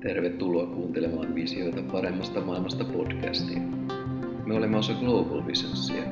Tervetuloa 0.00 0.66
kuuntelemaan 0.66 1.34
Visioita 1.34 1.82
paremmasta 1.92 2.40
maailmasta 2.40 2.84
podcastia. 2.84 3.58
Me 4.46 4.54
olemme 4.54 4.76
osa 4.76 4.92
Global 4.92 5.46
Visionsia, 5.46 6.02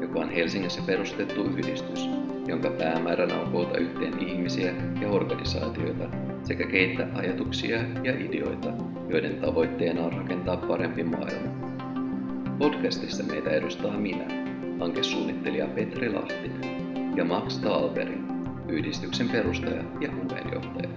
joka 0.00 0.20
on 0.20 0.30
Helsingissä 0.30 0.82
perustettu 0.86 1.44
yhdistys, 1.44 2.08
jonka 2.48 2.70
päämääränä 2.70 3.40
on 3.40 3.52
koota 3.52 3.78
yhteen 3.78 4.28
ihmisiä 4.28 4.74
ja 5.00 5.08
organisaatioita 5.08 6.04
sekä 6.44 6.66
keittää 6.66 7.08
ajatuksia 7.14 7.78
ja 8.04 8.14
ideoita, 8.18 8.72
joiden 9.08 9.36
tavoitteena 9.36 10.02
on 10.02 10.12
rakentaa 10.12 10.56
parempi 10.56 11.04
maailma. 11.04 11.68
Podcastissa 12.58 13.24
meitä 13.24 13.50
edustaa 13.50 13.98
minä, 13.98 14.26
hankesuunnittelija 14.80 15.66
Petri 15.66 16.12
Lahtinen 16.12 17.16
ja 17.16 17.24
Max 17.24 17.58
Talberi, 17.58 18.18
yhdistyksen 18.68 19.28
perustaja 19.28 19.84
ja 20.00 20.08
puheenjohtaja. 20.22 20.88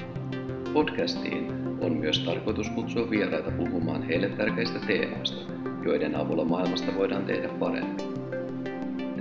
Podcastiin 0.74 1.71
on 1.82 1.94
myös 1.94 2.20
tarkoitus 2.20 2.70
kutsua 2.70 3.10
vieraita 3.10 3.52
puhumaan 3.52 4.04
heille 4.04 4.30
tärkeistä 4.30 4.80
teemoista, 4.80 5.38
joiden 5.86 6.16
avulla 6.16 6.46
maailmasta 6.46 6.96
voidaan 6.96 7.26
tehdä 7.26 7.48
parempi. 7.48 8.04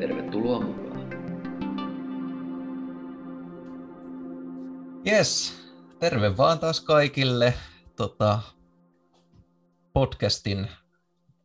Tervetuloa 0.00 0.60
mukaan. 0.60 1.10
Yes, 5.06 5.54
terve 5.98 6.36
vaan 6.36 6.58
taas 6.58 6.80
kaikille 6.80 7.54
tota, 7.96 8.40
podcastin 9.92 10.68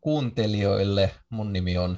kuuntelijoille. 0.02 1.12
Mun 1.30 1.54
nimi 1.54 1.78
on 1.78 1.98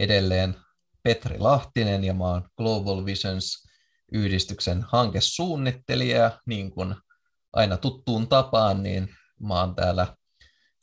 edelleen 0.00 0.54
Petri 1.02 1.38
Lahtinen 1.38 2.04
ja 2.04 2.14
mä 2.14 2.24
oon 2.24 2.48
Global 2.56 3.04
Visions 3.04 3.66
yhdistyksen 4.12 4.82
hankesuunnittelija, 4.82 6.30
niin 6.46 6.70
kuin 6.70 6.94
aina 7.56 7.76
tuttuun 7.76 8.28
tapaan, 8.28 8.82
niin 8.82 9.08
mä 9.40 9.60
oon 9.60 9.74
täällä 9.74 10.16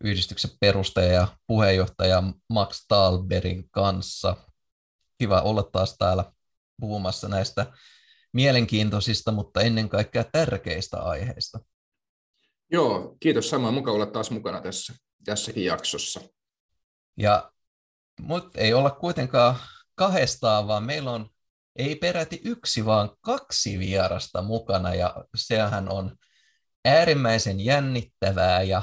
yhdistyksen 0.04 0.52
perustaja 0.60 1.12
ja 1.12 1.28
puheenjohtaja 1.48 2.24
Max 2.50 2.86
Talberin 2.88 3.70
kanssa. 3.70 4.38
Kiva 5.18 5.42
olla 5.42 5.64
taas 5.64 5.98
täällä 5.98 6.32
puhumassa 6.80 7.28
näistä 7.28 7.74
mielenkiintoisista, 8.34 9.32
mutta 9.32 9.62
ennen 9.62 9.90
kaikkea 9.90 10.24
tärkeistä 10.24 10.98
aiheista. 11.02 11.60
Joo, 12.72 13.18
kiitos 13.20 13.50
samaa. 13.50 13.72
Mukava 13.72 13.96
olla 13.96 14.06
taas 14.06 14.32
mukana 14.32 14.62
tässä, 14.62 14.94
tässäkin 15.26 15.66
jaksossa. 15.66 16.22
Ja 17.18 17.52
mutta 18.22 18.60
ei 18.60 18.74
olla 18.74 18.92
kuitenkaan 18.92 19.56
kahdestaan, 19.96 20.68
vaan 20.68 20.84
meillä 20.84 21.12
on 21.12 21.30
ei 21.76 21.96
peräti 21.96 22.42
yksi, 22.46 22.86
vaan 22.86 23.10
kaksi 23.22 23.80
vierasta 23.80 24.42
mukana, 24.42 24.96
ja 24.96 25.16
sehän 25.36 25.92
on 25.92 26.16
äärimmäisen 26.86 27.60
jännittävää, 27.60 28.64
ja 28.64 28.82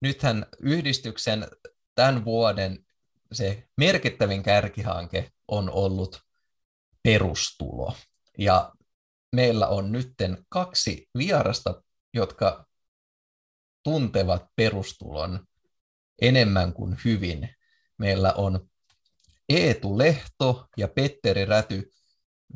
nythän 0.00 0.46
yhdistyksen 0.60 1.46
tämän 1.94 2.24
vuoden 2.24 2.86
se 3.32 3.68
merkittävin 3.76 4.42
kärkihanke 4.42 5.30
on 5.48 5.70
ollut 5.70 6.20
perustulo. 7.02 7.96
Ja 8.38 8.72
meillä 9.32 9.68
on 9.68 9.92
nytten 9.92 10.46
kaksi 10.48 11.08
vierasta, 11.18 11.82
jotka 12.14 12.66
tuntevat 13.82 14.46
perustulon 14.56 15.46
enemmän 16.22 16.72
kuin 16.72 16.96
hyvin. 17.04 17.48
Meillä 17.98 18.32
on 18.32 18.68
Eetu 19.48 19.98
Lehto 19.98 20.66
ja 20.76 20.88
Petteri 20.88 21.44
Räty 21.44 21.92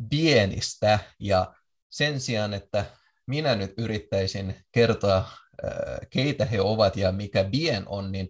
Bienistä, 0.08 0.98
ja 1.18 1.54
sen 1.90 2.20
sijaan, 2.20 2.54
että 2.54 2.84
minä 3.28 3.54
nyt 3.54 3.72
yrittäisin 3.78 4.54
kertoa, 4.72 5.16
äh, 5.16 5.72
keitä 6.10 6.44
he 6.44 6.60
ovat 6.60 6.96
ja 6.96 7.12
mikä 7.12 7.44
Bien 7.44 7.82
on, 7.86 8.12
niin 8.12 8.28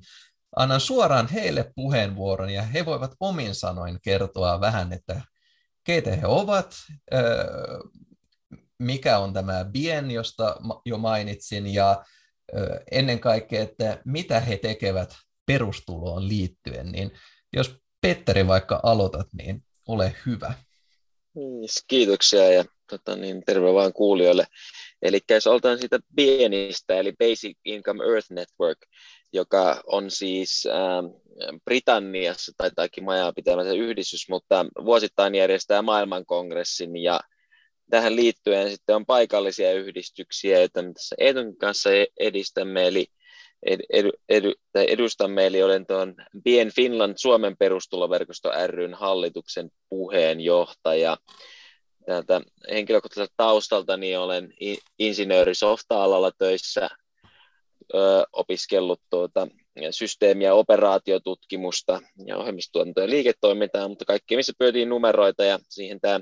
annan 0.57 0.81
suoraan 0.81 1.29
heille 1.29 1.73
puheenvuoron, 1.75 2.51
ja 2.51 2.63
he 2.63 2.87
voivat 2.87 3.15
omin 3.21 3.55
sanoin 3.55 3.99
kertoa 4.03 4.61
vähän, 4.61 4.93
että 4.93 5.23
keitä 5.85 6.17
he 6.17 6.27
ovat, 6.27 6.75
äh, 7.15 7.21
mikä 8.79 9.19
on 9.19 9.33
tämä 9.33 9.65
Bien, 9.65 10.11
josta 10.11 10.57
jo 10.85 10.99
mainitsin, 10.99 11.75
ja 11.75 11.91
äh, 11.91 12.79
ennen 12.91 13.21
kaikkea, 13.21 13.63
että 13.63 14.03
mitä 14.05 14.41
he 14.41 14.57
tekevät 14.57 15.15
perustuloon 15.47 16.29
liittyen, 16.29 16.93
niin 16.93 17.11
jos 17.53 17.77
Petteri 18.01 18.47
vaikka 18.47 18.81
aloitat, 18.83 19.27
niin 19.33 19.65
ole 19.89 20.15
hyvä. 20.27 20.55
Niin, 21.35 21.69
kiitoksia 21.87 22.51
ja 22.53 22.65
tota, 22.91 23.17
niin, 23.17 23.43
terve 23.47 23.75
vaan 23.75 23.93
kuulijoille. 23.93 24.47
Eli 25.03 25.21
jos 25.31 25.47
oltaan 25.47 25.79
siitä 25.79 25.99
pienistä, 26.17 26.95
eli 26.95 27.13
Basic 27.13 27.57
Income 27.65 28.05
Earth 28.05 28.31
Network, 28.31 28.79
joka 29.33 29.83
on 29.87 30.11
siis 30.11 30.67
ähm, 30.67 31.07
Britanniassa, 31.65 32.53
taitaakin 32.57 33.05
majaa 33.05 33.33
pitämässä 33.33 33.73
yhdistys, 33.73 34.29
mutta 34.29 34.67
vuosittain 34.85 35.35
järjestää 35.35 35.83
maailmankongressin 35.83 36.97
ja 36.97 37.21
tähän 37.91 38.17
liittyen 38.17 38.71
sitten 38.71 38.97
on 38.97 39.07
paikallisia 39.07 39.73
yhdistyksiä, 39.73 40.59
joita 40.59 40.83
me 40.83 40.93
tässä 40.93 41.17
Edun 41.19 41.57
kanssa 41.57 41.91
edistämme, 42.21 42.87
eli 42.87 43.07
ed, 43.63 43.81
ed, 43.91 44.11
ed, 44.29 44.45
edustamme, 44.75 45.47
eli 45.47 45.63
olen 45.63 45.87
tuon 45.87 46.15
Bien 46.45 46.73
Finland 46.75 47.15
Suomen 47.17 47.57
perustuloverkosto 47.57 48.51
ryn 48.67 48.95
hallituksen 48.95 49.71
puheenjohtaja. 49.89 51.17
Täältä 52.09 52.41
henkilökohtaiselta 52.71 53.35
taustalta 53.37 53.97
niin 53.97 54.19
olen 54.19 54.55
insinööri 54.99 55.55
softa-alalla 55.55 56.31
töissä, 56.39 56.89
ö, 57.95 57.99
opiskellut 58.33 59.01
tuota, 59.11 59.49
systeemi- 59.91 60.45
ja 60.45 60.55
operaatiotutkimusta 60.55 62.01
ja 62.27 62.37
ohjelmistuotantoa 62.37 63.05
ja 63.05 63.11
liiketoimintaa, 63.11 63.89
mutta 63.89 64.05
kaikki 64.05 64.37
missä 64.37 64.53
pyötiin 64.59 64.89
numeroita 64.89 65.45
ja 65.45 65.59
siihen 65.69 66.01
tämä 66.01 66.21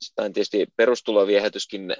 sitten 0.00 0.32
tietysti 0.32 0.66
perustuloviehätyskin 0.76 1.96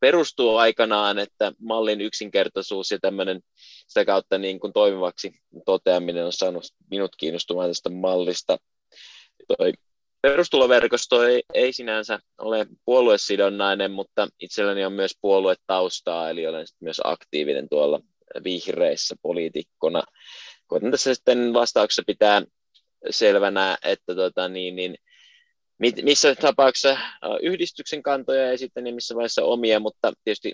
perustuu 0.00 0.56
aikanaan, 0.56 1.18
että 1.18 1.52
mallin 1.60 2.00
yksinkertaisuus 2.00 2.90
ja 2.90 2.98
tämmöinen 2.98 3.40
sitä 3.88 4.04
kautta 4.04 4.38
niin 4.38 4.60
kuin 4.60 4.72
toimivaksi 4.72 5.32
toteaminen 5.64 6.24
on 6.24 6.32
saanut 6.32 6.64
minut 6.90 7.10
kiinnostumaan 7.16 7.70
tästä 7.70 7.90
mallista. 7.90 8.58
Toi 9.58 9.72
perustuloverkosto 10.30 11.22
ei, 11.22 11.42
ei 11.54 11.72
sinänsä 11.72 12.18
ole 12.38 12.66
puoluesidonnainen, 12.84 13.90
mutta 13.90 14.28
itselläni 14.40 14.84
on 14.84 14.92
myös 14.92 15.12
puoluetaustaa, 15.20 16.30
eli 16.30 16.46
olen 16.46 16.66
myös 16.80 17.00
aktiivinen 17.04 17.68
tuolla 17.68 18.00
vihreissä 18.44 19.14
poliitikkona. 19.22 20.02
Koitan 20.66 20.90
tässä 20.90 21.14
sitten 21.14 21.52
vastauksessa 21.52 22.02
pitää 22.06 22.42
selvänä, 23.10 23.78
että 23.84 24.14
tota, 24.14 24.48
niin, 24.48 24.76
niin, 24.76 24.96
missä 26.02 26.34
tapauksessa 26.34 26.98
yhdistyksen 27.42 28.02
kantoja 28.02 28.50
ja 28.50 28.58
sitten 28.58 28.84
niin 28.84 28.94
missä 28.94 29.14
vaiheessa 29.14 29.44
omia, 29.44 29.80
mutta 29.80 30.12
tietysti 30.24 30.52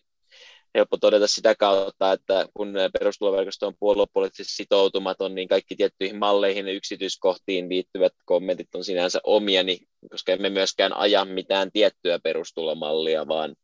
helppo 0.75 0.97
todeta 0.97 1.27
sitä 1.27 1.55
kautta, 1.55 2.13
että 2.13 2.47
kun 2.55 2.75
perustuloverkosto 2.99 3.67
on 3.67 3.75
puoluepoliittisesti 3.81 4.57
sitoutumaton, 4.57 5.35
niin 5.35 5.49
kaikki 5.49 5.77
tiettyihin 5.77 6.19
malleihin 6.19 6.67
ja 6.67 6.73
yksityiskohtiin 6.73 7.69
liittyvät 7.69 8.13
kommentit 8.25 8.75
on 8.75 8.85
sinänsä 8.85 9.21
omia, 9.25 9.63
niin, 9.63 9.79
koska 10.11 10.33
emme 10.33 10.51
myöskään 10.51 10.97
aja 10.97 11.25
mitään 11.25 11.73
tiettyä 11.73 12.19
perustulomallia, 12.19 13.29
vaan 13.29 13.55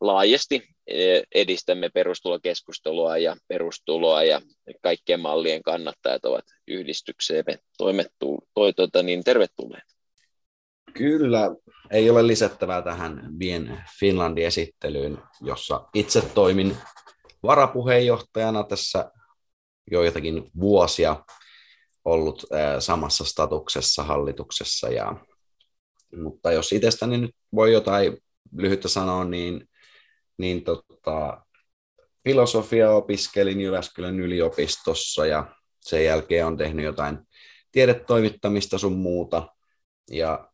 laajasti 0.00 0.62
e, 0.86 1.20
edistämme 1.34 1.88
perustulokeskustelua 1.88 3.18
ja 3.18 3.36
perustuloa 3.48 4.24
ja 4.24 4.40
kaikkien 4.82 5.20
mallien 5.20 5.62
kannattajat 5.62 6.24
ovat 6.24 6.44
yhdistykseemme 6.68 7.58
toimettu, 7.78 8.38
toi, 8.54 8.72
tota, 8.72 9.02
niin 9.02 9.24
tervetulleet. 9.24 9.95
Kyllä, 10.92 11.50
ei 11.90 12.10
ole 12.10 12.26
lisättävää 12.26 12.82
tähän 12.82 13.28
Bien 13.38 13.82
Finlandin 14.00 14.46
esittelyyn, 14.46 15.18
jossa 15.40 15.88
itse 15.94 16.22
toimin 16.34 16.76
varapuheenjohtajana 17.42 18.64
tässä 18.64 19.10
joitakin 19.90 20.50
vuosia 20.60 21.24
ollut 22.04 22.44
samassa 22.78 23.24
statuksessa 23.24 24.02
hallituksessa. 24.02 24.88
Ja, 24.88 25.16
mutta 26.16 26.52
jos 26.52 26.72
itsestäni 26.72 27.18
nyt 27.18 27.30
voi 27.54 27.72
jotain 27.72 28.18
lyhyttä 28.56 28.88
sanoa, 28.88 29.24
niin, 29.24 29.68
niin 30.38 30.64
tota, 30.64 31.42
filosofia 32.24 32.90
opiskelin 32.90 33.60
Jyväskylän 33.60 34.20
yliopistossa 34.20 35.26
ja 35.26 35.46
sen 35.80 36.04
jälkeen 36.04 36.46
on 36.46 36.56
tehnyt 36.56 36.84
jotain 36.84 37.18
tiedetoimittamista 37.72 38.78
sun 38.78 38.96
muuta. 38.96 39.48
Ja 40.10 40.50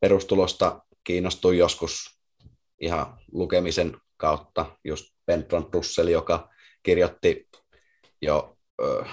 perustulosta 0.00 0.82
kiinnostuin 1.04 1.58
joskus 1.58 2.20
ihan 2.80 3.18
lukemisen 3.32 3.96
kautta, 4.16 4.76
just 4.84 5.06
Bentron 5.26 5.68
Russell, 5.72 6.08
joka 6.08 6.48
kirjoitti 6.82 7.48
jo 8.22 8.56
ö, 8.82 9.04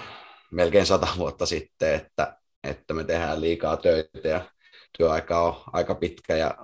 melkein 0.52 0.86
sata 0.86 1.08
vuotta 1.18 1.46
sitten, 1.46 1.94
että, 1.94 2.38
että 2.64 2.94
me 2.94 3.04
tehdään 3.04 3.40
liikaa 3.40 3.76
töitä 3.76 4.28
ja 4.28 4.50
työaika 4.98 5.42
on 5.42 5.62
aika 5.72 5.94
pitkä 5.94 6.36
ja 6.36 6.54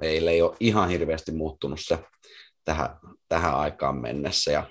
meillä 0.00 0.30
ei 0.30 0.42
ole 0.42 0.56
ihan 0.60 0.88
hirveästi 0.88 1.32
muuttunut 1.32 1.80
se 1.82 1.98
tähän, 2.64 2.88
tähän 3.28 3.54
aikaan 3.54 3.96
mennessä. 3.96 4.52
Ja 4.52 4.70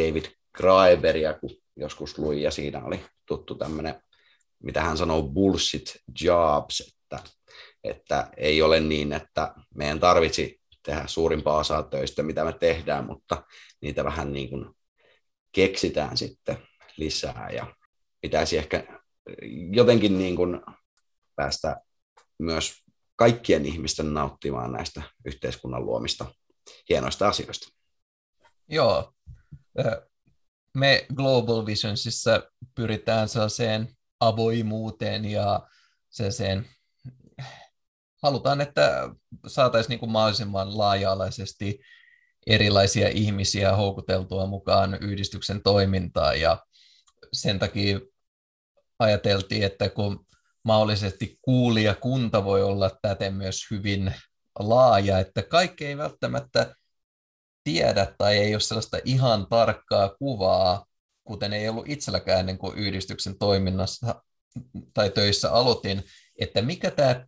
David 0.00 0.24
Graeberia, 0.56 1.34
kun 1.34 1.50
joskus 1.76 2.18
luin, 2.18 2.42
ja 2.42 2.50
siinä 2.50 2.84
oli 2.84 3.04
tuttu 3.26 3.54
tämmöinen, 3.54 4.02
mitä 4.62 4.80
hän 4.80 4.98
sanoo, 4.98 5.22
bullshit 5.22 5.96
jobs, 6.20 6.80
että, 6.80 7.30
että 7.84 8.30
ei 8.36 8.62
ole 8.62 8.80
niin, 8.80 9.12
että 9.12 9.54
meidän 9.74 10.00
tarvitsi 10.00 10.60
tehdä 10.82 11.04
suurimpaa 11.06 11.58
osaa 11.58 11.82
töistä, 11.82 12.22
mitä 12.22 12.44
me 12.44 12.52
tehdään, 12.52 13.06
mutta 13.06 13.44
niitä 13.80 14.04
vähän 14.04 14.32
niin 14.32 14.50
kuin 14.50 14.74
keksitään 15.52 16.16
sitten 16.16 16.58
lisää 16.96 17.50
ja 17.50 17.74
pitäisi 18.20 18.58
ehkä 18.58 19.00
jotenkin 19.70 20.18
niin 20.18 20.36
kuin 20.36 20.60
päästä 21.36 21.80
myös 22.38 22.84
kaikkien 23.16 23.66
ihmisten 23.66 24.14
nauttimaan 24.14 24.72
näistä 24.72 25.02
yhteiskunnan 25.24 25.86
luomista 25.86 26.34
hienoista 26.88 27.28
asioista. 27.28 27.68
Joo. 28.68 29.12
Me 30.74 31.06
Global 31.14 31.66
Visionsissa 31.66 32.50
pyritään 32.74 33.28
sellaiseen 33.28 33.88
avoimuuteen 34.20 35.24
ja 35.24 35.68
sellaiseen 36.10 36.68
halutaan, 38.24 38.60
että 38.60 39.10
saataisiin 39.46 39.90
niin 39.90 40.00
kuin 40.00 40.10
mahdollisimman 40.10 40.78
laaja-alaisesti 40.78 41.80
erilaisia 42.46 43.08
ihmisiä 43.08 43.76
houkuteltua 43.76 44.46
mukaan 44.46 44.98
yhdistyksen 45.00 45.62
toimintaan. 45.62 46.40
Ja 46.40 46.58
sen 47.32 47.58
takia 47.58 48.00
ajateltiin, 48.98 49.62
että 49.62 49.88
kun 49.88 50.26
mahdollisesti 50.62 51.38
kuulijakunta 51.42 52.44
voi 52.44 52.62
olla 52.62 52.90
täten 53.02 53.34
myös 53.34 53.60
hyvin 53.70 54.14
laaja, 54.58 55.18
että 55.18 55.42
kaikki 55.42 55.86
ei 55.86 55.96
välttämättä 55.96 56.74
tiedä 57.64 58.14
tai 58.18 58.38
ei 58.38 58.54
ole 58.54 58.60
sellaista 58.60 58.98
ihan 59.04 59.46
tarkkaa 59.46 60.08
kuvaa, 60.08 60.86
kuten 61.24 61.52
ei 61.52 61.68
ollut 61.68 61.88
itselläkään 61.88 62.40
ennen 62.40 62.58
kuin 62.58 62.78
yhdistyksen 62.78 63.38
toiminnassa 63.38 64.22
tai 64.94 65.10
töissä 65.10 65.52
aloitin, 65.52 66.04
että 66.38 66.62
mikä 66.62 66.90
tämä 66.90 67.26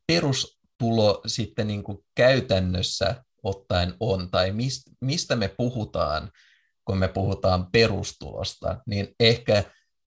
perustulo 0.79 1.23
sitten 1.27 1.67
niin 1.67 1.83
kuin 1.83 1.99
käytännössä 2.15 3.25
ottaen 3.43 3.95
on, 4.01 4.31
tai 4.31 4.53
mistä 5.01 5.37
me 5.37 5.49
puhutaan, 5.49 6.31
kun 6.85 6.99
me 6.99 7.09
puhutaan 7.09 7.71
perustulosta, 7.73 8.81
niin 8.87 9.15
ehkä 9.21 9.65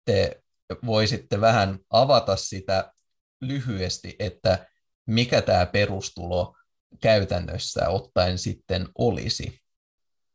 te 0.05 0.41
voisitte 0.85 1.41
vähän 1.41 1.79
avata 1.89 2.35
sitä 2.35 2.93
lyhyesti, 3.41 4.15
että 4.19 4.67
mikä 5.05 5.41
tämä 5.41 5.65
perustulo 5.65 6.55
käytännössä 7.01 7.89
ottaen 7.89 8.37
sitten 8.37 8.87
olisi? 8.97 9.61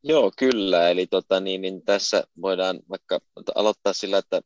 Joo, 0.02 0.32
kyllä. 0.38 0.88
Eli 0.88 1.06
tota, 1.06 1.40
niin, 1.40 1.61
niin 1.61 1.84
tässä 1.84 2.25
voidaan 2.43 2.81
vaikka 2.90 3.20
aloittaa 3.55 3.93
sillä, 3.93 4.19
että 4.19 4.40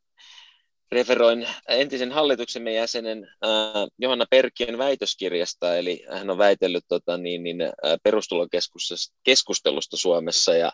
referoin 0.93 1.49
entisen 1.69 2.13
hallituksemme 2.13 2.73
jäsenen 2.73 3.25
äh, 3.45 3.51
Johanna 3.99 4.27
Perkien 4.31 4.79
väitöskirjasta, 4.79 5.77
eli 5.77 6.05
hän 6.11 6.31
on 6.31 6.39
väitellyt 6.39 6.85
tota, 6.89 7.17
niin, 7.19 7.43
niin, 7.43 7.63
äh, 7.63 7.71
perustulokeskustelusta 8.03 9.97
Suomessa, 9.97 10.55
ja 10.55 10.73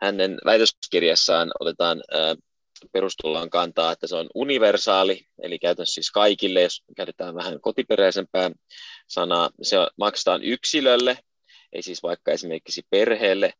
hänen 0.00 0.38
väitöskirjassaan 0.44 1.50
otetaan 1.60 2.02
äh, 2.14 2.36
perustullaan 2.92 3.50
kantaa, 3.50 3.92
että 3.92 4.06
se 4.06 4.16
on 4.16 4.30
universaali, 4.34 5.26
eli 5.42 5.58
käytännössä 5.58 5.94
siis 5.94 6.10
kaikille, 6.10 6.62
jos 6.62 6.82
käytetään 6.96 7.34
vähän 7.34 7.60
kotiperäisempää 7.60 8.50
sanaa, 9.08 9.50
se 9.62 9.76
maksetaan 9.98 10.42
yksilölle, 10.42 11.18
ei 11.72 11.82
siis 11.82 12.02
vaikka 12.02 12.32
esimerkiksi 12.32 12.82
perheelle, 12.90 13.52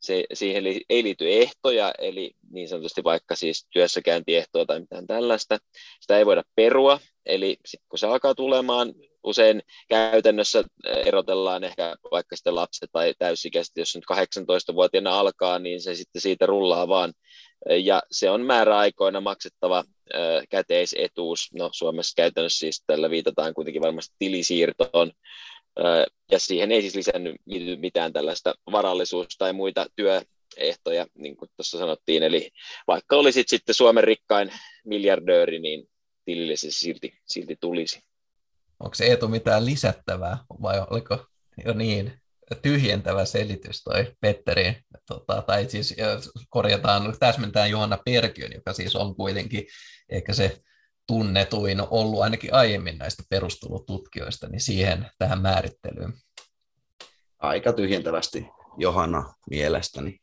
se, 0.00 0.24
siihen 0.32 0.66
ei 0.66 1.02
liity 1.02 1.32
ehtoja, 1.32 1.94
eli 1.98 2.30
niin 2.50 2.68
sanotusti 2.68 3.04
vaikka 3.04 3.36
siis 3.36 3.66
työssäkäyntiehtoa 3.70 4.66
tai 4.66 4.80
mitään 4.80 5.06
tällaista. 5.06 5.58
Sitä 6.00 6.18
ei 6.18 6.26
voida 6.26 6.42
perua, 6.54 7.00
eli 7.26 7.56
sit 7.66 7.80
kun 7.88 7.98
se 7.98 8.06
alkaa 8.06 8.34
tulemaan, 8.34 8.94
usein 9.24 9.62
käytännössä 9.88 10.64
erotellaan 11.04 11.64
ehkä 11.64 11.96
vaikka 12.10 12.36
sitten 12.36 12.54
lapset 12.54 12.90
tai 12.92 13.14
täysikäiset, 13.18 13.76
jos 13.76 13.94
nyt 13.94 14.04
18-vuotiaana 14.12 15.18
alkaa, 15.18 15.58
niin 15.58 15.80
se 15.80 15.94
sitten 15.94 16.22
siitä 16.22 16.46
rullaa 16.46 16.88
vaan. 16.88 17.12
Ja 17.82 18.02
se 18.10 18.30
on 18.30 18.40
määräaikoina 18.40 19.20
maksettava 19.20 19.84
käteisetuus. 20.50 21.48
No 21.54 21.70
Suomessa 21.72 22.12
käytännössä 22.16 22.58
siis 22.58 22.82
tällä 22.86 23.10
viitataan 23.10 23.54
kuitenkin 23.54 23.82
varmasti 23.82 24.14
tilisiirtoon, 24.18 25.12
ja 26.30 26.38
siihen 26.38 26.72
ei 26.72 26.82
siis 26.82 26.94
lisännyt 26.94 27.36
mitään 27.78 28.12
tällaista 28.12 28.54
varallisuus- 28.72 29.36
tai 29.38 29.52
muita 29.52 29.86
työehtoja, 29.96 31.06
niin 31.14 31.36
kuin 31.36 31.50
tuossa 31.56 31.78
sanottiin. 31.78 32.22
Eli 32.22 32.50
vaikka 32.86 33.16
olisit 33.16 33.48
sitten 33.48 33.74
Suomen 33.74 34.04
rikkain 34.04 34.52
miljardööri, 34.84 35.58
niin 35.58 35.88
tilille 36.24 36.56
se 36.56 36.70
silti, 36.70 37.18
silti 37.26 37.56
tulisi. 37.60 38.02
Onko 38.80 38.94
se 38.94 39.04
Eetu 39.04 39.28
mitään 39.28 39.66
lisättävää 39.66 40.38
vai 40.62 40.82
oliko 40.90 41.18
jo 41.64 41.72
niin 41.72 42.12
tyhjentävä 42.62 43.24
selitys 43.24 43.84
toi 43.84 44.12
Petteri, 44.20 44.76
tota, 45.06 45.42
tai 45.42 45.70
siis 45.70 45.96
korjataan, 46.48 47.16
täsmentää 47.18 47.66
Johanna 47.66 47.98
Perkiön, 48.04 48.52
joka 48.52 48.72
siis 48.72 48.96
on 48.96 49.16
kuitenkin 49.16 49.66
ehkä 50.08 50.32
se 50.32 50.60
tunnetuin 51.06 51.80
ollut 51.90 52.22
ainakin 52.22 52.54
aiemmin 52.54 52.98
näistä 52.98 53.22
perustulotutkijoista, 53.30 54.48
niin 54.48 54.60
siihen 54.60 55.10
tähän 55.18 55.42
määrittelyyn. 55.42 56.12
Aika 57.38 57.72
tyhjentävästi 57.72 58.48
Johanna 58.76 59.34
mielestäni 59.50 60.18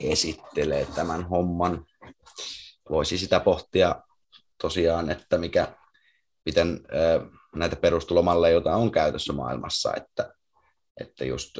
esittelee 0.00 0.86
tämän 0.94 1.28
homman. 1.28 1.84
Voisi 2.90 3.18
sitä 3.18 3.40
pohtia 3.40 4.02
tosiaan, 4.60 5.10
että 5.10 5.38
mikä, 5.38 5.74
miten 6.44 6.80
näitä 7.56 7.76
perustulomalleja, 7.76 8.52
joita 8.52 8.76
on 8.76 8.90
käytössä 8.90 9.32
maailmassa, 9.32 9.92
että, 9.96 10.34
että 11.00 11.24
just 11.24 11.50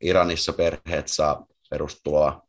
Iranissa 0.00 0.52
perheet 0.52 1.08
saa 1.08 1.46
perustuloa 1.70 2.42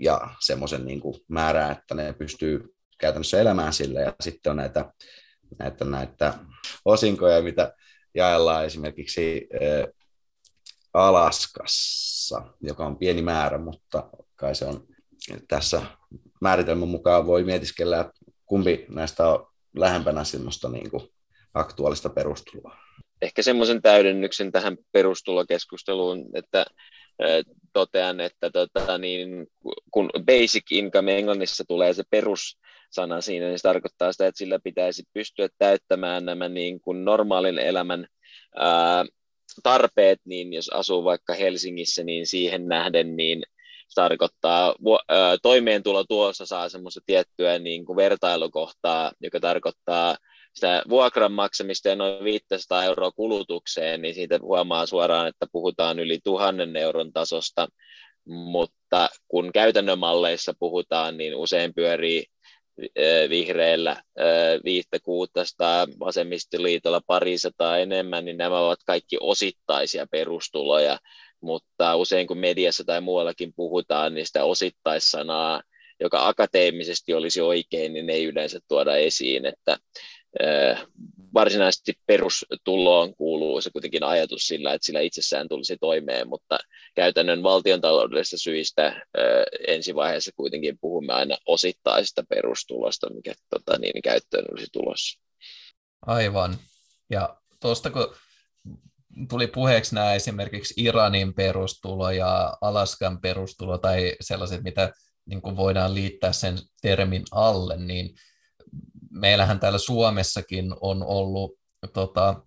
ja 0.00 0.20
semmoisen 0.40 0.84
niin 0.84 1.00
määrää, 1.28 1.72
että 1.72 1.94
ne 1.94 2.12
pystyy 2.12 2.74
käytännössä 2.98 3.40
elämään 3.40 3.72
sille. 3.72 4.00
Ja 4.02 4.14
sitten 4.20 4.50
on 4.50 4.56
näitä, 4.56 4.92
näitä, 5.58 5.84
näitä 5.84 6.34
osinkoja, 6.84 7.42
mitä 7.42 7.72
jaellaan 8.14 8.64
esimerkiksi 8.64 9.48
Alaskassa, 10.94 12.42
joka 12.60 12.86
on 12.86 12.98
pieni 12.98 13.22
määrä, 13.22 13.58
mutta 13.58 14.10
kai 14.36 14.54
se 14.54 14.64
on 14.64 14.86
tässä 15.48 15.82
määritelmän 16.40 16.88
mukaan 16.88 17.26
voi 17.26 17.44
mietiskellä, 17.44 18.00
että 18.00 18.12
kumpi 18.46 18.86
näistä 18.88 19.28
on 19.28 19.46
lähempänä 19.76 20.24
semmoista 20.24 20.68
niin 20.68 20.90
kuin 20.90 21.08
aktuaalista 21.54 22.08
perustuloa. 22.08 22.76
Ehkä 23.22 23.42
semmoisen 23.42 23.82
täydennyksen 23.82 24.52
tähän 24.52 24.76
perustulokeskusteluun, 24.92 26.24
että 26.34 26.64
totean, 27.72 28.20
että 28.20 28.50
tota, 28.50 28.98
niin, 28.98 29.46
kun 29.90 30.10
basic 30.26 30.72
income 30.72 31.18
englannissa 31.18 31.64
tulee 31.68 31.94
se 31.94 32.02
perus 32.10 32.58
sana 32.90 33.20
siinä, 33.20 33.46
niin 33.46 33.58
se 33.58 33.62
tarkoittaa 33.62 34.12
sitä, 34.12 34.26
että 34.26 34.38
sillä 34.38 34.58
pitäisi 34.64 35.02
pystyä 35.14 35.48
täyttämään 35.58 36.24
nämä 36.24 36.48
niin 36.48 36.80
kuin 36.80 37.04
normaalin 37.04 37.58
elämän 37.58 38.06
ää, 38.56 39.04
tarpeet, 39.62 40.20
niin 40.24 40.52
jos 40.52 40.68
asuu 40.68 41.04
vaikka 41.04 41.34
Helsingissä, 41.34 42.04
niin 42.04 42.26
siihen 42.26 42.68
nähden 42.68 43.16
niin 43.16 43.42
se 43.88 43.94
tarkoittaa, 43.94 44.74
ää, 45.08 45.36
tuossa 46.08 46.46
saa 46.46 46.68
semmoista 46.68 47.00
tiettyä 47.06 47.58
niin 47.58 47.84
kuin 47.84 47.96
vertailukohtaa, 47.96 49.12
joka 49.20 49.40
tarkoittaa 49.40 50.16
sitä 50.54 50.82
vuokran 50.88 51.32
maksamista 51.32 51.88
ja 51.88 51.96
noin 51.96 52.24
500 52.24 52.84
euroa 52.84 53.10
kulutukseen, 53.10 54.02
niin 54.02 54.14
siitä 54.14 54.38
huomaa 54.42 54.86
suoraan, 54.86 55.28
että 55.28 55.46
puhutaan 55.52 55.98
yli 55.98 56.18
tuhannen 56.24 56.76
euron 56.76 57.12
tasosta, 57.12 57.68
mutta 58.24 59.08
kun 59.28 59.52
käytännön 59.52 59.98
malleissa 59.98 60.52
puhutaan, 60.58 61.16
niin 61.16 61.34
usein 61.34 61.74
pyörii 61.74 62.24
vihreillä 63.28 64.02
viittä 64.64 64.98
kuutasta, 65.00 65.88
vasemmistoliitolla 66.00 67.00
parisataa 67.06 67.78
enemmän, 67.78 68.24
niin 68.24 68.36
nämä 68.36 68.60
ovat 68.60 68.78
kaikki 68.86 69.16
osittaisia 69.20 70.06
perustuloja, 70.10 70.98
mutta 71.40 71.96
usein 71.96 72.26
kun 72.26 72.38
mediassa 72.38 72.84
tai 72.84 73.00
muuallakin 73.00 73.52
puhutaan 73.56 74.14
niistä 74.14 74.44
osittaissanaa, 74.44 75.62
joka 76.00 76.28
akateemisesti 76.28 77.14
olisi 77.14 77.40
oikein, 77.40 77.92
niin 77.92 78.10
ei 78.10 78.24
yleensä 78.24 78.60
tuoda 78.68 78.96
esiin, 78.96 79.46
että 79.46 79.78
varsinaisesti 81.34 81.92
perustuloon 82.06 83.14
kuuluu 83.14 83.60
se 83.60 83.70
kuitenkin 83.70 84.04
ajatus 84.04 84.42
sillä, 84.42 84.74
että 84.74 84.86
sillä 84.86 85.00
itsessään 85.00 85.48
tulisi 85.48 85.76
toimeen, 85.80 86.28
mutta 86.28 86.58
käytännön 86.94 87.42
valtiontaloudellisista 87.42 88.36
syistä 88.36 89.06
ensivaiheessa 89.68 90.30
kuitenkin 90.36 90.78
puhumme 90.80 91.12
aina 91.12 91.36
osittaisesta 91.46 92.22
perustulosta, 92.28 93.14
mikä 93.14 93.34
tota, 93.50 93.78
niin, 93.78 94.02
käyttöön 94.02 94.44
olisi 94.52 94.66
tulossa. 94.72 95.20
Aivan. 96.06 96.56
Ja 97.10 97.36
tuosta 97.60 97.90
kun 97.90 98.14
tuli 99.30 99.46
puheeksi 99.46 99.94
nämä 99.94 100.14
esimerkiksi 100.14 100.74
Iranin 100.76 101.34
perustulo 101.34 102.10
ja 102.10 102.56
Alaskan 102.60 103.20
perustulo 103.20 103.78
tai 103.78 104.16
sellaiset, 104.20 104.62
mitä 104.62 104.92
niin 105.26 105.42
kuin 105.42 105.56
voidaan 105.56 105.94
liittää 105.94 106.32
sen 106.32 106.58
termin 106.82 107.24
alle, 107.30 107.76
niin 107.76 108.14
meillähän 109.10 109.60
täällä 109.60 109.78
Suomessakin 109.78 110.74
on 110.80 111.02
ollut 111.02 111.58
tota, 111.92 112.42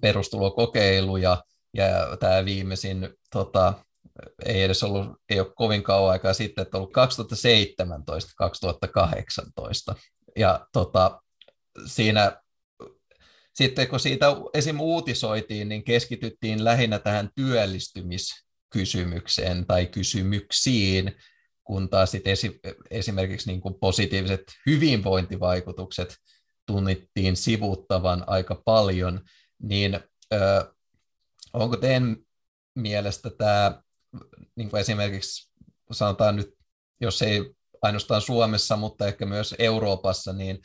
perustulokokeiluja, 0.00 1.42
ja 1.74 2.16
tämä 2.20 2.44
viimeisin 2.44 3.08
tota, 3.32 3.74
ei 4.44 4.62
edes 4.62 4.82
ollut, 4.82 5.06
ei 5.28 5.40
ole 5.40 5.52
kovin 5.54 5.82
kauan 5.82 6.12
aikaa 6.12 6.34
sitten, 6.34 6.62
että 6.62 6.76
ollut 6.76 6.92
2017-2018. 9.92 9.96
Ja 10.36 10.66
tota, 10.72 11.20
siinä 11.86 12.40
sitten 13.54 13.88
kun 13.88 14.00
siitä 14.00 14.26
esim. 14.54 14.80
uutisoitiin, 14.80 15.68
niin 15.68 15.84
keskityttiin 15.84 16.64
lähinnä 16.64 16.98
tähän 16.98 17.30
työllistymiskysymykseen 17.34 19.66
tai 19.66 19.86
kysymyksiin, 19.86 21.16
kun 21.66 21.90
taas 21.90 22.10
sit 22.10 22.26
esi- 22.26 22.60
esimerkiksi 22.90 23.50
niin 23.50 23.60
kuin 23.60 23.74
positiiviset 23.80 24.42
hyvinvointivaikutukset 24.66 26.16
tunnittiin 26.66 27.36
sivuttavan 27.36 28.24
aika 28.26 28.62
paljon, 28.64 29.20
niin 29.62 30.00
ö, 30.34 30.72
onko 31.52 31.76
teidän 31.76 32.16
mielestä 32.74 33.30
tämä 33.30 33.82
niin 34.56 34.70
kuin 34.70 34.80
esimerkiksi 34.80 35.50
sanotaan 35.92 36.36
nyt, 36.36 36.54
jos 37.00 37.22
ei 37.22 37.54
ainoastaan 37.82 38.20
Suomessa, 38.20 38.76
mutta 38.76 39.06
ehkä 39.06 39.26
myös 39.26 39.54
Euroopassa, 39.58 40.32
niin 40.32 40.58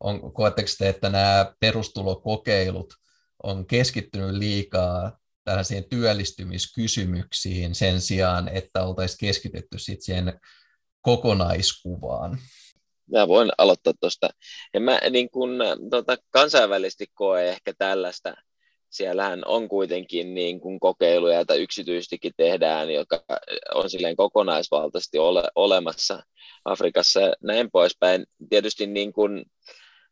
on, 0.00 0.32
koetteko 0.32 0.68
te, 0.78 0.88
että 0.88 1.10
nämä 1.10 1.52
perustulokokeilut 1.60 2.94
on 3.42 3.66
keskittynyt 3.66 4.30
liikaa 4.30 5.18
tällaisiin 5.48 5.88
työllistymiskysymyksiin 5.88 7.74
sen 7.74 8.00
sijaan, 8.00 8.48
että 8.48 8.84
oltaisiin 8.84 9.18
keskitetty 9.20 9.78
sit 9.78 10.02
siihen 10.02 10.40
kokonaiskuvaan? 11.02 12.38
Mä 13.12 13.28
voin 13.28 13.50
aloittaa 13.58 13.92
tuosta. 14.00 14.30
En 14.74 14.82
mä 14.82 15.00
niin 15.10 15.30
kun, 15.30 15.58
tota, 15.90 16.16
kansainvälisesti 16.30 17.06
koe 17.14 17.48
ehkä 17.48 17.72
tällaista 17.78 18.34
siellähän 18.90 19.42
on 19.46 19.68
kuitenkin 19.68 20.34
niin 20.34 20.60
kuin 20.60 20.80
kokeiluja, 20.80 21.34
joita 21.34 21.54
yksityistikin 21.54 22.32
tehdään, 22.36 22.90
joka 22.90 23.24
on 23.74 23.90
silleen 23.90 24.16
kokonaisvaltaisesti 24.16 25.18
ole, 25.18 25.42
olemassa 25.54 26.22
Afrikassa 26.64 27.20
ja 27.20 27.32
näin 27.42 27.70
poispäin. 27.70 28.26
Tietysti 28.50 28.86
niin 28.86 29.12
kuin 29.12 29.44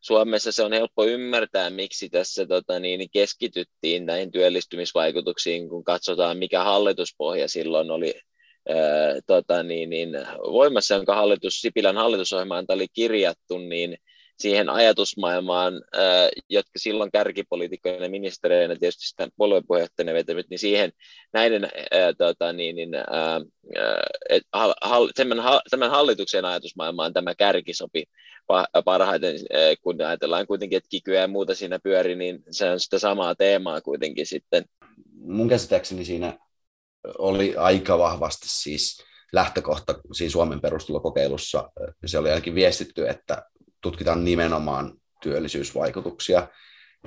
Suomessa 0.01 0.51
se 0.51 0.63
on 0.63 0.73
helppo 0.73 1.05
ymmärtää, 1.05 1.69
miksi 1.69 2.09
tässä 2.09 2.45
tota, 2.45 2.79
niin, 2.79 3.09
keskityttiin 3.13 4.05
näihin 4.05 4.31
työllistymisvaikutuksiin, 4.31 5.69
kun 5.69 5.83
katsotaan, 5.83 6.37
mikä 6.37 6.63
hallituspohja 6.63 7.47
silloin 7.47 7.91
oli 7.91 8.13
ää, 8.69 8.75
tota, 9.27 9.63
niin, 9.63 9.89
niin, 9.89 10.09
voimassa, 10.51 10.95
jonka 10.95 11.15
hallitus, 11.15 11.61
Sipilän 11.61 11.97
hallitusohjelmaan 11.97 12.65
oli 12.69 12.87
kirjattu, 12.93 13.57
niin 13.57 13.97
siihen 14.37 14.69
ajatusmaailmaan, 14.69 15.73
jotka 16.49 16.71
silloin 16.77 17.11
kärkipoliitikkoina 17.11 18.03
ja 18.03 18.09
ministereinä 18.09 18.75
tietysti 18.75 19.07
sitä 19.07 19.27
puoluepuheenjohtajana 19.37 20.13
vetävät, 20.13 20.45
niin 20.49 20.59
siihen 20.59 20.91
näiden 21.33 21.69
ää, 21.91 22.13
tota, 22.13 22.53
niin, 22.53 22.75
niin, 22.75 22.95
ää, 22.95 23.41
et, 24.29 24.43
hal, 24.81 25.09
tämän, 25.15 25.37
tämän 25.69 25.91
hallituksen 25.91 26.45
ajatusmaailmaan 26.45 27.13
tämä 27.13 27.35
kärki 27.35 27.73
sopi 27.73 28.03
parhaiten, 28.85 29.35
kun 29.81 30.01
ajatellaan 30.01 30.47
kuitenkin, 30.47 30.77
että 30.77 30.89
kikyä 30.89 31.21
ja 31.21 31.27
muuta 31.27 31.55
siinä 31.55 31.79
pyöri, 31.83 32.15
niin 32.15 32.43
se 32.51 32.69
on 32.69 32.79
sitä 32.79 32.99
samaa 32.99 33.35
teemaa 33.35 33.81
kuitenkin 33.81 34.25
sitten. 34.25 34.65
Mun 35.13 35.49
käsittääkseni 35.49 36.05
siinä 36.05 36.39
oli 37.17 37.55
aika 37.55 37.97
vahvasti 37.97 38.45
siis 38.49 39.03
lähtökohta 39.33 39.99
siinä 40.13 40.31
Suomen 40.31 40.61
perustulokokeilussa. 40.61 41.69
Se 42.05 42.17
oli 42.17 42.29
ainakin 42.29 42.55
viestitty, 42.55 43.09
että 43.09 43.43
tutkitaan 43.81 44.25
nimenomaan 44.25 44.93
työllisyysvaikutuksia, 45.21 46.47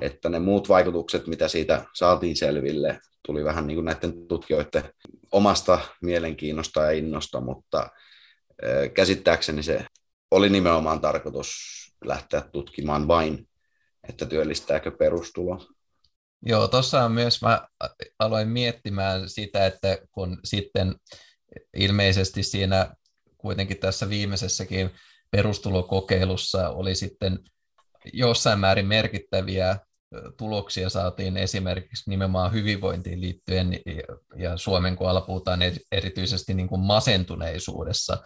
että 0.01 0.29
ne 0.29 0.39
muut 0.39 0.69
vaikutukset, 0.69 1.27
mitä 1.27 1.47
siitä 1.47 1.85
saatiin 1.93 2.35
selville, 2.35 2.99
tuli 3.25 3.43
vähän 3.43 3.67
niin 3.67 3.75
kuin 3.75 3.85
näiden 3.85 4.27
tutkijoiden 4.27 4.83
omasta 5.31 5.79
mielenkiinnosta 6.01 6.81
ja 6.81 6.91
innosta, 6.91 7.41
mutta 7.41 7.89
käsittääkseni 8.93 9.63
se 9.63 9.85
oli 10.31 10.49
nimenomaan 10.49 11.01
tarkoitus 11.01 11.51
lähteä 12.05 12.41
tutkimaan 12.41 13.07
vain, 13.07 13.47
että 14.09 14.25
työllistääkö 14.25 14.91
perustulo. 14.91 15.67
Joo, 16.45 16.67
tuossa 16.67 17.09
myös, 17.09 17.41
mä 17.41 17.67
aloin 18.19 18.47
miettimään 18.47 19.29
sitä, 19.29 19.65
että 19.65 19.97
kun 20.11 20.39
sitten 20.43 20.95
ilmeisesti 21.73 22.43
siinä 22.43 22.95
kuitenkin 23.37 23.77
tässä 23.77 24.09
viimeisessäkin 24.09 24.91
perustulokokeilussa 25.31 26.69
oli 26.69 26.95
sitten 26.95 27.39
jossain 28.13 28.59
määrin 28.59 28.87
merkittäviä 28.87 29.77
tuloksia 30.37 30.89
saatiin 30.89 31.37
esimerkiksi 31.37 32.09
nimenomaan 32.09 32.53
hyvinvointiin 32.53 33.21
liittyen 33.21 33.79
ja 34.35 34.57
Suomen 34.57 34.95
kohdalla 34.95 35.21
puhutaan 35.21 35.59
erityisesti 35.91 36.53
niin 36.53 36.67
kuin 36.67 36.81
masentuneisuudessa, 36.81 38.17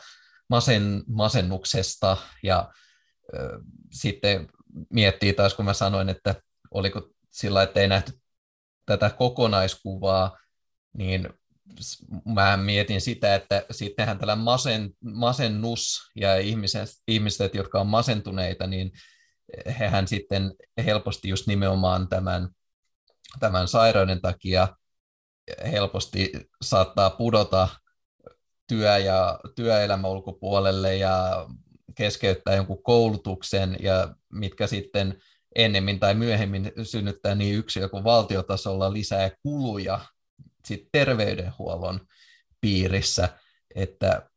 masen, 0.50 1.04
masennuksesta 1.08 2.18
ja 2.44 2.72
ö, 3.34 3.60
sitten 3.92 4.48
miettii 4.90 5.34
taas, 5.34 5.54
kun 5.54 5.66
mä 5.66 5.74
sanoin, 5.74 6.10
että 6.10 6.36
oliko 6.72 7.10
sillä, 7.32 7.64
että 7.64 7.80
ei 7.80 7.88
nähty 7.88 8.12
tätä 8.86 9.10
kokonaiskuvaa, 9.10 10.38
niin 10.98 11.30
mä 12.26 12.58
mietin 12.58 13.02
sitä, 13.02 13.36
että 13.36 13.66
sittenhän 13.72 14.20
tällä 14.20 14.36
masen, 14.36 14.92
masennus 15.00 16.12
ja 16.16 16.38
ihmiset, 16.38 16.90
ihmiset, 17.08 17.56
jotka 17.56 17.82
on 17.82 17.88
masentuneita, 17.88 18.68
niin 18.68 18.92
hehän 19.80 20.08
sitten 20.08 20.54
helposti 20.86 21.30
just 21.30 21.48
nimenomaan 21.48 22.08
tämän, 22.08 22.50
tämän 23.40 23.68
sairauden 23.68 24.22
takia 24.22 24.68
helposti 25.72 26.32
saattaa 26.62 27.10
pudota 27.10 27.68
työ- 28.68 28.98
ja 28.98 29.40
työelämä 29.56 30.08
ulkopuolelle 30.08 30.96
ja 30.96 31.46
keskeyttää 31.96 32.56
jonkun 32.56 32.84
koulutuksen, 32.84 33.78
ja 33.80 34.16
mitkä 34.34 34.68
sitten 34.68 35.22
ennemmin 35.56 36.00
tai 36.00 36.16
myöhemmin 36.16 36.72
synnyttää 36.84 37.36
niin 37.36 37.56
yksilö 37.56 37.90
kuin 37.90 38.04
valtiotasolla 38.04 38.94
lisää 38.94 39.32
kuluja 39.44 40.00
sit 40.66 40.90
terveydenhuollon 40.92 42.00
piirissä, 42.62 43.30
että, 43.76 44.30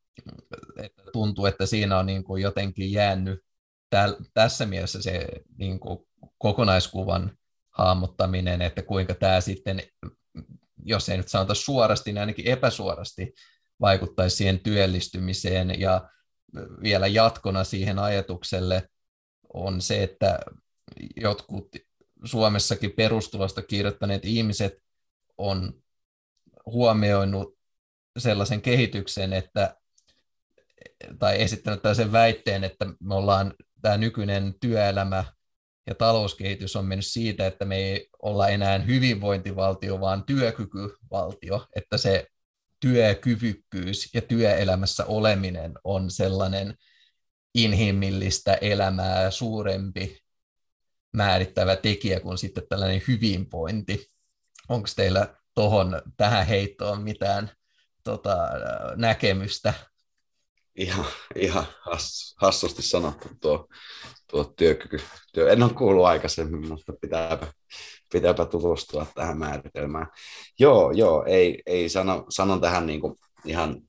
että 0.76 1.02
tuntuu, 1.12 1.46
että 1.46 1.66
siinä 1.66 1.98
on 1.98 2.06
niin 2.06 2.24
kuin 2.24 2.42
jotenkin 2.42 2.92
jäänyt 2.92 3.40
täl, 3.90 4.14
tässä 4.34 4.66
mielessä 4.66 5.02
se 5.02 5.26
niin 5.58 5.80
kuin 5.80 5.98
kokonaiskuvan 6.38 7.38
hahmottaminen, 7.70 8.62
että 8.62 8.82
kuinka 8.82 9.14
tämä 9.14 9.40
sitten, 9.40 9.82
jos 10.84 11.08
ei 11.08 11.16
nyt 11.16 11.28
sanota 11.28 11.54
suorasti, 11.54 12.12
niin 12.12 12.20
ainakin 12.20 12.46
epäsuorasti 12.46 13.32
vaikuttaisi 13.80 14.36
siihen 14.36 14.60
työllistymiseen 14.60 15.80
ja 15.80 16.10
vielä 16.82 17.06
jatkona 17.06 17.64
siihen 17.64 17.98
ajatukselle 17.98 18.88
on 19.54 19.80
se, 19.80 20.02
että 20.02 20.38
jotkut 21.16 21.68
Suomessakin 22.24 22.92
perustulosta 22.92 23.62
kirjoittaneet 23.62 24.24
ihmiset 24.24 24.72
on 25.38 25.82
huomioinut 26.70 27.58
sellaisen 28.18 28.62
kehityksen, 28.62 29.32
että, 29.32 29.76
tai 31.18 31.42
esittänyt 31.42 31.82
tällaisen 31.82 32.12
väitteen, 32.12 32.64
että 32.64 32.86
me 33.00 33.14
ollaan 33.14 33.54
tämä 33.82 33.96
nykyinen 33.96 34.54
työelämä 34.60 35.24
ja 35.86 35.94
talouskehitys 35.94 36.76
on 36.76 36.84
mennyt 36.84 37.06
siitä, 37.06 37.46
että 37.46 37.64
me 37.64 37.76
ei 37.76 38.08
olla 38.22 38.48
enää 38.48 38.78
hyvinvointivaltio, 38.78 40.00
vaan 40.00 40.24
työkykyvaltio, 40.24 41.66
että 41.76 41.98
se 41.98 42.26
työkyvykkyys 42.80 44.14
ja 44.14 44.22
työelämässä 44.22 45.04
oleminen 45.04 45.72
on 45.84 46.10
sellainen 46.10 46.74
inhimillistä 47.54 48.54
elämää 48.54 49.30
suurempi 49.30 50.18
määrittävä 51.12 51.76
tekijä 51.76 52.20
kuin 52.20 52.38
sitten 52.38 52.62
tällainen 52.68 53.02
hyvinvointi. 53.08 54.10
Onko 54.68 54.88
teillä 54.96 55.34
tohon, 55.58 56.02
tähän 56.16 56.46
heittoon 56.46 57.02
mitään 57.02 57.50
tota, 58.04 58.36
näkemystä? 58.96 59.74
Ihan, 60.76 61.06
ihan 61.36 61.66
hass, 61.80 62.36
hassusti 62.40 62.82
sanottu 62.82 63.28
tuo, 63.40 63.68
tuo 64.30 64.44
työkyky. 64.44 65.00
Työ. 65.32 65.52
En 65.52 65.62
ole 65.62 65.72
kuullut 65.72 66.06
aikaisemmin, 66.06 66.68
mutta 66.68 66.92
pitääpä, 67.00 67.46
pitääpä 68.12 68.44
tutustua 68.44 69.06
tähän 69.14 69.38
määritelmään. 69.38 70.06
Joo, 70.58 70.90
joo, 70.90 71.24
ei, 71.26 71.62
ei 71.66 71.88
sano, 71.88 72.26
sanon 72.28 72.60
tähän 72.60 72.86
niin 72.86 73.00
kuin 73.00 73.14
ihan 73.44 73.82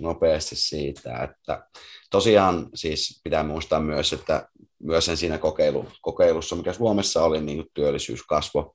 nopeasti 0.00 0.56
siitä, 0.56 1.16
että 1.16 1.66
tosiaan 2.10 2.68
siis 2.74 3.20
pitää 3.24 3.42
muistaa 3.42 3.80
myös, 3.80 4.12
että 4.12 4.48
myös 4.82 5.04
sen 5.04 5.16
siinä 5.16 5.38
kokeilu, 5.38 5.88
kokeilussa, 6.02 6.56
mikä 6.56 6.72
Suomessa 6.72 7.24
oli, 7.24 7.40
niin 7.40 7.64
työllisyys 7.74 8.22
kasvoi 8.22 8.74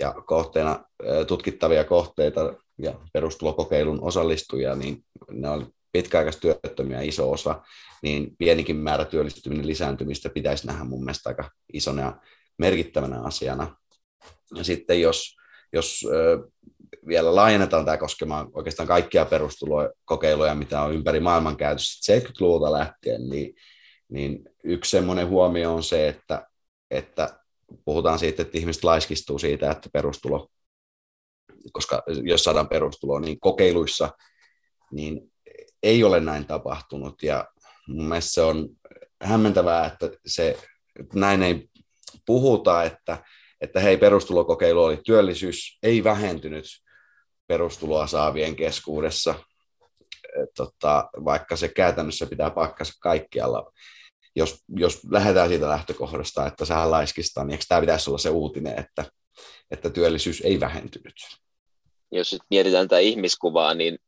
ja 0.00 0.14
kohteena 0.26 0.84
tutkittavia 1.26 1.84
kohteita 1.84 2.54
ja 2.78 2.94
perustulokokeilun 3.12 4.02
osallistujia, 4.02 4.74
niin 4.74 5.04
ne 5.30 5.50
oli 5.50 5.66
pitkäaikaistyöttömiä 5.92 7.00
iso 7.00 7.30
osa, 7.30 7.62
niin 8.02 8.36
pienikin 8.38 8.76
määrä 8.76 9.04
työllistyminen 9.04 9.66
lisääntymistä 9.66 10.28
pitäisi 10.28 10.66
nähdä 10.66 10.84
mun 10.84 11.04
mielestä 11.04 11.28
aika 11.28 11.50
isona 11.72 12.02
ja 12.02 12.20
merkittävänä 12.58 13.22
asiana. 13.22 13.76
Ja 14.54 14.64
sitten 14.64 15.00
jos, 15.00 15.36
jos 15.72 16.04
vielä 17.06 17.34
laajennetaan 17.34 17.84
tämä 17.84 17.96
koskemaan 17.96 18.50
oikeastaan 18.52 18.86
kaikkia 18.86 19.24
perustulokokeiluja, 19.24 20.54
mitä 20.54 20.82
on 20.82 20.94
ympäri 20.94 21.20
maailman 21.20 21.56
käytössä 21.56 22.12
70-luvulta 22.18 22.72
lähtien, 22.72 23.28
niin, 23.28 23.54
niin 24.08 24.42
yksi 24.64 24.90
semmoinen 24.90 25.28
huomio 25.28 25.74
on 25.74 25.82
se, 25.82 26.08
että, 26.08 26.46
että 26.90 27.39
puhutaan 27.84 28.18
siitä, 28.18 28.42
että 28.42 28.58
ihmiset 28.58 28.84
laiskistuu 28.84 29.38
siitä, 29.38 29.70
että 29.70 29.88
perustulo, 29.92 30.48
koska 31.72 32.02
jos 32.22 32.44
saadaan 32.44 32.68
perustulo, 32.68 33.18
niin 33.18 33.40
kokeiluissa 33.40 34.10
niin 34.92 35.32
ei 35.82 36.04
ole 36.04 36.20
näin 36.20 36.44
tapahtunut. 36.44 37.22
Ja 37.22 37.48
mun 37.88 38.04
mielestä 38.04 38.30
se 38.30 38.42
on 38.42 38.68
hämmentävää, 39.22 39.86
että 39.86 40.10
se, 40.26 40.58
näin 41.14 41.42
ei 41.42 41.68
puhuta, 42.26 42.82
että, 42.82 43.24
että 43.60 43.80
hei, 43.80 43.96
perustulokokeilu 43.96 44.82
oli 44.82 45.00
työllisyys, 45.04 45.78
ei 45.82 46.04
vähentynyt 46.04 46.64
perustuloa 47.46 48.06
saavien 48.06 48.56
keskuudessa, 48.56 49.34
tota, 50.56 51.08
vaikka 51.24 51.56
se 51.56 51.68
käytännössä 51.68 52.26
pitää 52.26 52.50
pakkansa 52.50 52.92
kaikkialla. 53.00 53.72
Jos, 54.36 54.62
jos 54.76 55.00
lähdetään 55.10 55.48
siitä 55.48 55.68
lähtökohdasta, 55.68 56.46
että 56.46 56.64
sehän 56.64 56.90
laiskistaa, 56.90 57.44
niin 57.44 57.52
eikö 57.52 57.64
tämä 57.68 57.80
pitäisi 57.80 58.10
olla 58.10 58.18
se 58.18 58.30
uutinen, 58.30 58.78
että, 58.78 59.04
että 59.70 59.90
työllisyys 59.90 60.40
ei 60.40 60.60
vähentynyt? 60.60 61.14
Jos 62.12 62.32
nyt 62.32 62.42
mietitään 62.50 62.88
tätä 62.88 62.98
ihmiskuvaa, 62.98 63.74
niin 63.74 63.98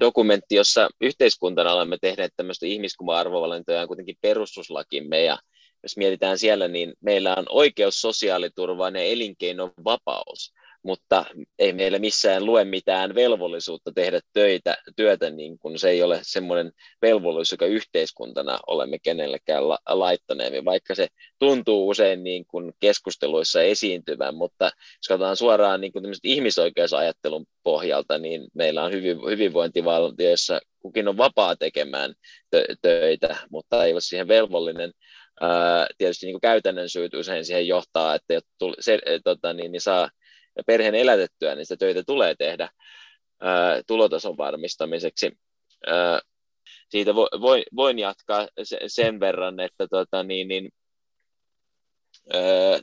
dokumentti, 0.00 0.54
jossa 0.54 0.88
yhteiskuntana 1.00 1.72
olemme 1.72 1.98
tehneet 2.00 2.32
tämmöistä 2.36 2.66
ihmiskuva-arvovalintoja 2.66 3.80
on 3.80 3.86
kuitenkin 3.86 4.16
perustuslakimme 4.20 5.22
ja 5.22 5.38
jos 5.82 5.96
mietitään 5.96 6.38
siellä, 6.38 6.68
niin 6.68 6.92
meillä 7.00 7.34
on 7.34 7.46
oikeus 7.48 8.00
sosiaaliturvaan 8.00 8.94
ja 8.94 9.02
elinkeinon 9.02 9.72
vapaus 9.84 10.52
mutta 10.84 11.24
ei 11.58 11.72
meillä 11.72 11.98
missään 11.98 12.46
lue 12.46 12.64
mitään 12.64 13.14
velvollisuutta 13.14 13.92
tehdä 13.92 14.20
töitä, 14.32 14.76
työtä, 14.96 15.30
niin 15.30 15.58
kun 15.58 15.78
se 15.78 15.90
ei 15.90 16.02
ole 16.02 16.20
semmoinen 16.22 16.72
velvollisuus, 17.02 17.52
joka 17.52 17.66
yhteiskuntana 17.66 18.58
olemme 18.66 18.98
kenellekään 18.98 19.68
la- 19.68 19.78
laittaneet, 19.88 20.64
vaikka 20.64 20.94
se 20.94 21.06
tuntuu 21.38 21.88
usein 21.88 22.24
niin 22.24 22.46
kuin 22.46 22.72
keskusteluissa 22.80 23.62
esiintyvän, 23.62 24.34
mutta 24.34 24.64
jos 24.64 25.08
katsotaan 25.08 25.36
suoraan 25.36 25.80
niin 25.80 25.92
kuin 25.92 26.04
ihmisoikeusajattelun 26.22 27.46
pohjalta, 27.62 28.18
niin 28.18 28.46
meillä 28.54 28.84
on 28.84 28.92
hyvin, 28.92 29.18
hyvinvointivaltio, 29.30 30.30
jossa 30.30 30.60
kukin 30.78 31.08
on 31.08 31.16
vapaa 31.16 31.56
tekemään 31.56 32.14
tö- 32.56 32.74
töitä, 32.82 33.36
mutta 33.50 33.84
ei 33.84 33.92
ole 33.92 34.00
siihen 34.00 34.28
velvollinen. 34.28 34.92
Tietysti 35.98 36.26
niin 36.26 36.34
kuin 36.34 36.40
käytännön 36.40 36.88
syyt 36.88 37.14
usein 37.14 37.44
siihen 37.44 37.66
johtaa, 37.66 38.14
että 38.14 38.40
se, 38.80 38.98
tota, 39.24 39.52
niin, 39.52 39.72
niin 39.72 39.80
saa 39.80 40.10
ja 40.56 40.62
perheen 40.66 40.94
elätettyä, 40.94 41.54
niin 41.54 41.66
sitä 41.66 41.76
töitä 41.76 42.02
tulee 42.06 42.34
tehdä 42.38 42.68
ää, 43.40 43.82
tulotason 43.86 44.36
varmistamiseksi. 44.36 45.32
Ää, 45.86 46.20
siitä 46.88 47.14
vo, 47.14 47.28
voin, 47.40 47.62
voin 47.76 47.98
jatkaa 47.98 48.48
sen 48.86 49.20
verran, 49.20 49.60
että 49.60 49.86
tota, 49.90 50.22
niin, 50.22 50.48
niin, 50.48 50.70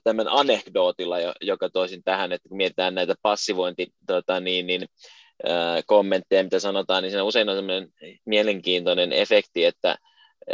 tämän 0.03 0.27
anekdootilla, 0.29 1.17
joka 1.41 1.69
toisin 1.69 2.03
tähän, 2.03 2.31
että 2.31 2.49
kun 2.49 2.57
mietitään 2.57 2.95
näitä 2.95 3.15
passivointi 3.21 3.87
tota, 4.07 4.39
niin, 4.39 4.67
niin, 4.67 4.85
kommentteja, 5.85 6.43
mitä 6.43 6.59
sanotaan, 6.59 7.03
niin 7.03 7.11
siinä 7.11 7.23
usein 7.23 7.49
on 7.49 7.55
sellainen 7.55 7.89
mielenkiintoinen 8.25 9.13
efekti, 9.13 9.65
että 9.65 9.95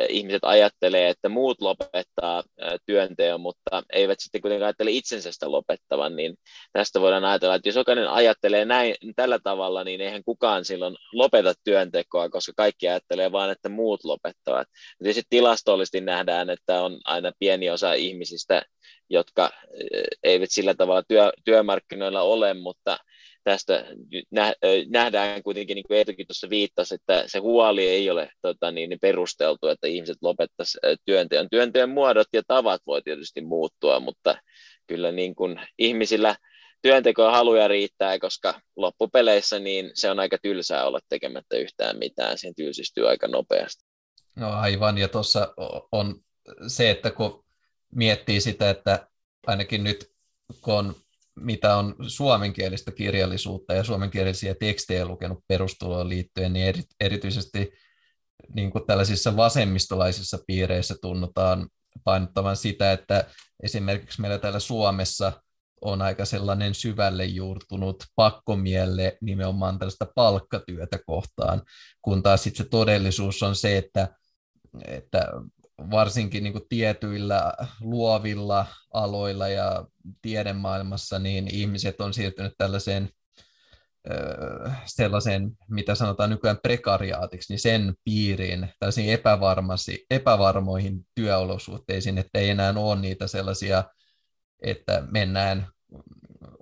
ihmiset 0.09 0.43
ajattelee, 0.43 1.09
että 1.09 1.29
muut 1.29 1.61
lopettaa 1.61 2.43
työnteon, 2.85 3.41
mutta 3.41 3.83
eivät 3.93 4.19
sitten 4.19 4.41
kuitenkaan 4.41 4.67
ajattele 4.67 4.91
itsensä 4.91 5.31
sitä 5.31 5.51
lopettavan, 5.51 6.15
niin 6.15 6.35
tästä 6.73 7.01
voidaan 7.01 7.25
ajatella, 7.25 7.55
että 7.55 7.69
jos 7.69 7.75
jokainen 7.75 8.09
ajattelee 8.09 8.65
näin 8.65 8.95
tällä 9.15 9.39
tavalla, 9.43 9.83
niin 9.83 10.01
eihän 10.01 10.23
kukaan 10.25 10.65
silloin 10.65 10.95
lopeta 11.13 11.53
työntekoa, 11.63 12.29
koska 12.29 12.53
kaikki 12.55 12.87
ajattelee 12.87 13.31
vain, 13.31 13.51
että 13.51 13.69
muut 13.69 14.03
lopettavat. 14.03 14.67
Tietysti 14.97 15.23
tilastollisesti 15.29 16.01
nähdään, 16.01 16.49
että 16.49 16.81
on 16.81 16.99
aina 17.05 17.31
pieni 17.39 17.69
osa 17.69 17.93
ihmisistä, 17.93 18.61
jotka 19.09 19.49
eivät 20.23 20.49
sillä 20.51 20.73
tavalla 20.73 21.03
työ, 21.07 21.31
työmarkkinoilla 21.45 22.21
ole, 22.21 22.53
mutta 22.53 22.97
tästä 23.47 23.85
nähdään 24.89 25.43
kuitenkin, 25.43 25.75
niin 25.75 25.87
kuin 25.87 25.97
Eetokin 25.97 26.27
tuossa 26.27 26.49
viittasi, 26.49 26.95
että 26.95 27.23
se 27.27 27.39
huoli 27.39 27.87
ei 27.87 28.09
ole 28.09 28.29
tota, 28.41 28.71
niin, 28.71 28.89
niin 28.89 28.99
perusteltu, 28.99 29.67
että 29.67 29.87
ihmiset 29.87 30.17
lopettaisivat 30.21 30.99
työnteon. 31.05 31.47
Työnteon 31.51 31.89
muodot 31.89 32.27
ja 32.33 32.41
tavat 32.47 32.81
voi 32.87 33.01
tietysti 33.01 33.41
muuttua, 33.41 33.99
mutta 33.99 34.37
kyllä 34.87 35.11
niin 35.11 35.35
kuin 35.35 35.61
ihmisillä 35.79 36.35
työntekoa 36.81 37.31
haluja 37.31 37.67
riittää, 37.67 38.19
koska 38.19 38.61
loppupeleissä 38.75 39.59
niin 39.59 39.91
se 39.93 40.11
on 40.11 40.19
aika 40.19 40.37
tylsää 40.41 40.85
olla 40.85 40.99
tekemättä 41.09 41.57
yhtään 41.57 41.97
mitään, 41.97 42.37
siihen 42.37 42.55
tylsistyy 42.55 43.09
aika 43.09 43.27
nopeasti. 43.27 43.85
No 44.35 44.49
aivan, 44.49 44.97
ja 44.97 45.07
tuossa 45.07 45.53
on 45.91 46.15
se, 46.67 46.89
että 46.89 47.11
kun 47.11 47.45
miettii 47.95 48.41
sitä, 48.41 48.69
että 48.69 49.07
ainakin 49.47 49.83
nyt 49.83 50.11
kun 50.61 50.73
on 50.73 50.95
mitä 51.39 51.75
on 51.75 51.95
suomenkielistä 52.07 52.91
kirjallisuutta 52.91 53.73
ja 53.73 53.83
suomenkielisiä 53.83 54.55
tekstejä 54.55 55.05
lukenut 55.05 55.43
perustuloon 55.47 56.09
liittyen, 56.09 56.53
niin 56.53 56.83
erityisesti 56.99 57.71
niin 58.53 58.71
kuin 58.71 58.85
tällaisissa 58.87 59.35
vasemmistolaisissa 59.35 60.39
piireissä 60.47 60.95
tunnutaan 61.01 61.69
painottavan 62.03 62.57
sitä, 62.57 62.91
että 62.91 63.25
esimerkiksi 63.63 64.21
meillä 64.21 64.37
täällä 64.37 64.59
Suomessa 64.59 65.33
on 65.81 66.01
aika 66.01 66.25
sellainen 66.25 66.75
syvälle 66.75 67.25
juurtunut 67.25 68.03
pakkomielle 68.15 69.17
nimenomaan 69.21 69.79
tällaista 69.79 70.07
palkkatyötä 70.15 70.99
kohtaan, 71.05 71.61
kun 72.01 72.23
taas 72.23 72.43
sitten 72.43 72.65
se 72.65 72.69
todellisuus 72.69 73.43
on 73.43 73.55
se, 73.55 73.77
että, 73.77 74.07
että 74.85 75.31
varsinkin 75.91 76.43
niin 76.43 76.53
kuin 76.53 76.67
tietyillä 76.69 77.53
luovilla 77.81 78.65
aloilla 78.93 79.47
ja 79.47 79.85
tiedemaailmassa, 80.21 81.19
niin 81.19 81.55
ihmiset 81.55 82.01
on 82.01 82.13
siirtynyt 82.13 82.53
tällaiseen 82.57 83.09
sellaiseen, 84.85 85.51
mitä 85.69 85.95
sanotaan 85.95 86.29
nykyään 86.29 86.59
prekariaatiksi, 86.63 87.53
niin 87.53 87.59
sen 87.59 87.95
piiriin, 88.03 88.69
tällaisiin 88.79 89.19
epävarmoihin 90.09 91.07
työolosuhteisiin, 91.15 92.17
että 92.17 92.39
ei 92.39 92.49
enää 92.49 92.73
ole 92.77 93.01
niitä 93.01 93.27
sellaisia, 93.27 93.83
että 94.61 95.03
mennään 95.11 95.67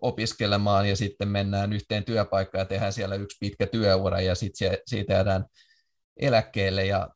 opiskelemaan 0.01 0.89
ja 0.89 0.95
sitten 0.95 1.27
mennään 1.27 1.73
yhteen 1.73 2.03
työpaikkaan 2.03 2.59
ja 2.59 2.65
tehdään 2.65 2.93
siellä 2.93 3.15
yksi 3.15 3.37
pitkä 3.39 3.67
työura 3.67 4.21
ja 4.21 4.35
sitten 4.35 4.77
siitä 4.87 5.13
jäädään 5.13 5.45
eläkkeelle 6.17 6.85
ja 6.85 7.09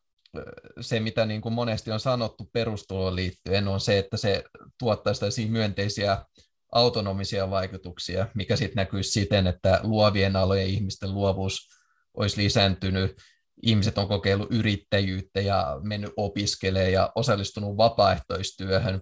se, 0.80 1.00
mitä 1.00 1.26
niin 1.26 1.40
kuin 1.40 1.52
monesti 1.52 1.90
on 1.90 2.00
sanottu 2.00 2.50
perustuloon 2.52 3.16
liittyen, 3.16 3.68
on 3.68 3.80
se, 3.80 3.98
että 3.98 4.16
se 4.16 4.44
tuottaisi 4.78 5.48
myönteisiä 5.48 6.24
autonomisia 6.72 7.50
vaikutuksia, 7.50 8.26
mikä 8.34 8.56
sitten 8.56 8.76
näkyisi 8.76 9.10
siten, 9.10 9.46
että 9.46 9.80
luovien 9.82 10.36
alojen 10.36 10.66
ihmisten 10.66 11.14
luovuus 11.14 11.68
olisi 12.14 12.42
lisääntynyt, 12.42 13.16
ihmiset 13.62 13.98
on 13.98 14.08
kokeillut 14.08 14.52
yrittäjyyttä 14.52 15.40
ja 15.40 15.80
mennyt 15.82 16.12
opiskelemaan 16.16 16.92
ja 16.92 17.12
osallistunut 17.14 17.76
vapaaehtoistyöhön. 17.76 19.00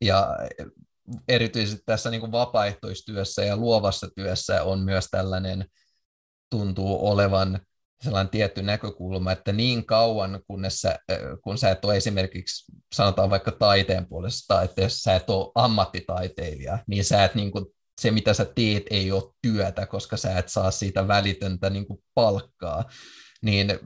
Ja 0.00 0.36
erityisesti 1.28 1.82
tässä 1.86 2.10
niin 2.10 2.20
kuin 2.20 2.32
vapaaehtoistyössä 2.32 3.44
ja 3.44 3.56
luovassa 3.56 4.08
työssä 4.16 4.62
on 4.62 4.78
myös 4.78 5.06
tällainen, 5.10 5.64
tuntuu 6.50 7.08
olevan 7.08 7.60
sellainen 8.02 8.30
tietty 8.30 8.62
näkökulma, 8.62 9.32
että 9.32 9.52
niin 9.52 9.86
kauan, 9.86 10.40
kunnes 10.46 10.80
sä, 10.80 10.98
kun 11.42 11.58
sä 11.58 11.70
et 11.70 11.84
ole 11.84 11.96
esimerkiksi, 11.96 12.72
sanotaan 12.94 13.30
vaikka 13.30 13.52
taiteen 13.52 14.06
puolesta, 14.06 14.62
että 14.62 14.82
jos 14.82 14.98
sä 14.98 15.16
et 15.16 15.30
ole 15.30 15.52
ammattitaiteilija, 15.54 16.78
niin 16.86 17.04
sä 17.04 17.24
et 17.24 17.34
niin 17.34 17.52
kuin, 17.52 17.66
se, 18.00 18.10
mitä 18.10 18.34
sä 18.34 18.44
teet, 18.44 18.82
ei 18.90 19.12
ole 19.12 19.32
työtä, 19.42 19.86
koska 19.86 20.16
sä 20.16 20.38
et 20.38 20.48
saa 20.48 20.70
siitä 20.70 21.08
välitöntä 21.08 21.70
niin 21.70 21.86
kuin 21.86 22.02
palkkaa, 22.14 22.84
niin 23.42 23.78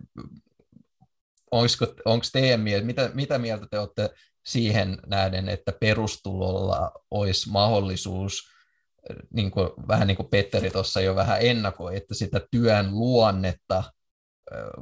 onko 2.05 2.25
teidän 2.33 2.61
mieltä, 2.61 2.87
mitä, 2.87 3.11
mitä 3.15 3.39
mieltä 3.39 3.67
te 3.71 3.79
olette 3.79 4.11
siihen 4.47 4.99
nähden, 5.07 5.49
että 5.49 5.73
perustulolla 5.81 6.93
olisi 7.11 7.51
mahdollisuus 7.51 8.43
niin 9.35 9.51
kuin, 9.51 9.69
vähän 9.89 10.07
niin 10.07 10.17
kuin 10.17 10.29
Petteri 10.31 10.71
tuossa 10.71 11.01
jo 11.01 11.15
vähän 11.15 11.39
ennakoi, 11.41 11.97
että 11.97 12.15
sitä 12.15 12.41
työn 12.51 12.91
luonnetta 12.91 13.85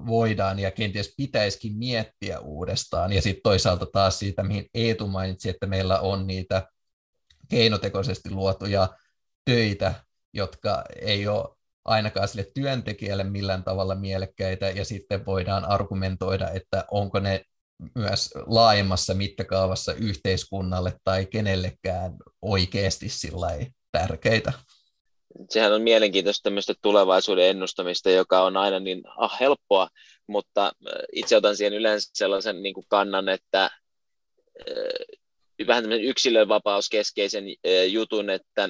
voidaan 0.06 0.58
ja 0.58 0.70
kenties 0.70 1.14
pitäisikin 1.16 1.76
miettiä 1.76 2.40
uudestaan. 2.40 3.12
Ja 3.12 3.22
sitten 3.22 3.42
toisaalta 3.42 3.86
taas 3.92 4.18
siitä, 4.18 4.42
mihin 4.42 4.66
Eetu 4.74 5.08
mainitsi, 5.08 5.48
että 5.48 5.66
meillä 5.66 6.00
on 6.00 6.26
niitä 6.26 6.68
keinotekoisesti 7.48 8.30
luotuja 8.30 8.88
töitä, 9.44 9.94
jotka 10.32 10.84
ei 11.02 11.28
ole 11.28 11.56
ainakaan 11.84 12.28
sille 12.28 12.50
työntekijälle 12.54 13.24
millään 13.24 13.64
tavalla 13.64 13.94
mielekkäitä, 13.94 14.70
ja 14.70 14.84
sitten 14.84 15.26
voidaan 15.26 15.64
argumentoida, 15.64 16.50
että 16.50 16.84
onko 16.90 17.20
ne 17.20 17.44
myös 17.94 18.30
laajemmassa 18.46 19.14
mittakaavassa 19.14 19.92
yhteiskunnalle 19.92 20.92
tai 21.04 21.26
kenellekään 21.26 22.12
oikeasti 22.42 23.08
sillä 23.08 23.48
tärkeitä. 23.92 24.52
Sehän 25.50 25.72
on 25.72 25.82
mielenkiintoista 25.82 26.42
tämmöistä 26.42 26.74
tulevaisuuden 26.82 27.48
ennustamista, 27.48 28.10
joka 28.10 28.42
on 28.42 28.56
aina 28.56 28.80
niin 28.80 29.02
ah, 29.16 29.40
helppoa, 29.40 29.88
mutta 30.26 30.66
äh, 30.66 30.72
itse 31.12 31.36
otan 31.36 31.56
siihen 31.56 31.74
yleensä 31.74 32.10
sellaisen 32.14 32.62
niin 32.62 32.74
kuin 32.74 32.86
kannan, 32.88 33.28
että 33.28 33.64
äh, 33.64 33.70
vähän 35.66 35.82
tämmöisen 35.82 36.06
yksilönvapauskeskeisen 36.06 37.44
äh, 37.44 37.86
jutun, 37.88 38.30
että 38.30 38.68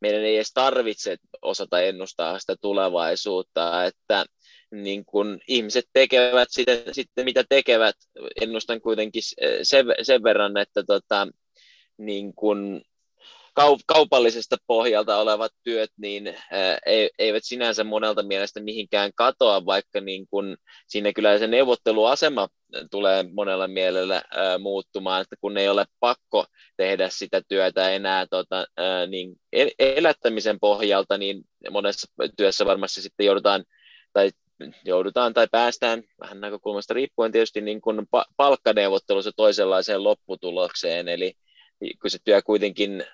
meidän 0.00 0.22
ei 0.22 0.36
edes 0.36 0.52
tarvitse 0.54 1.16
osata 1.42 1.80
ennustaa 1.80 2.38
sitä 2.38 2.56
tulevaisuutta, 2.60 3.84
että 3.84 4.24
niin 4.70 5.04
kun 5.04 5.40
ihmiset 5.48 5.84
tekevät 5.92 6.48
sitten, 6.50 6.82
sitten 6.92 7.24
mitä 7.24 7.44
tekevät, 7.48 7.96
ennustan 8.40 8.80
kuitenkin 8.80 9.22
sen, 9.62 9.86
sen 10.02 10.22
verran, 10.22 10.56
että 10.56 10.82
tota, 10.86 11.28
niin 11.98 12.34
kun 12.34 12.82
kaupallisesta 13.86 14.56
pohjalta 14.66 15.18
olevat 15.18 15.52
työt 15.64 15.90
niin 15.96 16.34
eivät 17.18 17.44
sinänsä 17.44 17.84
monelta 17.84 18.22
mielestä 18.22 18.60
mihinkään 18.60 19.10
katoa, 19.14 19.66
vaikka 19.66 20.00
niin 20.00 20.26
kun 20.30 20.56
siinä 20.86 21.12
kyllä 21.12 21.38
se 21.38 21.46
neuvotteluasema 21.46 22.48
tulee 22.90 23.24
monella 23.32 23.68
mielellä 23.68 24.22
muuttumaan, 24.58 25.22
että 25.22 25.36
kun 25.40 25.58
ei 25.58 25.68
ole 25.68 25.84
pakko 26.00 26.46
tehdä 26.76 27.08
sitä 27.08 27.42
työtä 27.48 27.90
enää 27.90 28.26
tota, 28.30 28.66
niin 29.06 29.36
elättämisen 29.78 30.60
pohjalta, 30.60 31.18
niin 31.18 31.42
monessa 31.70 32.06
työssä 32.36 32.66
varmasti 32.66 33.02
sitten 33.02 33.26
joudutaan 33.26 33.64
tai 34.12 34.30
joudutaan 34.84 35.34
tai 35.34 35.46
päästään 35.50 36.02
vähän 36.20 36.40
näkökulmasta 36.40 36.94
riippuen 36.94 37.32
tietysti 37.32 37.60
niin 37.60 37.80
kuin 37.80 38.06
palkkaneuvottelussa 38.36 39.30
toisenlaiseen 39.36 40.04
lopputulokseen, 40.04 41.08
eli 41.08 41.32
se 42.08 42.18
työ 42.24 42.42
kuitenkin 42.42 43.04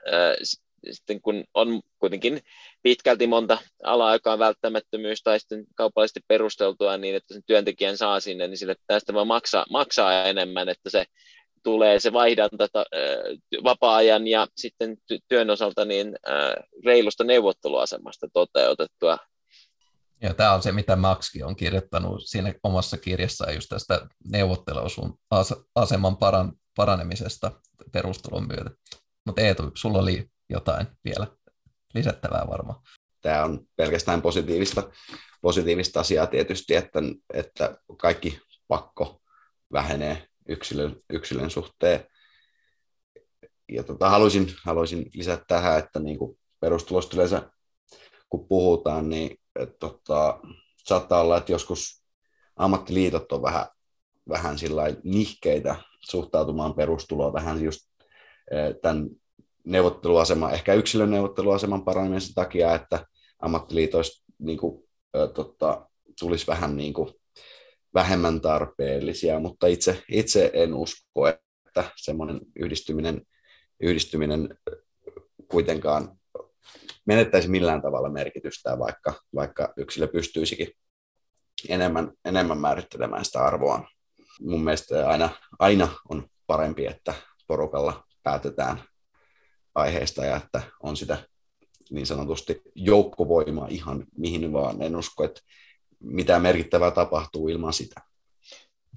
sitten 0.91 1.21
kun 1.21 1.45
on 1.55 1.81
kuitenkin 1.99 2.41
pitkälti 2.83 3.27
monta 3.27 3.59
ala-aikaa 3.85 4.39
välttämättömyys 4.39 5.23
tai 5.23 5.41
sitten 5.41 5.65
kaupallisesti 5.75 6.21
perusteltua 6.29 6.97
niin, 6.97 7.17
että 7.17 7.35
sen 7.35 7.43
työntekijän 7.47 7.97
saa 7.97 8.21
sinne, 8.21 8.47
niin 8.47 8.59
sille 8.59 8.75
tästä 8.87 9.15
vaan 9.15 9.27
maksaa, 9.27 9.67
maksaa 9.71 10.25
enemmän, 10.25 10.69
että 10.69 10.91
se 10.91 11.05
tulee 11.63 12.01
se 12.01 12.13
vaihdanta 12.13 12.69
vapaa-ajan 13.65 14.27
ja 14.27 14.47
sitten 14.57 14.97
työn 15.29 15.51
osalta 15.51 15.85
niin 15.85 16.17
reilusta 16.85 17.25
neuvotteluasemasta 17.25 18.29
toteutettua. 18.33 19.19
Ja 20.23 20.35
tämä 20.35 20.55
on 20.55 20.63
se, 20.63 20.73
mitä 20.73 20.97
Maxki 20.97 21.43
on 21.43 21.57
kirjoittanut 21.57 22.23
siinä 22.25 22.55
omassa 22.63 22.99
kirjassaan 22.99 23.55
just 23.55 23.69
tästä 23.69 24.07
neuvotteluaseman 24.25 26.17
paran, 26.19 26.53
paranemisesta 26.77 27.61
perustulon 27.93 28.47
myötä. 28.49 28.71
Mutta 29.27 29.43
Eetu, 29.43 29.71
sulla 29.75 29.99
oli 29.99 30.31
jotain 30.49 30.87
vielä 31.05 31.27
lisättävää 31.95 32.47
varmaan. 32.51 32.83
Tämä 33.23 33.45
on 33.45 33.67
pelkästään 33.77 34.23
positiivista, 34.23 34.91
positiivista 35.43 36.01
asiaa 36.01 36.27
tietysti, 36.27 36.75
että, 36.75 37.01
että 37.35 37.79
kaikki 37.99 38.41
pakko 38.69 39.21
vähenee 39.73 40.29
yksilön, 40.49 40.97
yksilön 41.11 41.51
suhteen. 41.51 42.07
Ja 43.69 43.83
tota, 43.83 44.11
haluaisin, 44.11 44.55
haluaisin 44.65 45.11
lisätä 45.15 45.45
tähän, 45.49 45.79
että 45.79 46.01
niin 46.01 46.19
kuin 46.19 46.39
perustulosta 46.61 47.17
yleensä 47.17 47.51
kun 48.29 48.49
puhutaan, 48.49 49.09
niin 49.09 49.41
että 49.57 49.77
tota, 49.79 50.41
saattaa 50.77 51.21
olla, 51.21 51.37
että 51.37 51.53
joskus 51.53 52.05
ammattiliitot 52.57 53.33
on 53.33 53.43
vähän, 53.43 53.67
vähän 54.29 54.57
nihkeitä 55.05 55.77
suhtautumaan 56.11 56.75
perustuloa 56.75 57.33
vähän 57.33 57.63
just 57.63 57.81
e, 58.51 58.57
tämän 58.83 59.09
neuvotteluaseman, 59.65 60.55
ehkä 60.55 60.75
yksilön 60.75 61.11
neuvotteluaseman 61.11 61.85
paranemisen 61.85 62.35
takia, 62.35 62.75
että 62.75 63.07
ammattiliitoista 63.39 64.25
niin 64.39 64.59
kuin, 64.59 64.85
tota, 65.35 65.89
tulisi 66.21 66.47
vähän 66.47 66.77
niin 66.77 66.93
kuin, 66.93 67.15
vähemmän 67.95 68.41
tarpeellisia, 68.41 69.41
mutta 69.41 69.67
itse, 69.67 70.03
itse 70.09 70.51
en 70.53 70.75
usko, 70.75 71.29
että 71.29 71.85
semmoinen 71.97 72.41
yhdistyminen, 72.57 73.23
yhdistyminen 73.81 74.59
kuitenkaan 75.49 76.19
menettäisi 77.07 77.49
millään 77.49 77.83
tavalla 77.83 78.09
merkitystä, 78.09 78.79
vaikka, 78.79 79.15
vaikka 79.35 79.73
yksilö 79.77 80.07
pystyisikin 80.07 80.69
enemmän, 81.69 82.13
enemmän 82.25 82.59
määrittelemään 82.59 83.25
sitä 83.25 83.45
arvoa. 83.45 83.89
Mun 84.41 84.65
mielestä 84.65 85.09
aina, 85.09 85.29
aina 85.59 85.89
on 86.09 86.29
parempi, 86.47 86.87
että 86.87 87.15
porukalla 87.47 88.05
päätetään 88.23 88.83
aiheesta 89.75 90.25
ja 90.25 90.37
että 90.37 90.63
on 90.83 90.97
sitä 90.97 91.29
niin 91.91 92.07
sanotusti 92.07 92.63
joukkovoimaa 92.75 93.67
ihan 93.71 94.07
mihin 94.17 94.53
vaan. 94.53 94.83
En 94.83 94.97
usko, 94.97 95.25
että 95.25 95.41
mitään 96.01 96.43
merkittävää 96.43 96.91
tapahtuu 96.91 97.49
ilman 97.49 97.73
sitä 97.73 98.01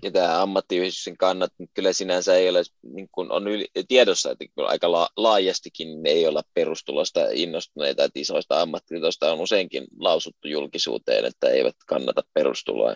ja 0.03 0.11
tämä 0.11 0.41
ammattiyhdistyksen 0.41 1.17
kannat 1.17 1.51
kyllä 1.73 1.93
sinänsä 1.93 2.35
ei 2.35 2.49
ole, 2.49 2.63
niin 2.93 3.09
kuin 3.11 3.31
on 3.31 3.47
yli, 3.47 3.67
tiedossa, 3.87 4.31
että 4.31 4.45
aika 4.57 4.91
la, 4.91 5.09
laajastikin 5.17 6.05
ei 6.05 6.27
olla 6.27 6.41
perustulosta 6.53 7.19
innostuneita, 7.33 8.03
että 8.03 8.19
isoista 8.19 8.61
ammattiliitoista 8.61 9.31
on 9.31 9.39
useinkin 9.39 9.87
lausuttu 9.99 10.47
julkisuuteen, 10.47 11.25
että 11.25 11.49
eivät 11.49 11.75
kannata 11.87 12.21
perustuloa. 12.33 12.95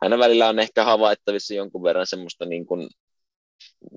Aina 0.00 0.18
välillä 0.18 0.48
on 0.48 0.58
ehkä 0.58 0.84
havaittavissa 0.84 1.54
jonkun 1.54 1.82
verran 1.82 2.06
semmoista 2.06 2.44
niin 2.44 2.66
kuin 2.66 2.88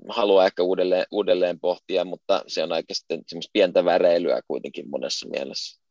haluaa 0.08 0.46
ehkä 0.46 0.62
uudelleen, 0.62 1.06
uudelleen 1.10 1.60
pohtia, 1.60 2.04
mutta 2.04 2.44
se 2.46 2.62
on 2.62 2.72
aika 2.72 2.94
sitten 2.94 3.22
semmoista 3.26 3.50
pientä 3.52 3.84
väreilyä 3.84 4.40
kuitenkin 4.46 4.90
monessa 4.90 5.28
mielessä. 5.28 5.81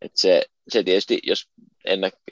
Et 0.00 0.12
se, 0.14 0.42
se 0.68 0.82
tietysti, 0.82 1.20
jos 1.22 1.48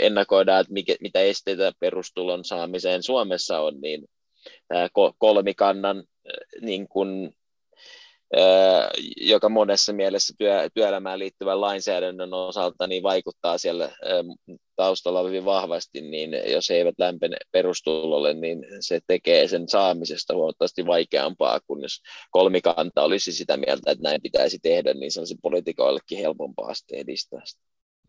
ennakoidaan, 0.00 0.60
että 0.60 0.72
mikä, 0.72 0.96
mitä 1.00 1.20
esteitä 1.20 1.72
perustulon 1.80 2.44
saamiseen 2.44 3.02
Suomessa 3.02 3.60
on, 3.60 3.80
niin 3.80 4.04
tämä 4.68 4.88
kolmikannan 5.18 6.04
niin 6.60 6.88
kun, 6.88 7.32
joka 9.16 9.48
monessa 9.48 9.92
mielessä 9.92 10.34
työ, 10.38 10.70
työelämään 10.74 11.18
liittyvän 11.18 11.60
lainsäädännön 11.60 12.34
osalta 12.34 12.86
niin 12.86 13.02
vaikuttaa 13.02 13.58
siellä 13.58 13.90
taustalla 14.76 15.22
hyvin 15.22 15.44
vahvasti, 15.44 16.00
niin 16.00 16.30
jos 16.46 16.70
he 16.70 16.74
eivät 16.74 16.94
lämpene 16.98 17.36
perustulolle, 17.52 18.34
niin 18.34 18.66
se 18.80 19.00
tekee 19.06 19.48
sen 19.48 19.68
saamisesta 19.68 20.34
huomattavasti 20.34 20.86
vaikeampaa, 20.86 21.60
kun 21.66 21.82
jos 21.82 22.00
kolmikanta 22.30 23.02
olisi 23.02 23.32
sitä 23.32 23.56
mieltä, 23.56 23.90
että 23.90 24.02
näin 24.02 24.22
pitäisi 24.22 24.58
tehdä, 24.62 24.94
niin 24.94 25.12
se 25.12 25.20
olisi 25.20 25.36
poliitikoillekin 25.42 26.18
helpompaa 26.18 26.74
sitten 26.74 26.98
edistää 26.98 27.40
sitä. 27.44 27.62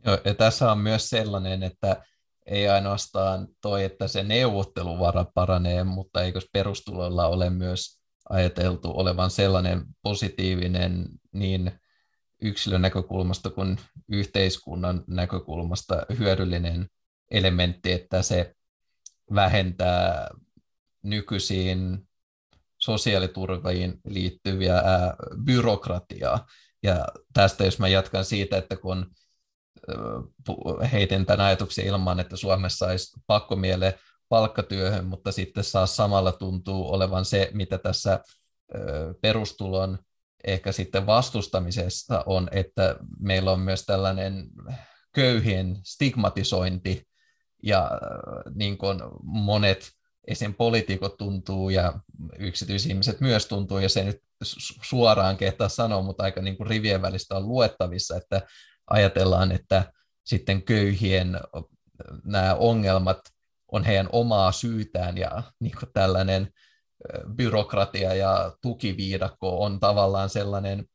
Joo, 0.06 0.18
ja 0.26 0.34
tässä 0.34 0.72
on 0.72 0.78
myös 0.78 1.10
sellainen, 1.10 1.64
että 1.64 2.04
ei 2.46 2.68
ainoastaan 2.68 3.48
toi, 3.62 3.84
että 3.84 4.08
se 4.08 4.24
neuvotteluvara 4.24 5.26
paranee, 5.34 5.84
mutta 5.84 6.24
eikö 6.24 6.40
perustulolla 6.54 7.28
ole 7.28 7.50
myös 7.50 7.97
ajateltu 8.30 8.92
olevan 8.96 9.32
sellainen 9.32 9.84
positiivinen 10.02 11.06
niin 11.32 11.72
yksilön 12.42 12.82
näkökulmasta 12.82 13.50
kuin 13.50 13.78
yhteiskunnan 14.10 15.04
näkökulmasta 15.08 16.06
hyödyllinen 16.20 16.90
elementti, 17.32 17.92
että 17.92 18.22
se 18.22 18.56
vähentää 19.36 20.30
nykyisiin 21.04 22.08
sosiaaliturviin 22.78 24.00
liittyviä 24.06 24.82
byrokratiaa. 25.46 26.46
Ja 26.84 27.08
tästä 27.34 27.66
jos 27.66 27.80
mä 27.80 27.88
jatkan 27.88 28.26
siitä, 28.26 28.58
että 28.58 28.76
kun 28.76 29.12
heitin 30.92 31.26
tämän 31.26 31.46
ajatuksen 31.46 31.86
ilman, 31.86 32.20
että 32.20 32.38
Suomessa 32.38 32.86
olisi 32.86 33.20
pakkomiele 33.28 34.00
palkkatyöhön, 34.30 35.06
mutta 35.06 35.32
sitten 35.32 35.64
saa 35.64 35.86
samalla 35.86 36.32
tuntuu 36.32 36.94
olevan 36.94 37.26
se, 37.26 37.50
mitä 37.54 37.78
tässä 37.78 38.20
perustulon 39.22 40.00
ehkä 40.44 40.72
sitten 40.72 41.06
vastustamisessa 41.06 42.24
on, 42.26 42.50
että 42.52 42.96
meillä 43.20 43.52
on 43.52 43.60
myös 43.60 43.84
tällainen 43.86 44.48
köyhien 45.16 45.78
stigmatisointi 45.84 47.08
ja 47.64 47.92
niin 48.56 48.78
kuin 48.78 49.00
monet 49.24 49.90
esim. 50.28 50.54
poliitikot 50.54 51.18
tuntuu 51.18 51.70
ja 51.70 52.00
yksityisihmiset 52.40 53.22
myös 53.22 53.46
tuntuu, 53.46 53.78
ja 53.78 53.90
se 53.90 54.04
nyt 54.04 54.18
suoraan 54.84 55.38
kehtaa 55.38 55.70
sanoa, 55.70 56.02
mutta 56.02 56.24
aika 56.24 56.42
niin 56.42 56.58
kuin 56.58 56.68
rivien 56.68 57.02
välistä 57.02 57.36
on 57.38 57.48
luettavissa, 57.48 58.18
että 58.18 58.42
ajatellaan, 58.90 59.52
että 59.52 59.92
sitten 60.26 60.64
köyhien 60.64 61.40
nämä 62.24 62.56
ongelmat 62.56 63.20
on 63.72 63.84
heidän 63.84 64.10
omaa 64.12 64.52
syytään 64.52 65.18
ja 65.18 65.44
niin 65.60 65.76
kuin 65.80 65.90
tällainen 65.94 66.48
byrokratia 67.36 68.14
ja 68.14 68.58
tukiviidakko 68.62 69.64
on 69.64 69.80
tavallaan 69.80 70.30
sellainen 70.30 70.86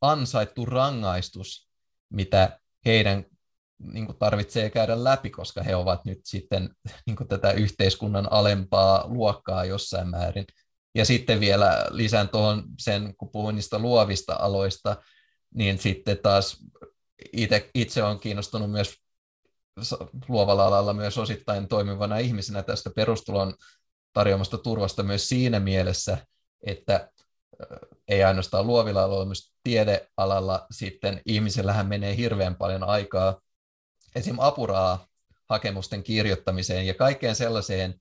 ansaittu 0.00 0.66
rangaistus, 0.66 1.68
mitä 2.10 2.58
heidän 2.86 3.24
niin 3.78 4.06
kuin 4.06 4.18
tarvitsee 4.18 4.70
käydä 4.70 5.04
läpi, 5.04 5.30
koska 5.30 5.62
he 5.62 5.76
ovat 5.76 6.04
nyt 6.04 6.20
sitten 6.24 6.70
niin 7.06 7.16
kuin 7.16 7.28
tätä 7.28 7.52
yhteiskunnan 7.52 8.32
alempaa 8.32 9.08
luokkaa 9.08 9.64
jossain 9.64 10.08
määrin. 10.08 10.46
Ja 10.94 11.04
sitten 11.04 11.40
vielä 11.40 11.86
lisään 11.90 12.28
tuohon 12.28 12.64
sen, 12.78 13.16
kun 13.16 13.30
puhuin 13.32 13.54
niistä 13.54 13.78
luovista 13.78 14.36
aloista, 14.38 14.96
niin 15.54 15.78
sitten 15.78 16.18
taas 16.22 16.56
itse, 17.32 17.70
itse 17.74 18.02
olen 18.02 18.18
kiinnostunut 18.18 18.70
myös 18.70 19.01
luovalla 20.28 20.66
alalla 20.66 20.92
myös 20.92 21.18
osittain 21.18 21.68
toimivana 21.68 22.18
ihmisenä 22.18 22.62
tästä 22.62 22.90
perustulon 22.96 23.54
tarjoamasta 24.12 24.58
turvasta 24.58 25.02
myös 25.02 25.28
siinä 25.28 25.60
mielessä, 25.60 26.18
että 26.66 27.10
ei 28.08 28.24
ainoastaan 28.24 28.66
luovilla 28.66 29.02
aloilla, 29.02 29.24
myös 29.24 29.52
tiedealalla 29.64 30.66
sitten 30.70 31.20
ihmisellähän 31.26 31.86
menee 31.86 32.16
hirveän 32.16 32.56
paljon 32.56 32.84
aikaa 32.84 33.40
esim. 34.14 34.36
apuraa 34.38 35.06
hakemusten 35.48 36.02
kirjoittamiseen 36.02 36.86
ja 36.86 36.94
kaikkeen 36.94 37.34
sellaiseen, 37.34 37.94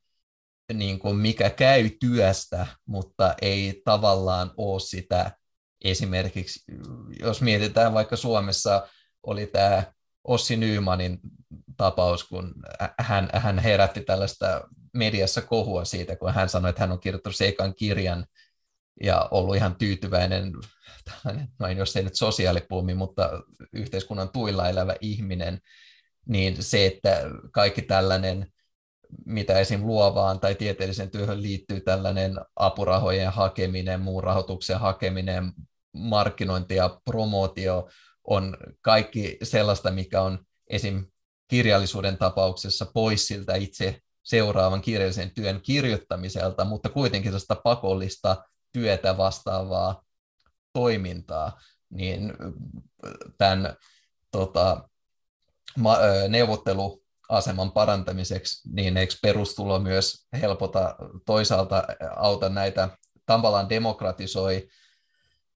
niin 0.74 1.00
kuin 1.00 1.18
mikä 1.18 1.50
käy 1.50 1.90
työstä, 1.90 2.68
mutta 2.86 3.36
ei 3.42 3.82
tavallaan 3.86 4.52
ole 4.58 4.80
sitä 4.80 5.32
esimerkiksi, 5.84 6.60
jos 7.20 7.42
mietitään 7.42 7.94
vaikka 7.94 8.16
Suomessa 8.16 8.88
oli 9.24 9.48
tämä 9.48 9.84
Ossi 10.24 10.58
Nymanin 10.58 11.20
tapaus, 11.82 12.24
kun 12.24 12.54
hän, 13.00 13.30
hän 13.34 13.60
herätti 13.60 14.02
tällaista 14.02 14.62
mediassa 14.94 15.42
kohua 15.42 15.86
siitä, 15.86 16.16
kun 16.16 16.34
hän 16.34 16.50
sanoi, 16.50 16.70
että 16.70 16.82
hän 16.82 16.92
on 16.92 17.00
kirjoittanut 17.00 17.36
seikan 17.36 17.76
kirjan 17.76 18.26
ja 19.04 19.28
ollut 19.32 19.56
ihan 19.56 19.76
tyytyväinen, 19.76 20.52
no 21.60 21.68
jos 21.68 21.96
ei 21.96 22.04
nyt 22.04 22.16
sosiaalipuumi, 22.16 22.94
mutta 22.94 23.30
yhteiskunnan 23.74 24.30
tuilla 24.30 24.70
elävä 24.70 24.96
ihminen, 25.02 25.60
niin 26.26 26.64
se, 26.64 26.86
että 26.86 27.22
kaikki 27.52 27.82
tällainen, 27.82 28.48
mitä 29.26 29.60
esim. 29.60 29.82
luovaan 29.86 30.40
tai 30.40 30.56
tieteelliseen 30.56 31.12
työhön 31.12 31.42
liittyy 31.42 31.82
tällainen 31.82 32.36
apurahojen 32.56 33.32
hakeminen, 33.32 34.02
muun 34.02 34.24
rahoituksen 34.24 34.80
hakeminen, 34.80 35.52
markkinointi 35.94 36.76
ja 36.76 37.00
promootio 37.06 37.90
on 38.24 38.58
kaikki 38.82 39.38
sellaista, 39.44 39.92
mikä 39.92 40.22
on 40.22 40.40
esim. 40.68 41.11
Kirjallisuuden 41.52 42.18
tapauksessa 42.18 42.86
pois 42.94 43.28
siltä 43.28 43.56
itse 43.56 44.00
seuraavan 44.24 44.82
kirjallisen 44.82 45.32
työn 45.32 45.62
kirjoittamiselta, 45.62 46.66
mutta 46.66 46.90
kuitenkin 46.90 47.32
sellaista 47.32 47.56
pakollista 47.56 48.44
työtä 48.72 49.18
vastaavaa 49.18 50.04
toimintaa, 50.74 51.60
niin 51.90 52.34
tämän 53.38 53.76
tota, 54.32 54.90
neuvotteluaseman 56.30 57.72
parantamiseksi, 57.72 58.70
niin 58.74 58.98
eikö 58.98 59.14
perustulo 59.22 59.80
myös 59.80 60.28
helpota 60.42 60.96
toisaalta 61.26 61.84
auta 62.16 62.50
näitä, 62.50 62.90
tavallaan 63.26 63.70
demokratisoi 63.70 64.68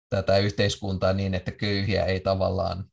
tätä 0.09 0.37
yhteiskuntaa 0.37 1.13
niin, 1.13 1.33
että 1.33 1.51
köyhiä 1.51 2.05
ei 2.05 2.19
tavallaan 2.19 2.85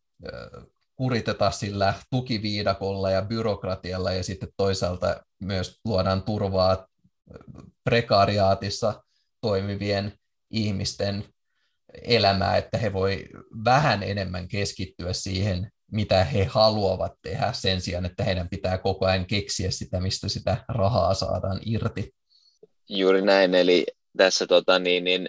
kuriteta 1.03 1.51
sillä 1.51 1.95
tukiviidakolla 2.11 3.11
ja 3.11 3.23
byrokratialla 3.23 4.13
ja 4.13 4.25
sitten 4.25 4.49
toisaalta 4.57 5.23
myös 5.41 5.81
luodaan 5.85 6.23
turvaa 6.23 6.87
prekaariaatissa 7.85 9.03
toimivien 9.41 10.13
ihmisten 10.51 11.25
elämää, 12.03 12.57
että 12.57 12.79
he 12.79 12.93
voi 12.93 13.25
vähän 13.65 14.03
enemmän 14.03 14.49
keskittyä 14.49 15.13
siihen, 15.13 15.71
mitä 15.93 16.25
he 16.25 16.45
haluavat 16.45 17.13
tehdä 17.23 17.53
sen 17.53 17.81
sijaan, 17.81 18.07
että 18.07 18.25
heidän 18.25 18.49
pitää 18.49 18.79
koko 18.79 19.07
ajan 19.07 19.27
keksiä 19.27 19.71
sitä, 19.71 20.01
mistä 20.01 20.29
sitä 20.29 20.65
rahaa 20.69 21.15
saadaan 21.15 21.61
irti. 21.65 22.15
Juuri 22.89 23.23
näin, 23.23 23.55
eli 23.55 23.87
tässä 24.17 24.47
tota, 24.47 24.79
niin, 24.79 25.05
niin, 25.05 25.29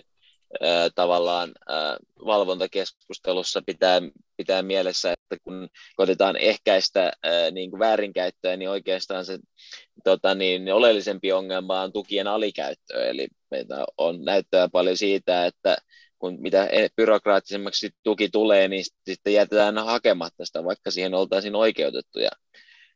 tavallaan 0.96 1.52
äh, 1.72 1.96
valvontakeskustelussa 2.26 3.62
pitää, 3.66 4.02
pitää 4.38 4.62
mielessä, 4.62 5.12
että 5.12 5.44
kun 5.44 5.70
koitetaan 5.96 6.38
ehkäistä 6.38 7.06
äh, 7.06 7.52
niin 7.52 7.70
kuin 7.70 7.80
väärinkäyttöä, 7.80 8.58
niin 8.58 8.70
oikeastaan 8.70 9.26
se 9.26 9.40
tota, 10.04 10.36
niin, 10.36 10.74
oleellisempi 10.74 11.32
ongelma 11.32 11.82
on 11.82 11.94
tukien 11.94 12.28
alikäyttö, 12.28 13.10
eli 13.10 13.28
meitä 13.52 13.86
on 13.98 14.26
näyttöä 14.26 14.70
paljon 14.72 14.98
siitä, 14.98 15.46
että 15.46 15.78
kun 16.20 16.38
mitä 16.42 16.66
e- 16.66 16.90
byrokraattisemmaksi 16.96 17.90
tuki 18.04 18.30
tulee, 18.30 18.68
niin 18.68 18.86
sitten 19.08 19.34
jätetään 19.34 19.78
hakematta 19.78 20.46
sitä, 20.46 20.64
vaikka 20.64 20.92
siihen 20.92 21.14
oltaisiin 21.14 21.56
oikeutettuja. 21.56 22.30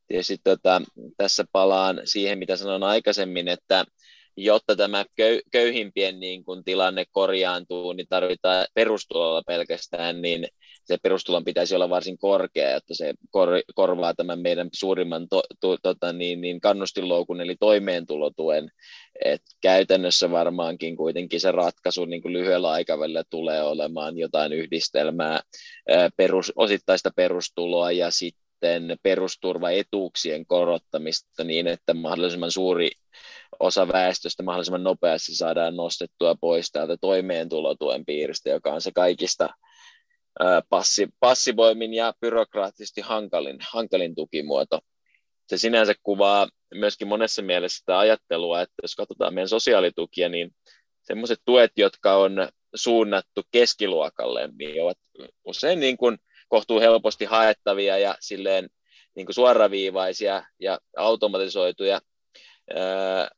Tietysti 0.07 0.37
tota, 0.43 0.81
tässä 1.17 1.45
palaan 1.51 2.01
siihen, 2.05 2.39
mitä 2.39 2.55
sanoin 2.55 2.83
aikaisemmin, 2.83 3.47
että 3.47 3.85
jotta 4.37 4.75
tämä 4.75 5.05
köyhimpien 5.51 6.19
niin 6.19 6.43
kun 6.45 6.63
tilanne 6.63 7.05
korjaantuu, 7.11 7.93
niin 7.93 8.07
tarvitaan 8.09 8.67
perustulolla 8.73 9.43
pelkästään, 9.47 10.21
niin 10.21 10.47
se 10.83 10.97
perustulon 11.03 11.43
pitäisi 11.43 11.75
olla 11.75 11.89
varsin 11.89 12.17
korkea, 12.17 12.75
että 12.75 12.93
se 12.93 13.13
kor- 13.31 13.63
korvaa 13.75 14.13
tämän 14.13 14.39
meidän 14.39 14.69
suurimman 14.73 15.27
to- 15.29 15.43
to- 15.61 15.77
tota 15.83 16.13
niin, 16.13 16.41
niin 16.41 16.61
kannustinloukun, 16.61 17.41
eli 17.41 17.55
toimeentulotuen. 17.59 18.71
Et 19.25 19.41
käytännössä 19.61 20.31
varmaankin 20.31 20.97
kuitenkin 20.97 21.39
se 21.41 21.51
ratkaisu 21.51 22.05
niin 22.05 22.21
kuin 22.21 22.33
lyhyellä 22.33 22.69
aikavälillä 22.69 23.23
tulee 23.29 23.63
olemaan 23.63 24.17
jotain 24.17 24.53
yhdistelmää 24.53 25.41
perus, 26.17 26.53
osittaista 26.55 27.11
perustuloa 27.15 27.91
ja 27.91 28.11
sitten 28.11 28.97
perusturvaetuuksien 29.03 30.45
korottamista 30.45 31.43
niin, 31.43 31.67
että 31.67 31.93
mahdollisimman 31.93 32.51
suuri 32.51 32.89
osa 33.59 33.87
väestöstä 33.87 34.43
mahdollisimman 34.43 34.83
nopeasti 34.83 35.35
saadaan 35.35 35.75
nostettua 35.75 36.35
pois 36.41 36.71
täältä 36.71 36.97
toimeentulotuen 37.01 38.05
piiristä, 38.05 38.49
joka 38.49 38.73
on 38.73 38.81
se 38.81 38.91
kaikista 38.95 39.49
passi, 40.69 41.07
passivoimin 41.19 41.93
ja 41.93 42.13
byrokraattisesti 42.21 43.01
hankalin, 43.01 43.57
hankalin 43.71 44.15
tukimuoto. 44.15 44.79
Se 45.47 45.57
sinänsä 45.57 45.93
kuvaa 46.03 46.47
myöskin 46.73 47.07
monessa 47.07 47.41
mielessä 47.41 47.77
sitä 47.77 47.99
ajattelua, 47.99 48.61
että 48.61 48.75
jos 48.81 48.95
katsotaan 48.95 49.33
meidän 49.33 49.49
sosiaalitukia, 49.49 50.29
niin 50.29 50.51
sellaiset 51.03 51.41
tuet, 51.45 51.71
jotka 51.77 52.15
on 52.15 52.49
suunnattu 52.75 53.41
keskiluokalle, 53.51 54.49
niin 54.59 54.83
ovat 54.83 54.97
usein 55.45 55.79
niin 55.79 55.97
kuin 55.97 56.17
kohtuu 56.47 56.79
helposti 56.79 57.25
haettavia 57.25 57.97
ja 57.97 58.15
silleen 58.19 58.69
niin 59.15 59.25
kuin 59.25 59.35
suoraviivaisia 59.35 60.43
ja 60.59 60.79
automatisoituja, 60.97 62.01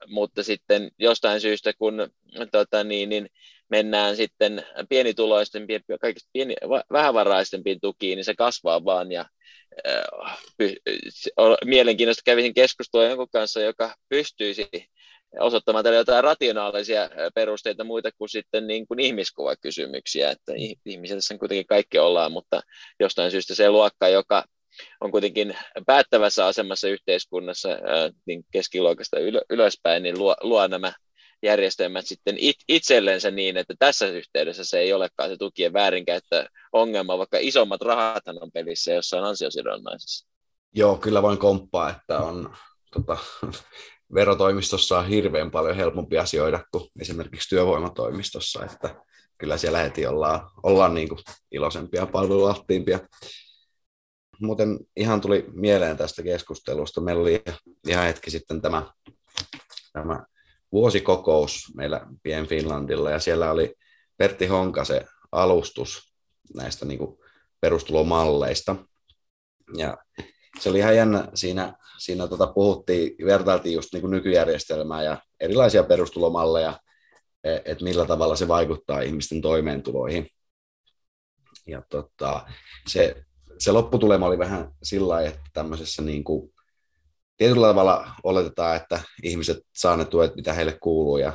Mutta 0.07 0.43
sitten 0.43 0.91
jostain 0.99 1.41
syystä, 1.41 1.73
kun 1.73 2.09
tota, 2.51 2.83
niin, 2.83 3.09
niin 3.09 3.29
mennään 3.69 4.15
sitten 4.15 4.65
pienituloisten, 4.89 5.67
kaikista 6.01 6.29
pieni, 6.33 6.55
vähävaraisempiin 6.91 7.79
tukiin, 7.81 8.15
niin 8.15 8.25
se 8.25 8.35
kasvaa 8.35 8.85
vaan 8.85 9.11
ja 9.11 9.25
äh, 9.87 10.03
mielenkiintoista. 11.65 12.21
Kävisin 12.25 12.53
keskustelua 12.53 13.05
jonkun 13.05 13.29
kanssa, 13.31 13.61
joka 13.61 13.95
pystyisi 14.09 14.67
osoittamaan 15.39 15.83
tälle 15.83 15.97
jotain 15.97 16.23
rationaalisia 16.23 17.09
perusteita 17.35 17.83
muita 17.83 18.09
kuin 18.17 18.29
sitten 18.29 18.67
niin 18.67 18.87
kuin 18.87 18.99
ihmiskuvakysymyksiä, 18.99 20.31
että 20.31 20.53
ihmisiä 20.85 21.15
tässä 21.15 21.37
kuitenkin 21.37 21.67
kaikki 21.67 21.99
ollaan, 21.99 22.31
mutta 22.31 22.61
jostain 22.99 23.31
syystä 23.31 23.55
se 23.55 23.69
luokka, 23.69 24.09
joka 24.09 24.43
on 25.01 25.11
kuitenkin 25.11 25.57
päättävässä 25.85 26.45
asemassa 26.45 26.87
yhteiskunnassa 26.87 27.69
niin 28.25 28.45
keskiluokasta 28.51 29.17
ylöspäin, 29.49 30.03
niin 30.03 30.19
luo, 30.19 30.35
luo 30.41 30.67
nämä 30.67 30.93
järjestelmät 31.43 32.07
sitten 32.07 32.35
it, 32.37 32.55
itsellensä 32.67 33.31
niin, 33.31 33.57
että 33.57 33.73
tässä 33.79 34.07
yhteydessä 34.07 34.63
se 34.65 34.79
ei 34.79 34.93
olekaan 34.93 35.29
se 35.29 35.37
tukien 35.37 35.73
väärinkäyttö 35.73 36.45
ongelma, 36.73 37.17
vaikka 37.17 37.37
isommat 37.41 37.81
rahat 37.81 38.27
on 38.27 38.51
pelissä, 38.51 38.93
jossa 38.93 39.17
on 39.17 39.23
ansiosidonnaisessa. 39.23 40.27
Joo, 40.75 40.97
kyllä 40.97 41.21
voin 41.21 41.37
komppaa, 41.37 41.89
että 41.89 42.19
on 42.19 42.55
tota, 42.93 43.17
verotoimistossa 44.13 44.99
on 44.99 45.07
hirveän 45.07 45.51
paljon 45.51 45.75
helpompi 45.75 46.17
asioida 46.17 46.59
kuin 46.71 46.83
esimerkiksi 47.01 47.49
työvoimatoimistossa, 47.49 48.65
että 48.65 48.95
kyllä 49.37 49.57
siellä 49.57 49.79
heti 49.79 50.07
ollaan, 50.07 50.49
ollaan 50.63 50.93
niin 50.93 51.09
kuin 51.09 51.19
iloisempia, 51.51 52.05
palvelualttiimpia. 52.05 52.99
Muuten 54.41 54.79
ihan 54.95 55.21
tuli 55.21 55.45
mieleen 55.53 55.97
tästä 55.97 56.23
keskustelusta. 56.23 57.01
Meillä 57.01 57.21
oli 57.21 57.43
ihan 57.87 58.05
hetki 58.05 58.31
sitten 58.31 58.61
tämä, 58.61 58.93
tämä 59.93 60.25
vuosikokous 60.71 61.71
meillä 61.75 62.07
Pien 62.23 62.47
Finlandilla 62.47 63.11
ja 63.11 63.19
siellä 63.19 63.51
oli 63.51 63.75
Pertti 64.17 64.47
Honkasen 64.47 65.07
alustus 65.31 66.13
näistä 66.55 66.85
niin 66.85 66.97
kuin 66.97 67.17
perustulomalleista. 67.61 68.75
Ja 69.77 69.97
se 70.59 70.69
oli 70.69 70.79
ihan 70.79 70.95
jännä, 70.95 71.27
siinä, 71.33 71.73
siinä 71.97 72.27
tota 72.27 72.47
puhuttiin, 72.47 73.25
vertailtiin 73.25 73.75
just 73.75 73.93
niin 73.93 74.01
kuin 74.01 74.11
nykyjärjestelmää 74.11 75.03
ja 75.03 75.17
erilaisia 75.39 75.83
perustulomalleja, 75.83 76.79
e, 77.43 77.55
että 77.65 77.83
millä 77.83 78.05
tavalla 78.05 78.35
se 78.35 78.47
vaikuttaa 78.47 79.01
ihmisten 79.01 79.41
toimeentuloihin. 79.41 80.27
Ja 81.67 81.81
tota, 81.89 82.45
se 82.87 83.25
se 83.59 83.71
lopputulema 83.71 84.25
oli 84.25 84.39
vähän 84.39 84.71
sillä 84.83 85.21
että 85.21 85.41
tämmöisessä 85.53 86.01
niin 86.01 86.23
kuin, 86.23 86.53
tietyllä 87.37 87.67
tavalla 87.67 88.11
oletetaan, 88.23 88.75
että 88.75 89.01
ihmiset 89.23 89.57
saa 89.75 89.97
ne 89.97 90.05
tuet, 90.05 90.35
mitä 90.35 90.53
heille 90.53 90.77
kuuluu 90.81 91.17
ja 91.17 91.33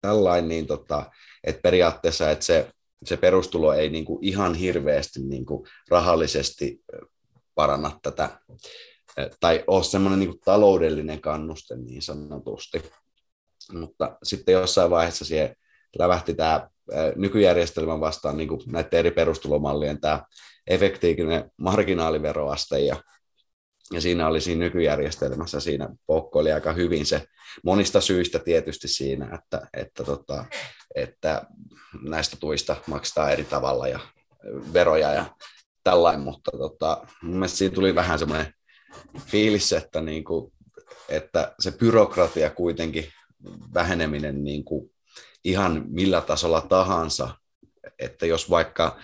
tällainen, 0.00 0.48
niin 0.48 0.66
tota, 0.66 1.10
että 1.44 1.62
periaatteessa 1.62 2.30
että 2.30 2.44
se, 2.44 2.70
se 3.04 3.16
perustulo 3.16 3.72
ei 3.72 3.90
niin 3.90 4.04
kuin 4.04 4.24
ihan 4.24 4.54
hirveästi 4.54 5.20
niin 5.20 5.46
kuin 5.46 5.68
rahallisesti 5.90 6.84
paranna 7.54 7.98
tätä, 8.02 8.40
tai 9.40 9.64
ole 9.66 9.84
semmoinen 9.84 10.18
niin 10.20 10.40
taloudellinen 10.44 11.20
kannuste 11.20 11.76
niin 11.76 12.02
sanotusti. 12.02 12.82
Mutta 13.72 14.18
sitten 14.22 14.52
jossain 14.52 14.90
vaiheessa 14.90 15.24
siihen 15.24 15.56
lävähti 15.98 16.34
tämä 16.34 16.68
nykyjärjestelmän 17.16 18.00
vastaan 18.00 18.36
niin 18.36 18.48
kuin 18.48 18.60
näiden 18.66 18.98
eri 18.98 19.10
perustulomallien 19.10 20.00
tämä 20.00 20.22
efektiivinen 20.66 21.50
marginaaliveroaste 21.56 22.80
ja, 22.80 22.96
ja 23.92 24.00
siinä 24.00 24.28
oli 24.28 24.40
siinä 24.40 24.64
nykyjärjestelmässä, 24.64 25.60
siinä 25.60 25.88
poukkoili 26.06 26.52
aika 26.52 26.72
hyvin 26.72 27.06
se 27.06 27.24
monista 27.64 28.00
syistä 28.00 28.38
tietysti 28.38 28.88
siinä, 28.88 29.34
että, 29.34 29.66
että, 29.74 30.04
tota, 30.04 30.44
että 30.94 31.42
näistä 32.02 32.36
tuista 32.40 32.76
maksetaan 32.86 33.32
eri 33.32 33.44
tavalla 33.44 33.88
ja 33.88 34.00
veroja 34.72 35.12
ja 35.12 35.36
tällainen, 35.84 36.20
mutta 36.20 36.50
tota, 36.50 37.06
mun 37.22 37.34
mielestä 37.34 37.58
siinä 37.58 37.74
tuli 37.74 37.94
vähän 37.94 38.18
semmoinen 38.18 38.54
fiilis, 39.26 39.72
että, 39.72 40.00
niin 40.00 40.24
kuin, 40.24 40.52
että 41.08 41.54
se 41.60 41.70
byrokratia 41.72 42.50
kuitenkin 42.50 43.12
väheneminen 43.74 44.44
niin 44.44 44.64
kuin 44.64 44.90
ihan 45.44 45.84
millä 45.88 46.20
tasolla 46.20 46.60
tahansa, 46.60 47.34
että 47.98 48.26
jos 48.26 48.50
vaikka 48.50 48.98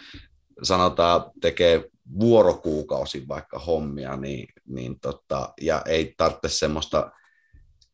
sanotaan 0.63 1.31
tekee 1.41 1.85
vuorokuukausi 2.21 3.29
vaikka 3.29 3.59
hommia, 3.59 4.17
niin, 4.17 4.49
niin 4.67 5.01
tota, 5.01 5.53
ja 5.61 5.83
ei 5.87 6.15
tarvitse 6.17 6.49
semmoista 6.49 7.11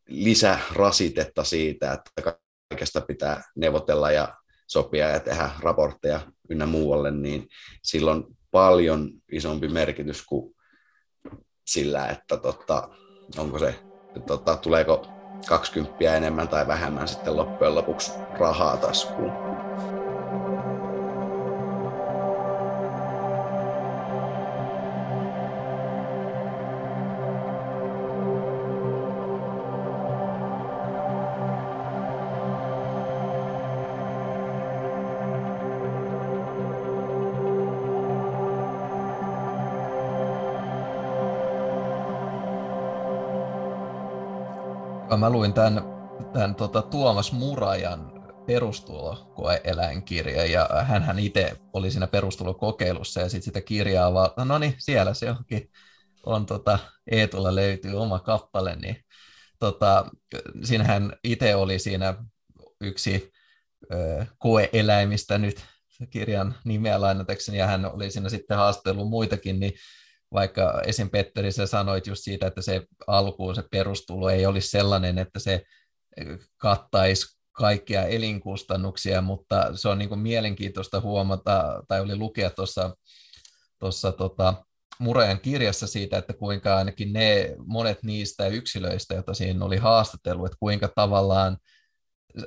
lisärasitetta 0.09 1.45
siitä, 1.45 1.93
että 1.93 2.33
kaikesta 2.71 3.01
pitää 3.01 3.43
neuvotella 3.57 4.11
ja 4.11 4.35
sopia 4.67 5.09
ja 5.09 5.21
tehdä 5.21 5.51
raportteja 5.61 6.21
ynnä 6.51 6.67
muualle, 6.67 7.11
niin 7.11 7.49
silloin 7.83 8.25
paljon 8.51 9.11
isompi 9.33 9.69
merkitys 9.69 10.27
kuin 10.27 10.55
sillä, 11.67 12.09
että 12.09 12.37
tota, 12.37 12.89
onko 13.39 13.59
se, 13.59 13.75
tota, 14.27 14.57
tuleeko 14.57 15.07
20 15.49 16.17
enemmän 16.17 16.49
tai 16.49 16.67
vähemmän 16.67 17.09
sitten 17.09 17.37
loppujen 17.37 17.75
lopuksi 17.75 18.13
rahaa 18.39 18.77
taskuun. 18.77 19.54
Mä 45.17 45.31
luin 45.31 45.53
tämän, 45.53 45.83
tämän 46.33 46.55
tota, 46.55 46.83
Tuomas 46.83 47.33
Murajan 47.33 48.13
perustulokoeeläinkirja, 48.47 50.45
ja 50.45 50.69
hän 50.85 51.19
itse 51.19 51.57
oli 51.73 51.91
siinä 51.91 52.07
perustulokokeilussa, 52.07 53.21
ja 53.21 53.29
sitten 53.29 53.45
sitä 53.45 53.61
kirjaa 53.61 54.15
vaan, 54.15 54.31
no 54.37 54.59
niin, 54.59 54.75
siellä 54.79 55.15
se 55.15 55.31
onkin, 55.31 55.71
on 56.27 56.47
tota, 56.47 56.79
Eetulla 57.11 57.55
löytyy 57.55 57.95
oma 58.01 58.19
kappale, 58.19 58.77
niin 58.77 58.97
tota, 59.59 60.11
siinähän 60.63 61.17
itse 61.25 61.55
oli 61.55 61.79
siinä 61.79 62.15
yksi 62.81 63.33
ö, 63.93 64.27
koeeläimistä 64.39 65.39
nyt 65.39 65.65
kirjan 66.11 66.55
nimeä 66.65 67.01
lainatakseni, 67.01 67.59
ja 67.59 67.67
hän 67.67 67.93
oli 67.95 68.11
siinä 68.11 68.29
sitten 68.29 68.57
haastellut 68.57 69.09
muitakin, 69.09 69.61
niin 69.61 69.73
vaikka 70.35 70.83
esim. 70.87 71.11
Petteri, 71.11 71.53
sä 71.53 71.67
sanoit 71.67 72.07
just 72.07 72.25
siitä, 72.25 72.47
että 72.47 72.63
se 72.63 72.83
alkuun 73.07 73.55
se 73.55 73.63
perustulo 73.71 74.29
ei 74.29 74.47
olisi 74.47 74.69
sellainen, 74.69 75.19
että 75.19 75.39
se 75.39 75.63
kattaisi 76.57 77.27
kaikkia 77.53 78.05
elinkustannuksia, 78.05 79.21
mutta 79.21 79.77
se 79.77 79.89
on 79.89 79.99
niin 79.99 80.09
kuin 80.09 80.21
mielenkiintoista 80.21 81.01
huomata, 81.01 81.83
tai 81.89 82.01
oli 82.01 82.17
lukea 82.17 82.51
tuossa 82.51 82.97
tuossa 83.79 84.13
tota, 84.13 84.55
Murajan 84.99 85.41
kirjassa 85.41 85.87
siitä, 85.87 86.19
että 86.19 86.33
kuinka 86.33 86.77
ainakin 86.77 87.13
ne 87.13 87.55
monet 87.67 88.03
niistä 88.03 88.47
yksilöistä, 88.47 89.15
joita 89.15 89.35
siinä 89.35 89.65
oli 89.65 89.77
haastatellut, 89.77 90.47
että 90.47 90.57
kuinka 90.61 90.89
tavallaan 90.95 91.57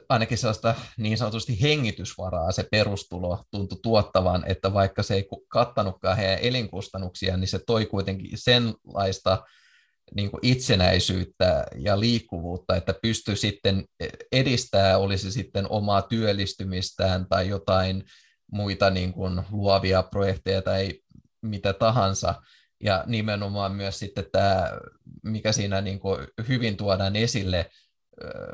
ainakin 0.10 0.38
sellaista 0.38 0.76
niin 0.98 1.18
sanotusti 1.18 1.62
hengitysvaraa 1.62 2.52
se 2.52 2.68
perustulo 2.72 3.44
tuntui 3.52 3.80
tuottavan, 3.84 4.44
että 4.48 4.74
vaikka 4.74 5.04
se 5.04 5.14
ei 5.14 5.28
kattanutkaan 5.48 6.18
heidän 6.18 6.40
elinkustannuksia, 6.40 7.38
niin 7.38 7.48
se 7.48 7.60
toi 7.68 7.86
kuitenkin 7.86 8.30
senlaista 8.36 9.44
niin 10.16 10.32
kuin 10.32 10.40
itsenäisyyttä 10.44 11.66
ja 11.76 12.00
liikkuvuutta, 12.00 12.76
että 12.76 12.94
pystyy 13.02 13.36
sitten 13.36 13.86
edistää, 14.32 14.98
olisi 14.98 15.32
sitten 15.32 15.72
omaa 15.72 16.02
työllistymistään 16.02 17.26
tai 17.30 17.48
jotain 17.48 18.04
muita 18.52 18.90
niin 18.90 19.14
kuin 19.14 19.42
luovia 19.52 20.04
projekteja 20.04 20.62
tai 20.62 20.94
mitä 21.42 21.74
tahansa. 21.74 22.36
Ja 22.84 23.04
nimenomaan 23.08 23.76
myös 23.76 24.00
sitten 24.00 24.26
tämä, 24.32 24.72
mikä 25.24 25.52
siinä 25.52 25.82
niin 25.82 26.00
kuin 26.00 26.28
hyvin 26.48 26.78
tuodaan 26.78 27.16
esille, 27.16 27.70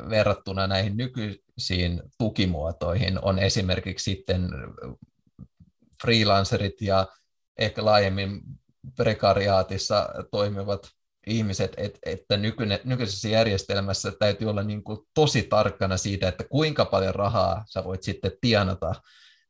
verrattuna 0.09 0.67
näihin 0.67 0.97
nykyisiin 0.97 2.01
tukimuotoihin 2.17 3.19
on 3.21 3.39
esimerkiksi 3.39 4.11
sitten 4.11 4.49
freelancerit 6.01 6.81
ja 6.81 7.07
ehkä 7.57 7.85
laajemmin 7.85 8.41
prekariaatissa 8.95 10.09
toimivat 10.31 10.87
ihmiset, 11.27 11.73
et, 11.77 11.99
että 12.05 12.37
nykyne, 12.37 12.81
nykyisessä 12.83 13.29
järjestelmässä 13.29 14.11
täytyy 14.19 14.49
olla 14.49 14.63
niin 14.63 14.83
kuin 14.83 14.99
tosi 15.13 15.43
tarkkana 15.43 15.97
siitä, 15.97 16.27
että 16.27 16.43
kuinka 16.43 16.85
paljon 16.85 17.15
rahaa 17.15 17.65
sä 17.67 17.83
voit 17.83 18.03
sitten 18.03 18.31
tienata 18.41 18.95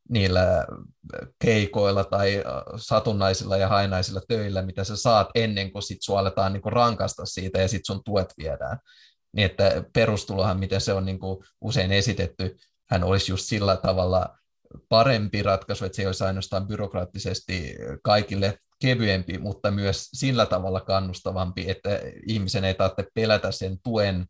niillä 0.10 0.66
keikoilla 1.40 2.04
tai 2.04 2.44
satunnaisilla 2.76 3.58
ja 3.58 3.68
hainaisilla 3.68 4.22
töillä, 4.28 4.62
mitä 4.62 4.84
sä 4.84 4.96
saat 4.96 5.28
ennen 5.36 5.72
kuin 5.72 5.84
sit 5.84 6.02
sua 6.02 6.20
aletaan 6.20 6.54
niin 6.54 6.62
kuin 6.62 6.74
rankasta 6.74 7.26
siitä 7.26 7.62
ja 7.62 7.68
sit 7.68 7.86
sun 7.86 8.04
tuet 8.04 8.34
viedään 8.38 8.80
niin 9.36 9.46
että 9.46 9.84
perustulohan, 9.94 10.60
miten 10.60 10.82
se 10.82 10.94
on 10.94 11.06
niin 11.06 11.20
kuin 11.20 11.44
usein 11.62 11.92
esitetty, 11.92 12.58
hän 12.90 13.04
olisi 13.04 13.32
just 13.32 13.46
sillä 13.46 13.78
tavalla 13.78 14.38
parempi 14.90 15.44
ratkaisu, 15.44 15.86
että 15.86 15.96
se 15.96 16.02
ei 16.02 16.06
olisi 16.06 16.24
ainoastaan 16.24 16.68
byrokraattisesti 16.68 17.76
kaikille 18.04 18.58
kevyempi, 18.82 19.38
mutta 19.38 19.72
myös 19.72 20.10
sillä 20.14 20.46
tavalla 20.46 20.82
kannustavampi, 20.82 21.70
että 21.70 21.90
ihmisen 22.28 22.64
ei 22.64 22.74
tarvitse 22.74 23.12
pelätä 23.14 23.52
sen 23.52 23.78
tuen 23.84 24.26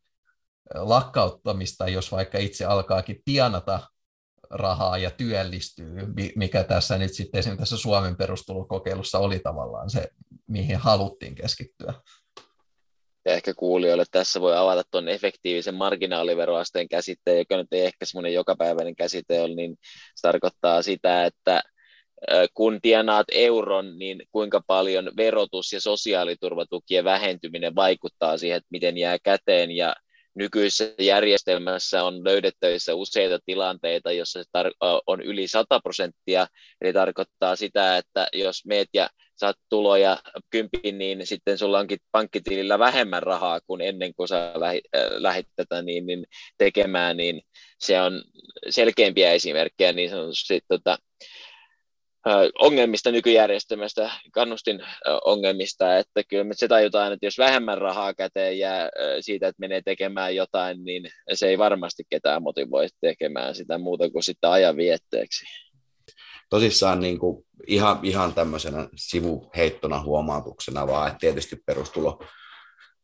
lakkauttamista, 0.73 1.87
jos 1.87 2.11
vaikka 2.11 2.37
itse 2.37 2.65
alkaakin 2.65 3.21
tienata 3.25 3.87
rahaa 4.49 4.97
ja 4.97 5.11
työllistyy, 5.11 5.95
mikä 6.35 6.63
tässä 6.63 6.97
nyt 6.97 7.13
sitten 7.13 7.39
esimerkiksi 7.39 7.59
tässä 7.59 7.77
Suomen 7.77 8.15
perustulokokeilussa 8.15 9.19
oli 9.19 9.39
tavallaan 9.39 9.89
se, 9.89 10.09
mihin 10.47 10.77
haluttiin 10.77 11.35
keskittyä 11.35 11.93
ja 13.25 13.33
ehkä 13.33 13.53
kuulijoille 13.53 14.03
tässä 14.11 14.41
voi 14.41 14.57
avata 14.57 14.83
tuon 14.91 15.07
efektiivisen 15.09 15.75
marginaaliveroasteen 15.75 16.89
käsitteen, 16.89 17.37
joka 17.37 17.57
nyt 17.57 17.67
ei 17.73 17.85
ehkä 17.85 18.05
semmoinen 18.05 18.33
jokapäiväinen 18.33 18.95
käsite 18.95 19.41
ole, 19.41 19.55
niin 19.55 19.77
se 20.15 20.21
tarkoittaa 20.21 20.81
sitä, 20.81 21.25
että 21.25 21.63
kun 22.53 22.79
tienaat 22.81 23.27
euron, 23.31 23.99
niin 23.99 24.23
kuinka 24.31 24.61
paljon 24.67 25.11
verotus- 25.17 25.73
ja 25.73 25.81
sosiaaliturvatukien 25.81 27.03
vähentyminen 27.03 27.75
vaikuttaa 27.75 28.37
siihen, 28.37 28.57
että 28.57 28.67
miten 28.71 28.97
jää 28.97 29.17
käteen, 29.23 29.71
ja 29.71 29.95
nykyisessä 30.35 30.93
järjestelmässä 30.99 32.03
on 32.03 32.23
löydettävissä 32.23 32.95
useita 32.95 33.39
tilanteita, 33.45 34.11
joissa 34.11 34.43
se 34.43 34.49
tar- 34.57 35.01
on 35.07 35.21
yli 35.21 35.47
100 35.47 35.79
prosenttia, 35.79 36.47
eli 36.81 36.93
tarkoittaa 36.93 37.55
sitä, 37.55 37.97
että 37.97 38.27
jos 38.33 38.65
meet 38.65 38.87
ja 38.93 39.09
saat 39.35 39.55
tuloja 39.69 40.17
kympin, 40.49 40.97
niin 40.97 41.27
sitten 41.27 41.57
sulla 41.57 41.79
onkin 41.79 41.99
pankkitilillä 42.11 42.79
vähemmän 42.79 43.23
rahaa 43.23 43.59
kuin 43.67 43.81
ennen 43.81 44.13
kuin 44.15 44.27
sä 44.27 44.53
lähit 45.17 45.47
tätä 45.55 45.81
niin, 45.81 46.05
niin 46.05 46.25
tekemään, 46.57 47.17
niin 47.17 47.41
se 47.79 48.01
on 48.01 48.23
selkeämpiä 48.69 49.31
esimerkkejä 49.31 49.93
niin 49.93 50.09
sanotusti 50.09 50.59
tota, 50.67 50.97
ongelmista 52.59 53.11
nykyjärjestelmästä, 53.11 54.11
kannustin 54.31 54.79
ongelmista, 55.25 55.97
että 55.97 56.23
kyllä 56.23 56.43
me 56.43 56.53
se 56.53 56.67
tajutaan, 56.67 57.13
että 57.13 57.25
jos 57.25 57.37
vähemmän 57.37 57.77
rahaa 57.77 58.13
käteen 58.13 58.59
jää 58.59 58.89
siitä, 59.21 59.47
että 59.47 59.59
menee 59.59 59.81
tekemään 59.85 60.35
jotain, 60.35 60.85
niin 60.85 61.09
se 61.33 61.47
ei 61.47 61.57
varmasti 61.57 62.03
ketään 62.09 62.43
motivoi 62.43 62.87
tekemään 63.01 63.55
sitä 63.55 63.77
muuta 63.77 64.09
kuin 64.09 64.23
sitä 64.23 64.51
ajan 64.51 64.77
vietteeksi. 64.77 65.45
Tosissaan 66.49 66.99
niin 66.99 67.19
kuin 67.19 67.45
ihan, 67.67 67.99
ihan 68.03 68.33
tämmöisenä 68.33 68.89
sivuheittona 68.95 70.01
huomautuksena 70.01 70.87
vaan, 70.87 71.07
että 71.07 71.19
tietysti 71.19 71.55
perustulo 71.65 72.23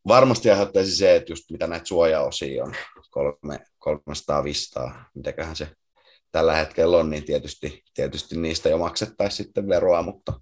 varmasti 0.08 0.50
aiheuttaisi 0.50 0.96
se, 0.96 1.16
että 1.16 1.32
just 1.32 1.50
mitä 1.50 1.66
näitä 1.66 1.86
suojaosia 1.86 2.64
on, 2.64 2.74
kolme, 3.10 3.58
300, 3.78 4.44
500, 4.44 5.04
mitäköhän 5.14 5.56
se 5.56 5.68
tällä 6.32 6.56
hetkellä 6.56 6.96
on, 6.96 7.10
niin 7.10 7.24
tietysti, 7.24 7.82
tietysti 7.94 8.36
niistä 8.36 8.68
jo 8.68 8.78
maksettaisiin 8.78 9.46
sitten 9.46 9.68
veroa, 9.68 10.02
mutta 10.02 10.40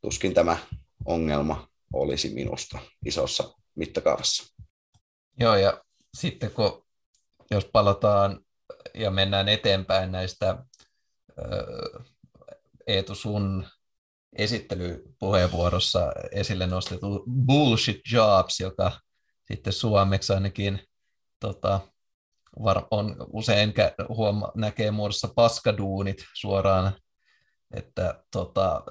tuskin 0.00 0.34
tämä 0.34 0.56
ongelma 1.04 1.68
olisi 1.92 2.34
minusta 2.34 2.78
isossa 3.06 3.54
mittakaavassa. 3.74 4.54
Joo, 5.40 5.56
ja 5.56 5.82
sitten 6.16 6.50
kun 6.50 6.86
jos 7.50 7.64
palataan 7.72 8.40
ja 8.94 9.10
mennään 9.10 9.48
eteenpäin 9.48 10.12
näistä 10.12 10.64
Eetu 12.88 13.14
sun 13.14 13.66
esittelypuheenvuorossa 14.36 16.12
esille 16.32 16.66
nostettu 16.66 17.24
bullshit 17.46 18.00
jobs, 18.12 18.60
joka 18.60 18.92
sitten 19.52 19.72
suomeksi 19.72 20.32
ainakin 20.32 20.80
tota, 21.40 21.80
var, 22.64 22.82
on 22.90 23.16
usein 23.32 23.74
huoma, 24.08 24.52
näkee 24.54 24.90
muodossa 24.90 25.28
paskaduunit 25.36 26.24
suoraan, 26.34 26.92
että 27.74 28.24
tota, 28.30 28.82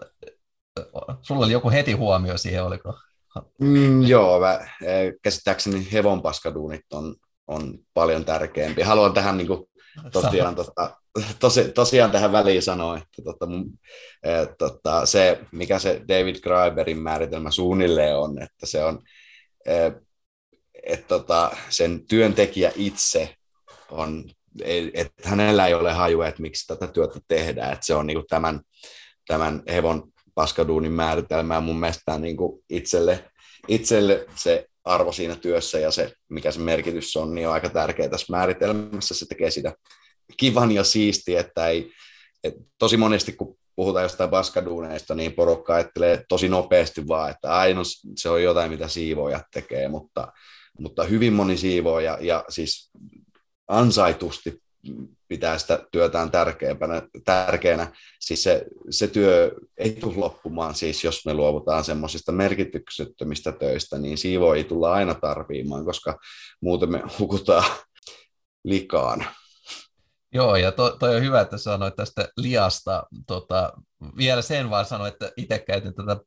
sulla 1.21 1.45
oli 1.45 1.51
joku 1.51 1.71
heti 1.71 1.91
huomio 1.91 2.37
siihen, 2.37 2.63
oliko? 2.63 2.93
Mm, 3.61 4.01
joo, 4.01 4.39
mä, 4.39 4.59
eh, 4.83 5.13
käsittääkseni 5.21 5.87
hevonpaskaduunit 5.91 6.93
on, 6.93 7.15
on 7.47 7.79
paljon 7.93 8.25
tärkeämpi. 8.25 8.81
Haluan 8.81 9.13
tähän 9.13 9.37
niin 9.37 9.47
kuin, 9.47 9.69
tosiaan, 10.11 10.55
tota, 10.55 10.97
tosi, 11.39 11.63
tosiaan 11.63 12.11
tähän 12.11 12.31
väliin 12.31 12.61
sanoa, 12.61 12.97
että 12.97 13.21
tota, 13.23 13.45
mun, 13.45 13.79
et, 14.23 14.57
tota, 14.57 15.05
se, 15.05 15.39
mikä 15.51 15.79
se 15.79 16.01
David 16.07 16.35
Graeberin 16.39 16.97
määritelmä 17.01 17.51
suunnilleen 17.51 18.17
on, 18.17 18.41
että 18.41 18.65
se 18.65 18.83
on, 18.83 18.99
et, 19.65 19.93
et, 20.83 21.07
tota, 21.07 21.51
sen 21.69 22.07
työntekijä 22.07 22.71
itse 22.75 23.35
on, 23.91 24.23
että 24.93 25.29
hänellä 25.29 25.67
ei 25.67 25.73
ole 25.73 25.93
hajua, 25.93 26.27
että 26.27 26.41
miksi 26.41 26.67
tätä 26.67 26.87
työtä 26.87 27.19
tehdään, 27.27 27.73
että 27.73 27.85
se 27.85 27.95
on 27.95 28.07
niin 28.07 28.17
kuin 28.17 28.27
tämän, 28.29 28.61
tämän 29.27 29.63
hevon 29.67 30.11
paskaduunin 30.35 30.91
määritelmää 30.91 31.59
mun 31.59 31.79
mielestä 31.79 32.17
niin 32.17 32.37
kuin 32.37 32.63
itselle, 32.69 33.25
itselle 33.67 34.25
se 34.35 34.67
arvo 34.87 35.11
siinä 35.11 35.35
työssä 35.35 35.79
ja 35.79 35.91
se, 35.91 36.13
mikä 36.29 36.51
se 36.51 36.59
merkitys 36.59 37.15
on, 37.15 37.35
niin 37.35 37.47
on 37.47 37.53
aika 37.53 37.69
tärkeä 37.69 38.09
tässä 38.09 38.33
määritelmässä. 38.33 39.15
Se 39.15 39.25
tekee 39.25 39.51
sitä 39.51 39.73
kivan 40.37 40.71
ja 40.71 40.83
siisti, 40.83 41.35
että 41.35 41.67
ei, 41.67 41.91
et 42.43 42.53
tosi 42.77 42.97
monesti 42.97 43.33
kun 43.33 43.57
puhutaan 43.75 44.03
jostain 44.03 44.29
paskaduuneista, 44.29 45.15
niin 45.15 45.33
porukka 45.33 45.75
ajattelee 45.75 46.23
tosi 46.29 46.49
nopeasti 46.49 47.07
vaan, 47.07 47.31
että 47.31 47.57
aina 47.57 47.81
se 48.17 48.29
on 48.29 48.43
jotain, 48.43 48.71
mitä 48.71 48.87
siivoojat 48.87 49.43
tekee, 49.53 49.87
mutta, 49.87 50.33
mutta 50.79 51.03
hyvin 51.03 51.33
moni 51.33 51.57
siivooja 51.57 52.17
ja 52.21 52.45
siis 52.49 52.91
ansaitusti 53.67 54.61
pitää 55.27 55.57
sitä 55.57 55.85
työtään 55.91 56.31
tärkeänä, 56.31 57.01
tärkeänä. 57.25 57.91
Siis 58.19 58.43
se, 58.43 58.65
se 58.89 59.07
työ 59.07 59.51
ei 59.77 59.91
tule 59.91 60.15
loppumaan, 60.17 60.75
siis 60.75 61.03
jos 61.03 61.25
me 61.25 61.33
luovutaan 61.33 61.83
semmoisista 61.83 62.31
merkityksettömistä 62.31 63.51
töistä, 63.51 63.97
niin 63.97 64.17
siivo 64.17 64.53
ei 64.53 64.63
tulla 64.63 64.93
aina 64.93 65.13
tarviimaan, 65.13 65.85
koska 65.85 66.17
muuten 66.61 66.91
me 66.91 67.01
hukutaan 67.19 67.71
likaan. 68.63 69.25
Joo, 70.33 70.55
ja 70.55 70.71
to, 70.71 70.89
toi 70.99 71.15
on 71.15 71.21
hyvä, 71.21 71.41
että 71.41 71.57
sanoit 71.57 71.95
tästä 71.95 72.27
liasta. 72.37 73.03
Tota, 73.27 73.73
vielä 74.17 74.41
sen 74.41 74.69
vaan 74.69 74.85
sanoin, 74.85 75.13
että 75.13 75.31
itse 75.37 75.59
käytin 75.59 75.93
tätä 75.93 76.17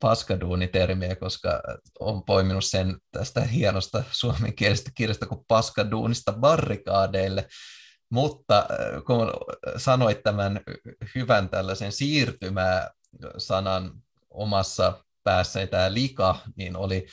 paskaduunitermiä, 0.00 1.16
koska 1.16 1.62
on 2.00 2.22
poiminut 2.22 2.64
sen 2.64 2.96
tästä 3.12 3.40
hienosta 3.40 4.04
suomenkielisestä 4.12 4.90
kirjasta 4.94 5.26
kuin 5.26 5.44
paskaduunista 5.48 6.32
barrikaadeille. 6.32 7.48
Mutta 8.10 8.58
äh, 8.58 9.04
kun 9.06 9.32
sanoit 9.76 10.22
tämän 10.22 10.60
hyvän 11.14 11.48
tällaisen 11.48 11.92
siirtymää 11.92 12.90
sanan 13.38 13.92
omassa 14.30 15.04
päässäni 15.24 15.66
tämä 15.66 15.94
lika, 15.94 16.38
niin 16.56 16.76
oli 16.76 17.06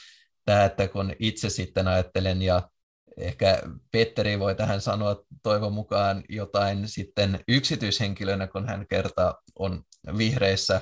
tämä, 0.45 0.65
että 0.65 0.87
kun 0.87 1.13
itse 1.19 1.49
sitten 1.49 1.87
ajattelen 1.87 2.41
ja 2.41 2.69
ehkä 3.17 3.61
Petteri 3.91 4.39
voi 4.39 4.55
tähän 4.55 4.81
sanoa 4.81 5.23
toivon 5.43 5.73
mukaan 5.73 6.23
jotain 6.29 6.87
sitten 6.87 7.39
yksityishenkilönä, 7.47 8.47
kun 8.47 8.67
hän 8.67 8.87
kerta 8.87 9.35
on 9.59 9.83
vihreissä 10.17 10.81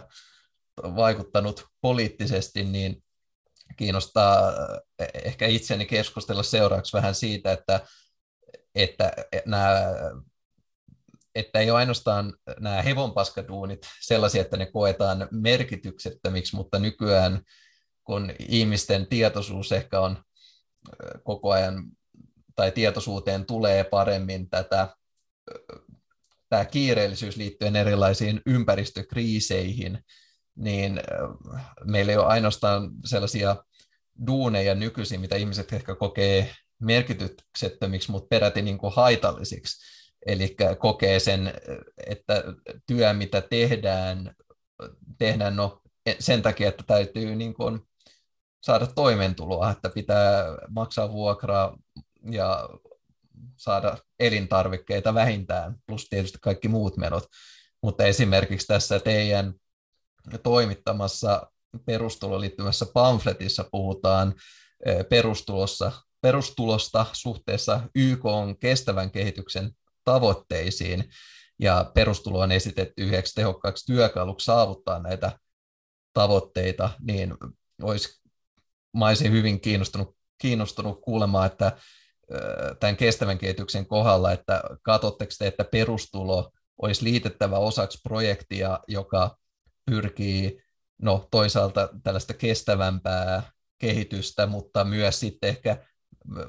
vaikuttanut 0.83 1.65
poliittisesti, 1.81 2.63
niin 2.63 3.03
kiinnostaa 3.77 4.53
ehkä 5.23 5.47
itseni 5.47 5.85
keskustella 5.85 6.43
seuraavaksi 6.43 6.97
vähän 6.97 7.15
siitä, 7.15 7.51
että, 7.51 7.79
että 8.75 9.11
nämä 9.45 9.93
että 11.35 11.59
ei 11.59 11.71
ole 11.71 11.79
ainoastaan 11.79 12.33
nämä 12.59 12.81
hevonpaskaduunit 12.81 13.87
sellaisia, 14.01 14.41
että 14.41 14.57
ne 14.57 14.65
koetaan 14.65 15.27
merkityksettömiksi, 15.31 16.55
mutta 16.55 16.79
nykyään 16.79 17.41
kun 18.03 18.31
ihmisten 18.49 19.07
tietoisuus 19.07 19.71
ehkä 19.71 19.99
on 19.99 20.23
koko 21.23 21.51
ajan, 21.51 21.83
tai 22.55 22.71
tietoisuuteen 22.71 23.45
tulee 23.45 23.83
paremmin 23.83 24.49
tätä, 24.49 24.95
tämä 26.49 26.65
kiireellisyys 26.65 27.37
liittyen 27.37 27.75
erilaisiin 27.75 28.41
ympäristökriiseihin, 28.45 30.03
niin 30.55 31.01
meillä 31.85 32.11
ei 32.11 32.17
ole 32.17 32.25
ainoastaan 32.25 32.91
sellaisia 33.05 33.55
duuneja 34.27 34.75
nykyisin, 34.75 35.21
mitä 35.21 35.35
ihmiset 35.35 35.73
ehkä 35.73 35.95
kokee 35.95 36.55
merkityksettömiksi, 36.81 38.11
mutta 38.11 38.27
peräti 38.27 38.61
niin 38.61 38.77
kuin 38.77 38.93
haitallisiksi. 38.93 39.91
Eli 40.25 40.55
kokee 40.79 41.19
sen, 41.19 41.53
että 42.07 42.43
työ, 42.87 43.13
mitä 43.13 43.41
tehdään, 43.41 44.35
tehdään 45.17 45.55
no, 45.55 45.81
sen 46.19 46.41
takia, 46.41 46.67
että 46.67 46.83
täytyy 46.87 47.35
niin 47.35 47.53
kuin 47.53 47.79
saada 48.63 48.87
toimeentuloa, 48.87 49.71
että 49.71 49.89
pitää 49.89 50.43
maksaa 50.69 51.11
vuokraa 51.11 51.77
ja 52.31 52.69
saada 53.57 53.97
elintarvikkeita 54.19 55.13
vähintään, 55.13 55.75
plus 55.85 56.09
tietysti 56.09 56.37
kaikki 56.41 56.67
muut 56.67 56.97
menot. 56.97 57.23
Mutta 57.83 58.05
esimerkiksi 58.05 58.67
tässä 58.67 58.99
teidän 58.99 59.53
toimittamassa 60.43 61.51
perustuloon 61.85 62.41
liittyvässä 62.41 62.85
pamfletissa 62.93 63.65
puhutaan 63.71 64.33
eh, 64.85 65.05
perustulossa, 65.09 65.91
perustulosta 66.21 67.05
suhteessa 67.13 67.81
YK 67.95 68.25
on 68.25 68.57
kestävän 68.57 69.11
kehityksen 69.11 69.71
tavoitteisiin, 70.03 71.09
ja 71.59 71.91
perustulo 71.93 72.39
on 72.39 72.51
esitetty 72.51 73.03
yhdeksi 73.03 73.35
tehokkaaksi 73.35 73.85
työkaluksi 73.85 74.45
saavuttaa 74.45 74.99
näitä 74.99 75.39
tavoitteita, 76.13 76.89
niin 77.01 77.33
olisi, 77.81 78.21
mä 78.97 79.07
olisin 79.07 79.31
hyvin 79.31 79.61
kiinnostunut, 79.61 80.15
kiinnostunut 80.37 81.01
kuulemaan, 81.01 81.45
että 81.45 81.77
tämän 82.79 82.97
kestävän 82.97 83.37
kehityksen 83.37 83.85
kohdalla, 83.85 84.31
että 84.31 84.63
katsotteko 84.81 85.31
te, 85.39 85.47
että 85.47 85.63
perustulo 85.63 86.51
olisi 86.81 87.03
liitettävä 87.03 87.57
osaksi 87.57 87.99
projektia, 88.03 88.79
joka 88.87 89.37
pyrkii 89.85 90.63
no, 91.01 91.27
toisaalta 91.31 91.89
tällaista 92.03 92.33
kestävämpää 92.33 93.51
kehitystä, 93.77 94.47
mutta 94.47 94.83
myös 94.83 95.19
sitten 95.19 95.49
ehkä 95.49 95.85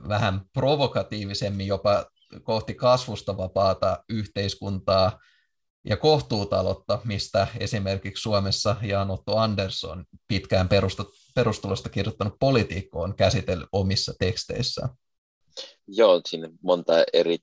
vähän 0.09 0.41
provokatiivisemmin 0.53 1.67
jopa 1.67 2.07
kohti 2.43 2.75
kasvusta 2.75 3.37
vapaata 3.37 4.05
yhteiskuntaa 4.09 5.19
ja 5.85 5.97
kohtuutaloutta, 5.97 7.01
mistä 7.05 7.47
esimerkiksi 7.61 8.23
Suomessa 8.23 8.77
Jan 8.83 9.11
Otto 9.11 9.37
Andersson 9.37 10.05
pitkään 10.29 10.69
perustulosta 11.35 11.89
kirjoittanut 11.89 12.35
politiikko 12.41 13.03
on 13.03 13.17
käsitellyt 13.17 13.69
omissa 13.73 14.13
teksteissään. 14.19 14.89
Joo, 15.87 16.21
siinä 16.29 16.49
monta 16.63 16.93
eri 17.13 17.39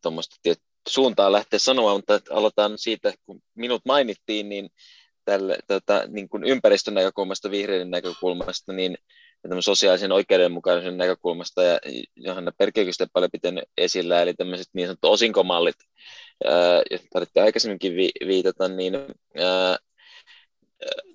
suuntaa 0.89 1.32
lähteä 1.32 1.59
sanomaan, 1.59 1.97
mutta 1.97 2.19
aloitetaan 2.32 2.77
siitä, 2.77 3.13
kun 3.25 3.41
minut 3.55 3.82
mainittiin, 3.86 4.49
niin 4.49 4.69
tälle, 5.25 5.57
tota, 5.67 6.03
niin 6.07 6.30
kuin 6.30 6.43
ympäristön 6.43 6.93
näkökulmasta, 6.93 7.51
vihreiden 7.51 7.91
näkökulmasta, 7.91 8.73
niin 8.73 8.97
ja 9.44 9.62
sosiaalisen 9.62 10.12
oikeudenmukaisuuden 10.12 10.98
näkökulmasta, 10.98 11.64
ja 11.64 11.80
Johanna 12.16 12.52
Perkekin 12.58 12.94
sitä 12.94 13.08
paljon 13.14 13.32
pitänyt 13.32 13.64
esillä, 13.78 14.22
eli 14.22 14.34
tämmöiset 14.34 14.68
niin 14.74 14.88
sanottu 14.88 15.12
osinkomallit, 15.12 15.76
joita 16.92 17.06
tarvittiin 17.14 17.44
aikaisemminkin 17.44 17.96
vi- 17.96 18.28
viitata, 18.28 18.68
niin 18.68 18.96
ää, 19.38 19.78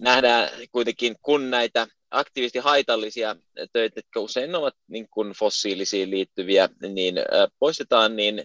nähdään 0.01 0.49
kuitenkin, 0.73 1.17
kun 1.23 1.51
näitä 1.51 1.87
aktiivisesti 2.11 2.59
haitallisia 2.59 3.37
töitä, 3.73 3.99
jotka 3.99 4.21
usein 4.21 4.55
ovat 4.55 4.75
niin 4.89 5.07
kuin 5.11 5.33
fossiilisiin 5.39 6.11
liittyviä, 6.11 6.69
niin 6.89 7.19
ää, 7.19 7.49
poistetaan, 7.59 8.17
niin 8.17 8.43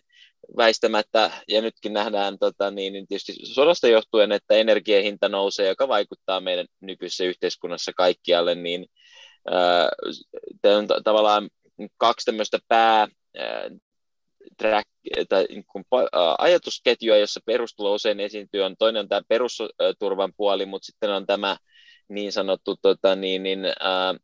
väistämättä, 0.57 1.31
ja 1.47 1.61
nytkin 1.61 1.93
nähdään 1.93 2.39
tota, 2.39 2.71
niin, 2.71 2.93
niin 2.93 3.07
tietysti 3.07 3.33
sodasta 3.43 3.87
johtuen, 3.87 4.31
että 4.31 4.55
energiahinta 4.55 5.29
nousee, 5.29 5.67
joka 5.67 5.87
vaikuttaa 5.87 6.39
meidän 6.39 6.65
nykyisessä 6.81 7.23
yhteiskunnassa 7.23 7.91
kaikkialle, 7.95 8.55
niin 8.55 8.85
tämä 10.61 10.77
on 10.77 10.87
tavallaan 11.03 11.49
kaksi 11.97 12.25
tämmöistä 12.25 12.59
pää 12.67 13.07
track, 14.57 14.89
tai 15.29 15.45
niin 15.49 15.65
kuin, 15.71 15.85
ajatusketjua, 16.37 17.17
jossa 17.17 17.39
perustulo 17.45 17.93
usein 17.93 18.19
esiintyy, 18.19 18.61
on 18.61 18.75
toinen 18.79 18.99
on 18.99 19.09
tämä 19.09 19.21
perusturvan 19.27 20.33
puoli, 20.37 20.65
mutta 20.65 20.85
sitten 20.85 21.09
on 21.09 21.25
tämä 21.25 21.57
niin 22.07 22.31
sanottu 22.31 22.75
tota, 22.81 23.15
niin, 23.15 23.43
niin, 23.43 23.65
ää, 23.79 24.15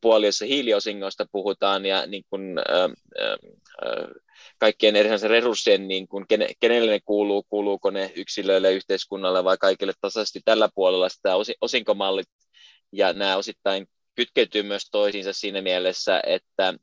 puoli, 0.00 0.26
jossa 0.26 0.44
hiiliosingoista 0.44 1.26
puhutaan 1.32 1.86
ja 1.86 2.06
niin 2.06 2.24
kuin, 2.30 2.58
ää, 2.58 2.88
ää, 3.20 3.36
kaikkien 4.58 4.96
erilaisen 4.96 5.30
resurssien, 5.30 5.88
niin 5.88 6.08
kuin, 6.08 6.26
kenelle 6.60 6.92
ne 6.92 7.00
kuuluu, 7.04 7.42
kuuluuko 7.42 7.90
ne 7.90 8.12
yksilöille, 8.16 8.72
yhteiskunnalle 8.72 9.44
vai 9.44 9.56
kaikille 9.58 9.92
tasaisesti 10.00 10.40
tällä 10.44 10.68
puolella 10.74 11.08
sitä 11.08 11.30
osinkomallit 11.60 12.28
ja 12.92 13.12
nämä 13.12 13.36
osittain 13.36 13.86
kytkeytyy 14.14 14.62
myös 14.62 14.90
toisiinsa 14.90 15.32
siinä 15.32 15.62
mielessä, 15.62 16.20
että 16.26 16.74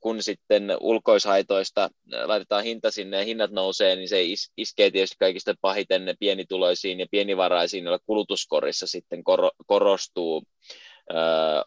kun 0.00 0.22
sitten 0.22 0.76
ulkoishaitoista 0.80 1.90
laitetaan 2.24 2.64
hinta 2.64 2.90
sinne 2.90 3.16
ja 3.16 3.24
hinnat 3.24 3.50
nousee, 3.50 3.96
niin 3.96 4.08
se 4.08 4.22
iskee 4.56 4.90
tietysti 4.90 5.16
kaikista 5.18 5.54
pahiten 5.60 6.16
pienituloisiin 6.18 7.00
ja 7.00 7.06
pienivaraisiin, 7.10 7.84
joilla 7.84 8.04
kulutuskorissa 8.06 8.86
sitten 8.86 9.22
korostuu 9.66 10.42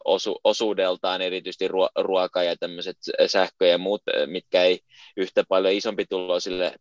osu, 0.05 0.39
osuudeltaan 0.43 1.21
erityisesti 1.21 1.67
ruoka 1.97 2.43
ja 2.43 2.55
tämmöiset 2.59 2.97
sähkö 3.27 3.67
ja 3.67 3.77
muut, 3.77 4.01
mitkä 4.25 4.63
ei 4.63 4.79
yhtä 5.17 5.43
paljon 5.49 5.73
isompi 5.73 6.05
tuloisille 6.09 6.73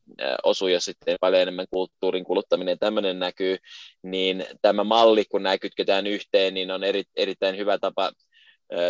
osu, 0.42 0.68
jos 0.68 0.84
sitten 0.84 1.16
paljon 1.20 1.42
enemmän 1.42 1.66
kulttuurin 1.70 2.24
kuluttaminen 2.24 2.78
tämmöinen 2.78 3.18
näkyy, 3.18 3.56
niin 4.02 4.46
tämä 4.62 4.84
malli, 4.84 5.24
kun 5.24 5.42
nämä 5.42 5.58
kytketään 5.58 6.06
yhteen, 6.06 6.54
niin 6.54 6.70
on 6.70 6.84
eri, 6.84 7.02
erittäin 7.16 7.56
hyvä 7.56 7.78
tapa 7.78 8.12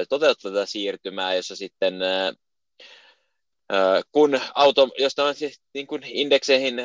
toteuttaa 0.08 0.52
tätä 0.52 0.66
siirtymää, 0.66 1.34
jossa 1.34 1.56
sitten 1.56 1.94
kun 4.12 4.40
auto, 4.54 4.88
jos 4.98 5.14
tämä 5.14 5.28
on 5.28 5.34
siis 5.34 5.60
niin 5.74 5.86
kuin 5.86 6.02
indekseihin 6.04 6.76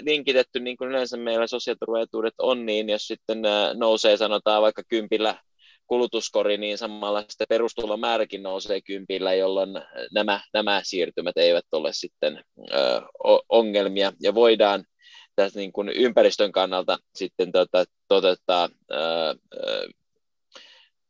linkitetty, 0.00 0.60
niin 0.60 0.76
kuin 0.76 0.90
yleensä 0.90 1.16
meillä 1.16 1.46
sosiaaliturvaetuudet 1.46 2.34
on, 2.38 2.66
niin 2.66 2.88
jos 2.88 3.06
sitten 3.06 3.42
nousee 3.74 4.16
sanotaan 4.16 4.62
vaikka 4.62 4.82
kympillä 4.88 5.34
kulutuskori, 5.86 6.58
niin 6.58 6.78
samalla 6.78 7.20
sitten 7.20 7.46
perustulon 7.48 8.00
määräkin 8.00 8.42
nousee 8.42 8.80
kympillä, 8.80 9.34
jolloin 9.34 9.70
nämä, 10.14 10.40
nämä 10.54 10.80
siirtymät 10.84 11.36
eivät 11.36 11.64
ole 11.72 11.92
sitten 11.92 12.44
ö, 12.74 13.02
ongelmia 13.48 14.12
ja 14.22 14.34
voidaan 14.34 14.84
tässä 15.36 15.58
niin 15.60 15.72
kuin 15.72 15.88
ympäristön 15.88 16.52
kannalta 16.52 16.98
sitten 17.14 17.52
tota, 17.52 17.84
toteuttaa 18.08 18.68
ö, 18.90 18.96
ö, 19.54 19.88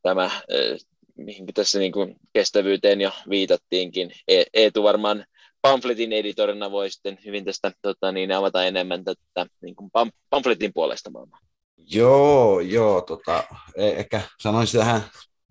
tämä, 0.02 0.30
ö, 0.52 0.76
mihin 1.16 1.46
tässä 1.54 1.78
niin 1.78 1.92
kuin 1.92 2.16
kestävyyteen 2.32 3.00
jo 3.00 3.10
viitattiinkin. 3.30 4.12
E, 4.28 4.44
Eetu 4.54 4.82
varmaan 4.82 5.24
pamfletin 5.62 6.12
editorina 6.12 6.70
voi 6.70 6.90
sitten 6.90 7.18
hyvin 7.24 7.44
tästä 7.44 7.72
tota, 7.82 8.12
niin 8.12 8.32
avata 8.32 8.64
enemmän 8.64 9.04
tätä 9.04 9.46
niin 9.62 9.76
kuin 9.76 9.90
pamfletin 10.30 10.72
puolesta 10.74 11.10
maailmaa. 11.10 11.40
Joo, 11.76 12.60
joo, 12.60 13.00
tota, 13.00 13.44
e, 13.76 13.88
ehkä 13.88 14.20
sanoisin 14.40 14.80
tähän 14.80 15.02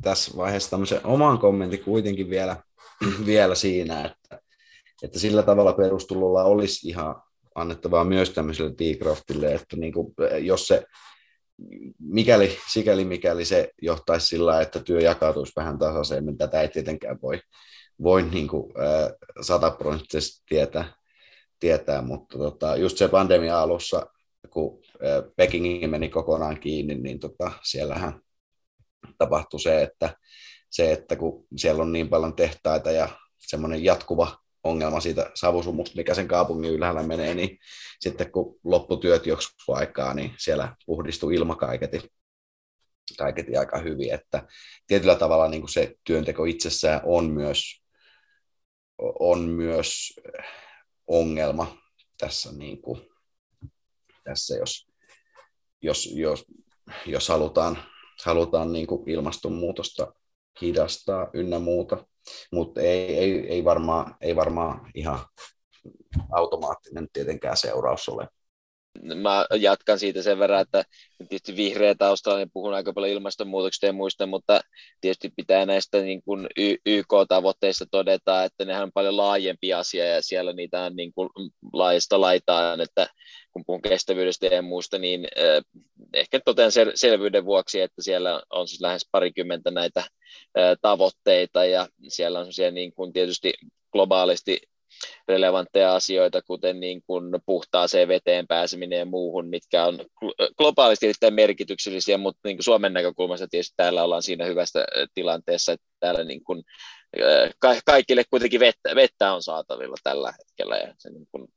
tässä 0.01 0.38
vaiheessa 0.38 0.69
tämmöisen 0.69 1.05
oman 1.05 1.39
kommentin 1.39 1.84
kuitenkin 1.84 2.30
vielä, 2.30 2.57
vielä 3.26 3.55
siinä, 3.55 4.05
että, 4.05 4.39
että 5.03 5.19
sillä 5.19 5.43
tavalla 5.43 5.73
perustulolla 5.73 6.43
olisi 6.43 6.88
ihan 6.88 7.15
annettavaa 7.55 8.03
myös 8.03 8.30
tämmöiselle 8.30 8.73
T-Craftille, 8.76 9.53
että 9.53 9.78
niin 9.78 9.93
kuin, 9.93 10.13
jos 10.41 10.67
se, 10.67 10.86
mikäli, 11.99 12.57
sikäli 12.71 13.05
mikäli 13.05 13.45
se 13.45 13.69
johtaisi 13.82 14.28
sillä 14.28 14.61
että 14.61 14.80
työ 14.80 14.99
jakautuisi 14.99 15.53
vähän 15.55 15.78
tasaisemmin, 15.78 16.38
tätä 16.38 16.61
ei 16.61 16.67
tietenkään 16.67 17.17
voi, 17.21 17.39
voi 18.03 18.23
niin 18.23 18.47
kuin, 18.47 18.73
sataprosenttisesti 19.41 20.43
tietää, 20.49 20.93
tietää, 21.59 22.01
mutta 22.01 22.38
tota, 22.38 22.76
just 22.76 22.97
se 22.97 23.07
pandemia 23.07 23.61
alussa, 23.61 24.07
kun 24.55 24.79
Pekingi 25.35 25.87
meni 25.87 26.09
kokonaan 26.09 26.59
kiinni, 26.59 26.95
niin 26.95 27.19
tota, 27.19 27.51
siellähän 27.63 28.21
tapahtui 29.17 29.59
se, 29.59 29.83
että, 29.83 30.17
se, 30.69 30.91
että 30.91 31.15
kun 31.15 31.47
siellä 31.57 31.81
on 31.81 31.91
niin 31.91 32.09
paljon 32.09 32.35
tehtaita 32.35 32.91
ja 32.91 33.09
semmoinen 33.37 33.83
jatkuva 33.83 34.37
ongelma 34.63 34.99
siitä 34.99 35.31
savusumusta, 35.33 35.95
mikä 35.95 36.13
sen 36.13 36.27
kaupungin 36.27 36.71
ylhäällä 36.71 37.03
menee, 37.03 37.35
niin 37.35 37.59
sitten 37.99 38.31
kun 38.31 38.59
lopputyöt 38.63 39.25
joksikin 39.25 39.75
aikaa, 39.75 40.13
niin 40.13 40.33
siellä 40.37 40.75
puhdistui 40.85 41.35
ilma 41.35 41.55
kaiketi, 41.55 42.11
kaiketi 43.17 43.57
aika 43.57 43.79
hyvin, 43.79 44.13
että 44.13 44.47
tietyllä 44.87 45.15
tavalla 45.15 45.47
niin 45.47 45.61
kuin 45.61 45.71
se 45.71 45.95
työnteko 46.03 46.45
itsessään 46.45 47.01
on 47.03 47.29
myös, 47.29 47.83
on 49.19 49.39
myös 49.39 50.13
ongelma 51.07 51.77
tässä, 52.17 52.51
niin 52.51 52.81
kuin, 52.81 53.14
tässä 54.26 54.55
jos, 54.57 54.88
jos, 55.82 56.05
jos, 56.15 56.45
jos 57.05 57.30
halutaan, 57.30 57.78
halutaan 58.26 58.73
niin 58.73 58.88
kuin 58.88 59.09
ilmastonmuutosta 59.09 60.13
hidastaa 60.61 61.30
ynnä 61.34 61.59
muuta. 61.59 62.07
Mutta 62.51 62.82
ei, 62.82 63.17
ei, 63.17 63.47
ei, 63.47 63.63
varmaan, 63.63 64.15
ei 64.21 64.36
varmaan 64.36 64.91
ihan 64.95 65.19
automaattinen 66.32 67.07
tietenkään 67.13 67.57
seuraus 67.57 68.09
ole 68.09 68.28
mä 69.15 69.45
jatkan 69.59 69.99
siitä 69.99 70.21
sen 70.21 70.39
verran, 70.39 70.61
että 70.61 70.83
tietysti 71.17 71.55
vihreä 71.55 71.95
taustalla 71.95 72.37
niin 72.37 72.51
puhun 72.53 72.73
aika 72.73 72.93
paljon 72.93 73.13
ilmastonmuutoksesta 73.13 73.85
ja 73.85 73.93
muista, 73.93 74.25
mutta 74.25 74.61
tietysti 75.01 75.33
pitää 75.35 75.65
näistä 75.65 76.01
niin 76.01 76.21
kuin 76.23 76.47
YK-tavoitteista 76.85 77.85
todeta, 77.91 78.43
että 78.43 78.65
nehän 78.65 78.83
on 78.83 78.91
paljon 78.93 79.17
laajempi 79.17 79.73
asia 79.73 80.05
ja 80.05 80.21
siellä 80.21 80.53
niitä 80.53 80.81
on 80.81 80.95
niin 80.95 81.13
kuin 81.13 81.29
laajasta 81.73 82.21
laitaan, 82.21 82.81
että 82.81 83.07
kun 83.51 83.63
puhun 83.65 83.81
kestävyydestä 83.81 84.45
ja 84.45 84.61
muusta, 84.61 84.97
niin 84.97 85.27
eh, 85.35 85.63
ehkä 86.13 86.39
totean 86.45 86.71
sel- 86.71 86.91
selvyyden 86.95 87.45
vuoksi, 87.45 87.81
että 87.81 88.01
siellä 88.01 88.41
on 88.49 88.67
siis 88.67 88.81
lähes 88.81 89.07
parikymmentä 89.11 89.71
näitä 89.71 89.99
eh, 90.55 90.77
tavoitteita 90.81 91.65
ja 91.65 91.87
siellä 92.07 92.39
on 92.39 92.47
niin 92.71 92.93
kuin 92.93 93.13
tietysti 93.13 93.53
globaalisti 93.91 94.59
relevantteja 95.27 95.95
asioita, 95.95 96.41
kuten 96.41 96.79
niin 96.79 97.01
kuin 97.07 97.23
puhtaaseen 97.45 98.07
veteen 98.07 98.47
pääseminen 98.47 98.99
ja 98.99 99.05
muuhun, 99.05 99.47
mitkä 99.47 99.85
on 99.85 99.99
globaalisti 100.57 101.05
erittäin 101.05 101.33
merkityksellisiä, 101.33 102.17
mutta 102.17 102.39
niin 102.43 102.57
kuin 102.57 102.63
Suomen 102.63 102.93
näkökulmasta 102.93 103.47
tietysti 103.47 103.73
täällä 103.77 104.03
ollaan 104.03 104.23
siinä 104.23 104.45
hyvästä 104.45 104.85
tilanteessa, 105.13 105.71
että 105.71 105.85
täällä 105.99 106.23
niin 106.23 106.43
kuin 106.43 106.63
ka- 107.59 107.81
kaikille 107.85 108.23
kuitenkin 108.29 108.59
vettä, 108.59 108.95
vettä 108.95 109.33
on 109.33 109.43
saatavilla 109.43 109.95
tällä 110.03 110.33
hetkellä 110.39 110.77
ja 110.77 110.93
se 110.97 111.09
niin 111.09 111.27
kuin 111.31 111.47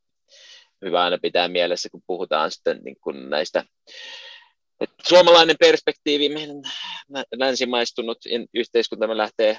hyvä 0.84 1.02
aina 1.02 1.18
pitää 1.22 1.48
mielessä, 1.48 1.88
kun 1.90 2.02
puhutaan 2.06 2.50
sitten 2.50 2.80
niin 2.84 2.96
kuin 3.00 3.30
näistä 3.30 3.64
et 4.80 4.90
suomalainen 5.08 5.56
perspektiivi, 5.60 6.28
meidän 6.28 6.62
länsimaistunut 7.36 8.18
yhteiskuntamme 8.54 9.16
lähtee 9.16 9.58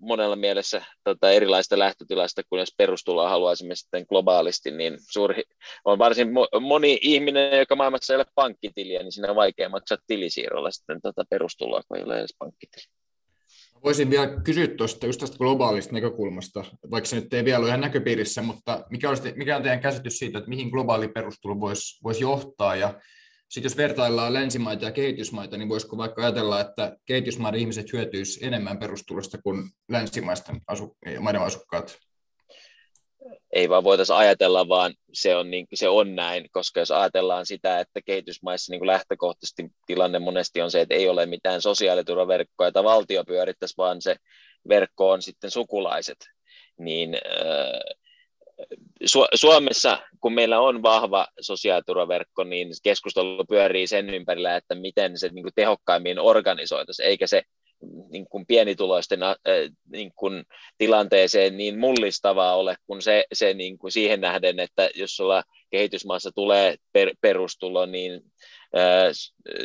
monella 0.00 0.36
mielessä 0.36 0.84
tota, 1.04 1.30
erilaista 1.30 1.78
lähtötilasta, 1.78 2.42
kun 2.48 2.58
jos 2.58 2.74
perustuloa 2.76 3.28
haluaisimme 3.28 3.74
sitten 3.74 4.06
globaalisti, 4.08 4.70
niin 4.70 4.98
suuri, 5.10 5.42
on 5.84 5.98
varsin 5.98 6.28
moni 6.60 6.98
ihminen, 7.02 7.58
joka 7.58 7.76
maailmassa 7.76 8.12
ei 8.12 8.16
ole 8.16 8.26
pankkitiliä, 8.34 9.02
niin 9.02 9.12
siinä 9.12 9.30
on 9.30 9.36
vaikea 9.36 9.68
maksaa 9.68 9.98
tilisiirrolla 10.06 10.70
sitten 10.70 11.00
tota 11.02 11.24
perustuloa, 11.30 11.82
kun 11.88 11.96
ei 11.96 12.04
ole 12.04 12.18
edes 12.18 12.34
pankkitili. 12.38 12.84
Voisin 13.84 14.10
vielä 14.10 14.40
kysyä 14.44 14.66
tuosta 14.66 15.06
just 15.06 15.20
tästä 15.20 15.38
globaalista 15.38 15.92
näkökulmasta, 15.92 16.64
vaikka 16.90 17.08
se 17.08 17.16
nyt 17.16 17.34
ei 17.34 17.44
vielä 17.44 17.58
ole 17.58 17.68
ihan 17.68 17.80
näköpiirissä, 17.80 18.42
mutta 18.42 18.84
mikä, 18.90 19.08
olisi, 19.08 19.32
mikä 19.36 19.56
on 19.56 19.62
teidän 19.62 19.80
käsitys 19.80 20.18
siitä, 20.18 20.38
että 20.38 20.48
mihin 20.48 20.68
globaali 20.68 21.08
perustulo 21.08 21.60
voisi, 21.60 21.98
voisi 22.04 22.22
johtaa 22.22 22.76
ja 22.76 23.00
sitten 23.50 23.70
jos 23.70 23.76
vertaillaan 23.76 24.34
länsimaita 24.34 24.84
ja 24.84 24.92
kehitysmaita, 24.92 25.56
niin 25.56 25.68
voisiko 25.68 25.96
vaikka 25.96 26.22
ajatella, 26.22 26.60
että 26.60 26.96
kehitysmaiden 27.06 27.60
ihmiset 27.60 27.92
hyötyisivät 27.92 28.46
enemmän 28.46 28.78
perustulosta 28.78 29.38
kuin 29.42 29.70
länsimaisten 29.88 30.60
asu- 30.72 30.96
maiden 31.20 31.42
asukkaat? 31.42 31.98
Ei 33.52 33.68
vaan 33.68 33.84
voitaisiin 33.84 34.16
ajatella, 34.16 34.68
vaan 34.68 34.94
se 35.12 35.36
on, 35.36 35.50
niin, 35.50 35.66
se 35.74 35.88
on 35.88 36.14
näin, 36.14 36.46
koska 36.52 36.80
jos 36.80 36.90
ajatellaan 36.90 37.46
sitä, 37.46 37.80
että 37.80 38.00
kehitysmaissa 38.02 38.72
niin 38.72 38.80
kuin 38.80 38.86
lähtökohtaisesti 38.86 39.68
tilanne 39.86 40.18
monesti 40.18 40.62
on 40.62 40.70
se, 40.70 40.80
että 40.80 40.94
ei 40.94 41.08
ole 41.08 41.26
mitään 41.26 41.62
sosiaaliturvaverkkoa, 41.62 42.66
jota 42.66 42.84
valtio 42.84 43.24
pyörittäisi, 43.24 43.74
vaan 43.78 44.02
se 44.02 44.16
verkko 44.68 45.10
on 45.10 45.22
sitten 45.22 45.50
sukulaiset, 45.50 46.18
niin 46.78 47.14
äh, 47.14 47.96
Suomessa, 49.34 49.98
kun 50.20 50.32
meillä 50.32 50.60
on 50.60 50.82
vahva 50.82 51.26
sosiaaliturvaverkko, 51.40 52.44
niin 52.44 52.68
keskustelu 52.82 53.44
pyörii 53.44 53.86
sen 53.86 54.10
ympärillä, 54.10 54.56
että 54.56 54.74
miten 54.74 55.18
se 55.18 55.28
niin 55.28 55.42
kuin 55.42 55.54
tehokkaimmin 55.54 56.18
organisoitaisiin, 56.18 57.08
eikä 57.08 57.26
se 57.26 57.42
niin 58.10 58.26
kuin 58.26 58.46
pienituloisten 58.46 59.22
äh, 59.22 59.36
niin 59.92 60.12
kuin 60.16 60.44
tilanteeseen 60.78 61.56
niin 61.56 61.78
mullistavaa 61.78 62.56
ole 62.56 62.76
kuin 62.86 63.02
se, 63.02 63.24
se 63.32 63.54
niin 63.54 63.78
kuin 63.78 63.92
siihen 63.92 64.20
nähden, 64.20 64.60
että 64.60 64.90
jos 64.94 65.16
sulla 65.16 65.42
kehitysmaassa 65.70 66.30
tulee 66.34 66.76
per, 66.92 67.10
perustulo, 67.20 67.86
niin 67.86 68.20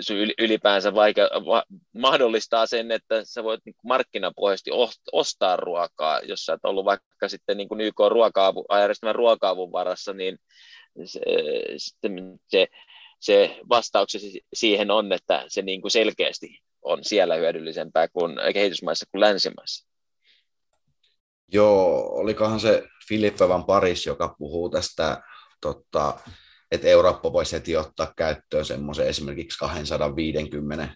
se 0.01 0.13
ylipäänsä 0.38 0.93
vaikea, 0.93 1.30
va, 1.45 1.63
mahdollistaa 1.93 2.66
sen, 2.66 2.91
että 2.91 3.26
sä 3.26 3.43
voit 3.43 3.61
niin 3.66 3.76
markkinapohjaisesti 3.84 4.72
ostaa 5.11 5.55
ruokaa, 5.55 6.20
jos 6.20 6.45
sä 6.45 6.51
oot 6.51 6.59
ollut 6.63 6.86
vaikka 6.86 7.28
sitten 7.28 7.57
niin 7.57 7.70
kuin 7.70 7.82
YK 7.82 7.99
ruoka-avu, 8.09 8.66
järjestelmän 8.80 9.16
ruoka-avun 9.16 9.72
varassa, 9.72 10.13
niin 10.13 10.38
se, 11.05 11.20
se, 12.47 12.68
se 13.20 13.57
vastauksesi 13.70 14.41
siihen 14.53 14.91
on, 14.91 15.13
että 15.13 15.45
se 15.47 15.61
niin 15.61 15.82
kuin 15.82 15.91
selkeästi 15.91 16.59
on 16.86 17.00
siellä 17.04 17.36
hyödyllisempää 17.36 18.08
kuin 18.08 18.36
kehitysmaissa 18.54 19.06
kuin 19.12 19.22
länsimaissa. 19.22 19.88
Joo, 21.48 22.10
olikohan 22.14 22.60
se 22.60 22.84
Filippevan 23.08 23.66
Paris, 23.66 24.06
joka 24.06 24.36
puhuu 24.40 24.70
tästä 24.70 25.22
tota, 25.62 26.20
että 26.72 26.88
Eurooppa 26.88 27.34
voisi 27.34 27.56
heti 27.56 27.78
ottaa 27.78 28.14
käyttöön 28.18 28.66
semmoisen 28.66 29.08
esimerkiksi 29.08 29.60
250 29.60 30.96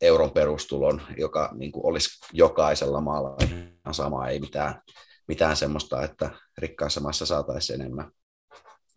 euron 0.00 0.30
perustulon, 0.30 1.02
joka 1.16 1.50
niin 1.54 1.72
kuin 1.72 1.86
olisi 1.86 2.08
jokaisella 2.32 3.00
maalla 3.00 3.36
ihan 3.40 3.94
sama, 3.94 4.28
ei 4.28 4.40
mitään, 4.40 4.82
mitään 5.28 5.56
semmoista, 5.56 6.02
että 6.02 6.30
rikkaissa 6.58 7.00
maissa 7.00 7.26
saataisiin 7.26 7.80
enemmän, 7.80 8.10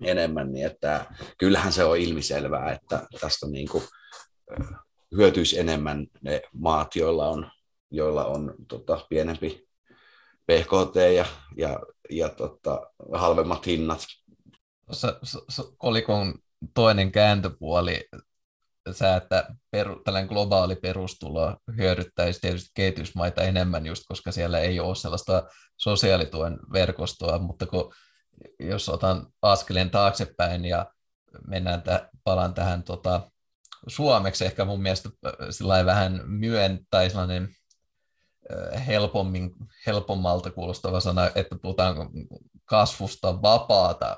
enemmän, 0.04 0.52
niin 0.52 0.66
että 0.66 1.06
kyllähän 1.38 1.74
se 1.74 1.84
on 1.84 1.98
ilmiselvää, 1.98 2.72
että 2.72 3.08
tästä 3.22 3.48
niin 3.48 3.70
kuin, 3.70 3.84
hyötyisi 5.16 5.60
enemmän 5.60 6.08
ne 6.22 6.42
maat, 6.54 6.96
joilla 6.96 7.28
on, 7.28 7.52
joilla 7.92 8.26
on 8.26 8.56
tota, 8.68 9.06
pienempi 9.10 9.68
PKT 10.46 10.96
ja, 11.16 11.26
ja, 11.58 11.80
ja 12.10 12.30
tota, 12.30 12.92
halvemmat 13.14 13.66
hinnat. 13.66 14.06
Tuossa 14.86 15.20
kolikon 15.78 16.36
toinen 16.74 17.12
kääntöpuoli, 17.12 18.10
se, 18.92 19.16
että 19.16 19.56
peru, 19.72 20.02
tällainen 20.04 20.30
globaali 20.30 20.76
perustulo 20.76 21.58
hyödyttäisi 21.78 22.42
tietysti 22.42 22.70
kehitysmaita 22.74 23.44
enemmän, 23.44 23.86
just 23.86 24.04
koska 24.08 24.32
siellä 24.32 24.60
ei 24.60 24.80
ole 24.80 24.96
sellaista 24.96 25.44
sosiaalituen 25.78 26.60
verkostoa, 26.74 27.40
mutta 27.40 27.66
kun, 27.66 27.94
jos 28.60 28.90
otan 28.90 29.28
askeleen 29.42 29.90
taaksepäin 29.90 30.66
ja 30.66 30.86
mennään 31.48 31.82
tä, 31.82 32.10
palaan 32.24 32.54
tähän 32.54 32.84
tota, 32.84 33.32
suomeksi 33.88 34.46
ehkä 34.46 34.66
mun 34.66 34.82
mielestä 34.82 35.10
vähän 35.86 36.22
myön 36.26 36.80
tai 36.90 37.10
sellainen 37.10 37.50
helpommin, 38.88 39.52
helpommalta 39.86 40.52
kuulostava 40.52 41.00
sana, 41.00 41.30
että 41.36 41.56
puhutaan 41.62 41.96
kasvusta 42.66 43.42
vapaata 43.42 44.18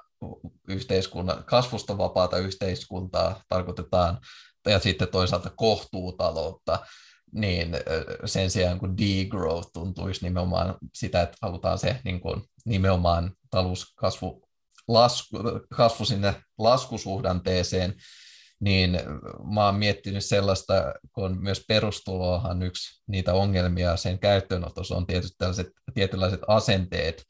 yhteiskunnan, 0.68 1.44
kasvusta 1.44 1.98
vapaata 1.98 2.38
yhteiskuntaa 2.38 3.44
tarkoitetaan, 3.50 4.20
ja 4.66 4.80
sitten 4.80 5.08
toisaalta 5.08 5.50
kohtuutaloutta, 5.56 6.80
niin 7.34 7.72
sen 8.26 8.52
sijaan 8.52 8.80
kun 8.80 8.98
degrowth 8.98 9.70
tuntuisi 9.74 10.24
nimenomaan 10.24 10.78
sitä, 10.94 11.22
että 11.22 11.38
halutaan 11.42 11.80
se 11.80 12.02
niin 12.04 12.22
kuin 12.22 12.42
nimenomaan 12.66 13.32
talouskasvu 13.50 14.48
lasku, 14.88 15.38
kasvu 15.76 16.06
sinne 16.06 16.44
laskusuhdanteeseen, 16.58 17.96
niin 18.62 19.00
mä 19.54 19.66
oon 19.66 19.76
miettinyt 19.76 20.26
sellaista, 20.26 20.74
kun 21.12 21.38
myös 21.44 21.66
perustulohan 21.68 22.64
yksi 22.64 23.02
niitä 23.08 23.34
ongelmia 23.34 23.98
sen 23.98 24.20
käyttöönotossa 24.20 24.96
on 24.96 25.08
tietysti 25.08 25.36
tällaiset 25.38 25.68
tietynlaiset 25.94 26.42
asenteet, 26.48 27.24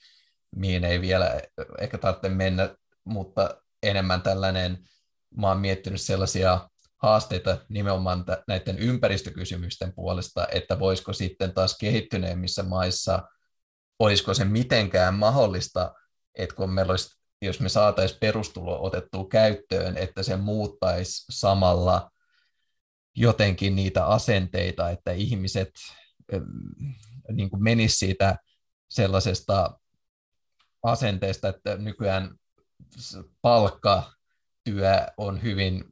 mihin 0.56 0.84
ei 0.84 1.02
vielä 1.02 1.42
ehkä 1.80 1.98
tarvitse 1.98 2.30
mennä 2.30 2.76
mutta 3.04 3.62
enemmän 3.84 4.22
tällainen, 4.22 4.78
mä 5.38 5.48
oon 5.48 5.60
miettinyt 5.60 6.02
sellaisia 6.02 6.70
haasteita 6.98 7.58
nimenomaan 7.70 8.26
näiden 8.48 8.80
ympäristökysymysten 8.80 9.94
puolesta, 9.94 10.48
että 10.52 10.80
voisiko 10.80 11.14
sitten 11.14 11.54
taas 11.54 11.78
kehittyneemmissä 11.78 12.64
maissa, 12.64 13.24
olisiko 14.00 14.34
se 14.34 14.46
mitenkään 14.46 15.14
mahdollista, 15.14 15.94
että 16.36 16.56
kun 16.56 16.70
meillä 16.70 16.92
olisi, 16.92 17.21
jos 17.42 17.60
me 17.60 17.70
saataisiin 17.70 18.20
perustulo 18.20 18.84
otettua 18.84 19.28
käyttöön, 19.28 19.98
että 19.98 20.24
se 20.24 20.38
muuttaisi 20.38 21.26
samalla 21.30 22.12
jotenkin 23.16 23.76
niitä 23.76 24.06
asenteita, 24.06 24.90
että 24.90 25.12
ihmiset 25.12 25.72
niin 27.32 27.50
menisivät 27.58 27.98
siitä 27.98 28.38
sellaisesta 28.90 29.80
asenteesta, 30.84 31.50
että 31.50 31.78
nykyään 31.78 32.36
palkkatyö 33.42 35.08
on 35.18 35.44
hyvin 35.44 35.84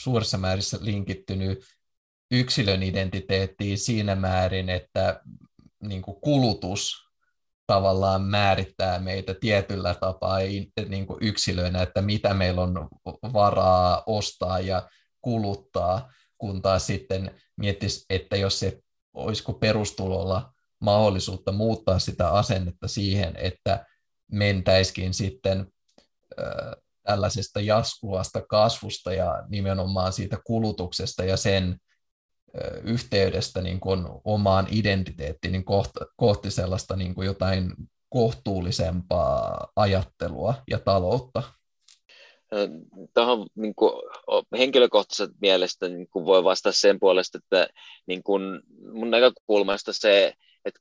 suuressa 0.00 0.38
määrissä 0.38 0.78
linkittynyt 0.80 1.64
yksilön 2.30 2.82
identiteettiin 2.82 3.78
siinä 3.78 4.14
määrin, 4.14 4.68
että 4.68 5.20
niin 5.82 6.02
kulutus 6.02 7.08
tavallaan 7.66 8.22
määrittää 8.22 8.98
meitä 8.98 9.34
tietyllä 9.40 9.94
tapaa 9.94 10.38
niin 10.88 11.06
kuin 11.06 11.18
yksilöinä, 11.20 11.82
että 11.82 12.02
mitä 12.02 12.34
meillä 12.34 12.62
on 12.62 12.88
varaa 13.32 14.02
ostaa 14.06 14.60
ja 14.60 14.88
kuluttaa, 15.20 16.12
kun 16.38 16.62
taas 16.62 16.86
sitten 16.86 17.40
miettisi, 17.56 18.04
että 18.10 18.36
jos 18.36 18.60
se 18.60 18.80
olisiko 19.14 19.52
perustulolla 19.52 20.52
mahdollisuutta 20.80 21.52
muuttaa 21.52 21.98
sitä 21.98 22.30
asennetta 22.30 22.88
siihen, 22.88 23.36
että 23.36 23.86
mentäiskin 24.32 25.14
sitten 25.14 25.66
tällaisesta 27.02 27.60
jatkuvasta 27.60 28.42
kasvusta 28.48 29.12
ja 29.12 29.44
nimenomaan 29.48 30.12
siitä 30.12 30.38
kulutuksesta 30.44 31.24
ja 31.24 31.36
sen 31.36 31.78
yhteydestä 32.84 33.60
niin 33.60 33.80
kuin 33.80 34.04
omaan 34.24 34.66
identiteettiin 34.70 35.52
niin 35.52 35.64
kohti, 35.64 36.00
kohti 36.16 36.50
sellaista 36.50 36.96
niin 36.96 37.14
kuin 37.14 37.26
jotain 37.26 37.72
kohtuullisempaa 38.08 39.68
ajattelua 39.76 40.54
ja 40.70 40.78
taloutta. 40.78 41.42
Tähän 43.14 43.38
niin 43.54 43.74
kuin, 43.74 43.92
henkilökohtaisesta 44.58 45.34
mielestä 45.40 45.88
niin 45.88 46.08
kuin 46.10 46.24
voi 46.24 46.44
vastata 46.44 46.76
sen 46.76 47.00
puolesta, 47.00 47.38
että 47.38 47.68
niin 48.06 48.22
kuin, 48.22 48.60
mun 48.92 49.10
näkökulmasta 49.10 49.92
se, 49.92 50.34
että 50.64 50.80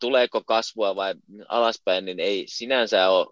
tuleeko 0.00 0.42
kasvua 0.44 0.96
vai 0.96 1.14
alaspäin, 1.48 2.04
niin 2.04 2.20
ei 2.20 2.44
sinänsä 2.48 3.10
ole 3.10 3.26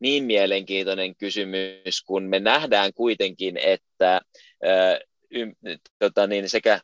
niin 0.00 0.24
mielenkiintoinen 0.24 1.16
kysymys, 1.16 2.02
kun 2.06 2.22
me 2.22 2.40
nähdään 2.40 2.92
kuitenkin, 2.94 3.56
että 3.56 4.20
ää, 4.64 5.00
y, 5.30 5.46
tota 5.98 6.26
niin, 6.26 6.48
sekä 6.48 6.80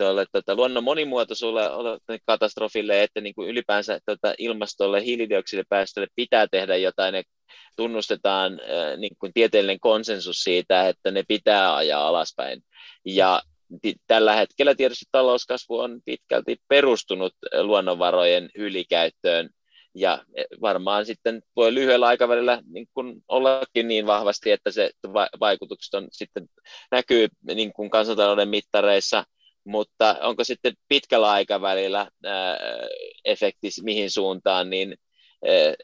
tuolle, 0.00 0.26
tota, 0.32 0.54
luonnon 0.54 0.84
monimuotoisuudelle, 0.84 1.98
katastrofille, 2.26 3.02
että 3.02 3.20
niin 3.20 3.34
kuin 3.34 3.48
ylipäänsä 3.48 4.00
tota, 4.06 4.34
ilmastolle, 4.38 5.04
hiilidioksidipäästölle 5.04 6.08
pitää 6.16 6.46
tehdä 6.50 6.76
jotain. 6.76 7.12
Ne 7.12 7.22
tunnustetaan 7.76 8.60
niin 8.96 9.16
kuin 9.18 9.32
tieteellinen 9.32 9.80
konsensus 9.80 10.36
siitä, 10.36 10.88
että 10.88 11.10
ne 11.10 11.22
pitää 11.28 11.76
ajaa 11.76 12.08
alaspäin. 12.08 12.62
Ja 13.04 13.42
tällä 14.06 14.34
hetkellä 14.34 14.74
tietysti 14.74 15.04
talouskasvu 15.12 15.78
on 15.78 16.00
pitkälti 16.04 16.56
perustunut 16.68 17.32
luonnonvarojen 17.62 18.50
ylikäyttöön 18.54 19.50
ja 19.94 20.24
e, 20.34 20.42
varmaan 20.60 21.06
sitten 21.06 21.42
voi 21.56 21.74
lyhyellä 21.74 22.06
aikavälillä 22.06 22.62
niin 22.72 22.86
kuin 22.94 23.22
ollakin 23.28 23.88
niin 23.88 24.06
vahvasti, 24.06 24.50
että 24.50 24.70
se 24.70 24.90
vaikutukset 25.40 25.94
on 25.94 26.08
sitten 26.12 26.46
näkyy 26.90 27.28
niin 27.54 27.72
kuin 27.72 27.90
kansantalouden 27.90 28.48
mittareissa, 28.48 29.24
mutta 29.64 30.16
onko 30.20 30.44
sitten 30.44 30.74
pitkällä 30.88 31.30
aikavälillä 31.30 32.10
ää, 32.24 32.56
efekti 33.24 33.68
mihin 33.82 34.10
suuntaan, 34.10 34.70
niin 34.70 34.96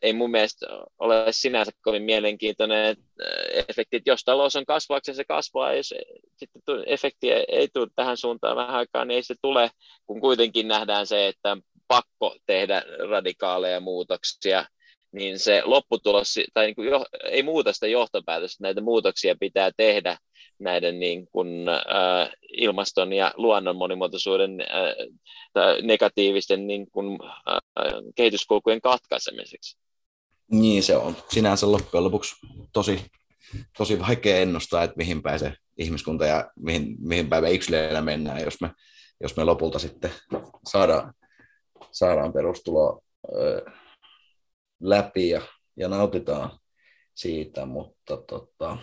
ei 0.03 0.13
mun 0.13 0.31
mielestä 0.31 0.67
ole 0.99 1.25
sinänsä 1.31 1.73
kovin 1.83 2.03
mielenkiintoinen 2.03 2.97
efekti, 3.69 4.03
jos 4.07 4.25
talous 4.25 4.57
on 4.57 4.67
kasvaksi 4.67 5.15
se 5.15 5.25
kasvaa, 5.25 5.75
jos 5.75 5.95
sitten 6.37 6.63
efekti 6.87 7.33
ei 7.33 7.69
tule 7.75 7.89
tähän 7.97 8.17
suuntaan 8.17 8.57
vähän 8.57 8.75
aikaa, 8.75 9.05
niin 9.05 9.17
ei 9.17 9.23
se 9.23 9.35
tule, 9.43 9.71
kun 10.07 10.21
kuitenkin 10.21 10.69
nähdään 10.69 11.07
se, 11.07 11.29
että 11.29 11.57
pakko 11.89 12.37
tehdä 12.47 12.83
radikaaleja 13.11 13.81
muutoksia, 13.81 14.65
niin 15.17 15.39
se 15.39 15.63
lopputulos, 15.65 16.35
tai 16.55 16.67
niin 16.67 16.75
kuin 16.75 16.89
jo, 16.89 17.07
ei 17.25 17.43
muuta 17.43 17.73
sitä 17.73 17.87
johtopäätöstä, 17.87 18.63
näitä 18.63 18.81
muutoksia 18.81 19.37
pitää 19.41 19.71
tehdä 19.77 20.19
näiden 20.59 21.01
niin 21.01 21.27
kuin, 21.33 21.69
äh, 21.69 22.31
ilmaston 22.49 23.13
ja 23.13 23.33
luonnon 23.37 23.77
monimuotoisuuden 23.77 24.61
äh, 24.61 25.77
negatiivisten 25.83 26.67
niin 26.67 26.91
kuin, 26.91 27.19
äh, 27.23 27.93
kehityskulkujen 28.15 28.81
katkaisemiseksi. 28.81 29.79
Niin 30.51 30.83
se 30.83 30.97
on. 30.97 31.17
Sinänsä 31.31 31.73
loppujen 31.73 32.05
lopuksi 32.05 32.37
tosi, 32.73 33.05
tosi 33.79 34.01
vaikea 34.01 34.41
ennustaa, 34.41 34.83
että 34.83 34.97
mihin 34.97 35.23
päin 35.23 35.39
se 35.39 35.53
ihmiskunta 35.79 36.27
ja 36.27 36.51
mihin, 36.57 36.97
mihin 36.99 37.29
päin 37.29 37.55
yksilöillä 37.55 38.01
mennään, 38.01 38.45
jos 38.45 38.61
me 38.61 38.71
jos 39.21 39.37
me 39.37 39.45
lopulta 39.45 39.79
sitten 39.79 40.11
saadaan, 40.67 41.15
saadaan 41.93 42.33
perustulo 42.33 43.03
läpi 44.81 45.29
ja, 45.29 45.43
ja 45.77 45.89
nautitaan 45.89 46.59
siitä, 47.15 47.67
mutta 47.67 48.17
tota, 48.17 48.77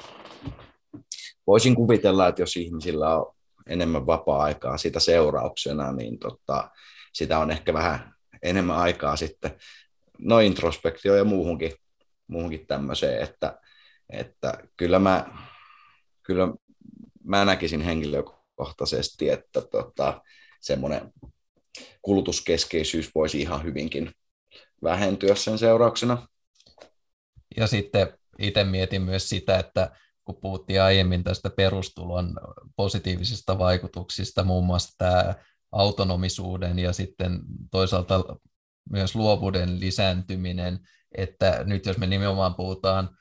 voisin 1.47 1.75
kuvitella, 1.75 2.27
että 2.27 2.41
jos 2.41 2.57
ihmisillä 2.57 3.17
on 3.17 3.33
enemmän 3.67 4.05
vapaa-aikaa 4.05 4.77
sitä 4.77 4.99
seurauksena, 4.99 5.91
niin 5.91 6.19
tota, 6.19 6.71
sitä 7.13 7.39
on 7.39 7.51
ehkä 7.51 7.73
vähän 7.73 8.13
enemmän 8.41 8.77
aikaa 8.77 9.15
sitten 9.15 9.55
no 10.19 10.39
introspektio 10.39 11.15
ja 11.15 11.23
muuhunkin, 11.23 11.73
muuhunkin 12.27 12.67
tämmöiseen, 12.67 13.23
että, 13.23 13.59
että 14.09 14.53
kyllä, 14.77 14.99
mä, 14.99 15.25
kyllä 16.23 16.47
mä 17.23 17.45
näkisin 17.45 17.81
henkilökohtaisesti, 17.81 19.29
että 19.29 19.61
tota, 19.61 20.21
semmoinen 20.61 21.13
kulutuskeskeisyys 22.01 23.11
voisi 23.15 23.41
ihan 23.41 23.63
hyvinkin 23.63 24.11
vähentyä 24.83 25.35
sen 25.35 25.57
seurauksena. 25.57 26.27
Ja 27.57 27.67
sitten 27.67 28.17
itse 28.39 28.63
mietin 28.63 29.01
myös 29.01 29.29
sitä, 29.29 29.59
että 29.59 29.91
kun 30.25 30.35
puhuttiin 30.41 30.81
aiemmin 30.81 31.23
tästä 31.23 31.49
perustulon 31.49 32.39
positiivisista 32.75 33.57
vaikutuksista, 33.57 34.43
muun 34.43 34.65
muassa 34.65 34.95
tämä 34.97 35.35
autonomisuuden 35.71 36.79
ja 36.79 36.93
sitten 36.93 37.39
toisaalta 37.71 38.23
myös 38.89 39.15
luovuuden 39.15 39.79
lisääntyminen, 39.79 40.79
että 41.17 41.63
nyt 41.63 41.85
jos 41.85 41.97
me 41.97 42.07
nimenomaan 42.07 42.55
puhutaan 42.55 43.17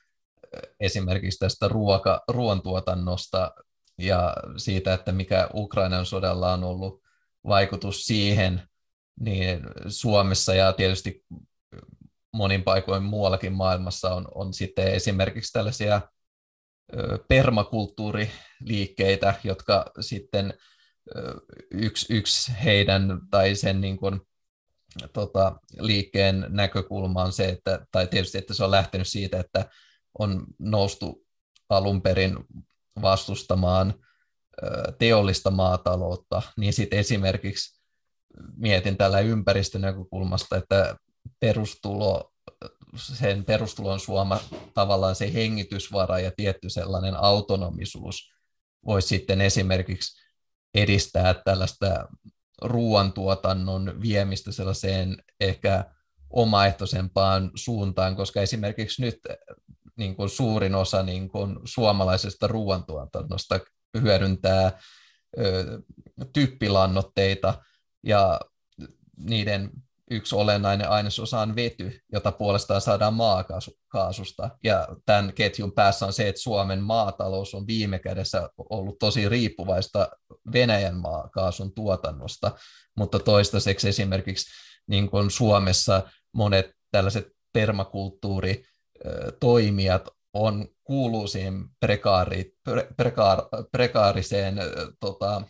esimerkiksi 0.80 1.38
tästä 1.38 1.68
ruoka, 1.68 2.20
ruoantuotannosta 2.28 3.54
ja 3.98 4.36
siitä, 4.56 4.94
että 4.94 5.12
mikä 5.12 5.48
Ukrainan 5.54 6.06
sodalla 6.06 6.52
on 6.52 6.64
ollut 6.64 7.02
vaikutus 7.46 8.02
siihen, 8.04 8.62
niin 9.20 9.60
Suomessa 9.88 10.54
ja 10.54 10.72
tietysti 10.72 11.24
monin 12.32 12.62
paikoin 12.62 13.02
muuallakin 13.02 13.52
maailmassa 13.52 14.14
on, 14.14 14.28
on 14.34 14.54
sitten 14.54 14.94
esimerkiksi 14.94 15.52
tällaisia 15.52 16.00
permakulttuuriliikkeitä, 17.28 19.34
jotka 19.44 19.90
sitten 20.00 20.54
yksi, 21.70 22.14
yksi 22.14 22.52
heidän 22.64 23.20
tai 23.30 23.54
sen 23.54 23.80
niin 23.80 23.96
kuin, 23.96 24.20
tota, 25.12 25.60
liikkeen 25.78 26.46
näkökulma 26.48 27.22
on 27.22 27.32
se, 27.32 27.48
että, 27.48 27.86
tai 27.92 28.06
tietysti, 28.06 28.38
että 28.38 28.54
se 28.54 28.64
on 28.64 28.70
lähtenyt 28.70 29.08
siitä, 29.08 29.40
että 29.40 29.70
on 30.18 30.46
noustu 30.58 31.26
alun 31.68 32.02
perin 32.02 32.36
vastustamaan 33.02 33.94
teollista 34.98 35.50
maataloutta, 35.50 36.42
niin 36.56 36.72
sitten 36.72 36.98
esimerkiksi 36.98 37.82
mietin 38.56 38.96
tällä 38.96 39.20
ympäristönäkökulmasta, 39.20 40.56
että 40.56 40.96
perustulo, 41.40 42.32
sen 42.96 43.44
perustulon 43.44 44.00
suoma 44.00 44.40
tavallaan 44.74 45.14
se 45.14 45.32
hengitysvara 45.34 46.18
ja 46.18 46.32
tietty 46.36 46.70
sellainen 46.70 47.16
autonomisuus 47.16 48.32
voisi 48.86 49.08
sitten 49.08 49.40
esimerkiksi 49.40 50.22
edistää 50.74 51.34
tällaista 51.34 52.08
ruoantuotannon 52.62 54.00
viemistä 54.02 54.52
sellaiseen 54.52 55.22
ehkä 55.40 55.84
omaehtoisempaan 56.30 57.50
suuntaan, 57.54 58.16
koska 58.16 58.40
esimerkiksi 58.40 59.02
nyt 59.02 59.18
niin 59.96 60.16
kuin 60.16 60.30
suurin 60.30 60.74
osa 60.74 61.02
niin 61.02 61.28
kuin 61.28 61.56
suomalaisesta 61.64 62.46
ruoantuotannosta 62.46 63.60
hyödyntää 64.00 64.78
ö, 65.38 65.64
typpilannoitteita 66.32 67.62
ja 68.02 68.40
niiden 69.16 69.70
yksi 70.10 70.34
olennainen 70.34 70.88
ainesosa 70.88 71.40
on 71.40 71.56
vety, 71.56 72.00
jota 72.12 72.32
puolestaan 72.32 72.80
saadaan 72.80 73.14
maakaasusta. 73.14 74.50
Ja 74.64 74.88
tämän 75.06 75.32
ketjun 75.32 75.72
päässä 75.72 76.06
on 76.06 76.12
se, 76.12 76.28
että 76.28 76.40
Suomen 76.40 76.82
maatalous 76.82 77.54
on 77.54 77.66
viime 77.66 77.98
kädessä 77.98 78.50
ollut 78.58 78.98
tosi 78.98 79.28
riippuvaista 79.28 80.08
Venäjän 80.52 80.96
maakaasun 80.96 81.74
tuotannosta, 81.74 82.52
mutta 82.96 83.18
toistaiseksi 83.18 83.88
esimerkiksi 83.88 84.50
niin 84.86 85.10
kuin 85.10 85.30
Suomessa 85.30 86.02
monet 86.34 86.70
tällaiset 86.90 87.28
permakulttuuritoimijat 87.52 90.08
on, 90.34 90.68
kuuluu 90.84 91.28
siihen 91.28 91.64
prekaari, 91.80 92.52
pre, 92.64 92.88
prekaar, 92.96 93.42
prekaariseen 93.72 94.56
tota, 95.00 95.42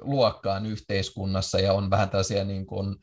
luokkaan 0.00 0.66
yhteiskunnassa 0.66 1.60
ja 1.60 1.72
on 1.72 1.90
vähän 1.90 2.10
tällaisia 2.10 2.44
niin 2.44 2.66
kuin, 2.66 2.96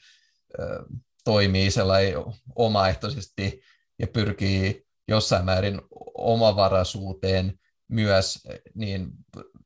toimii 1.24 1.72
sellainen 1.72 2.14
omaehtoisesti 2.56 3.62
ja 4.00 4.08
pyrkii 4.08 4.86
jossain 5.08 5.46
määrin 5.46 5.82
omavaraisuuteen 6.18 7.60
myös, 7.88 8.48
niin, 8.76 9.12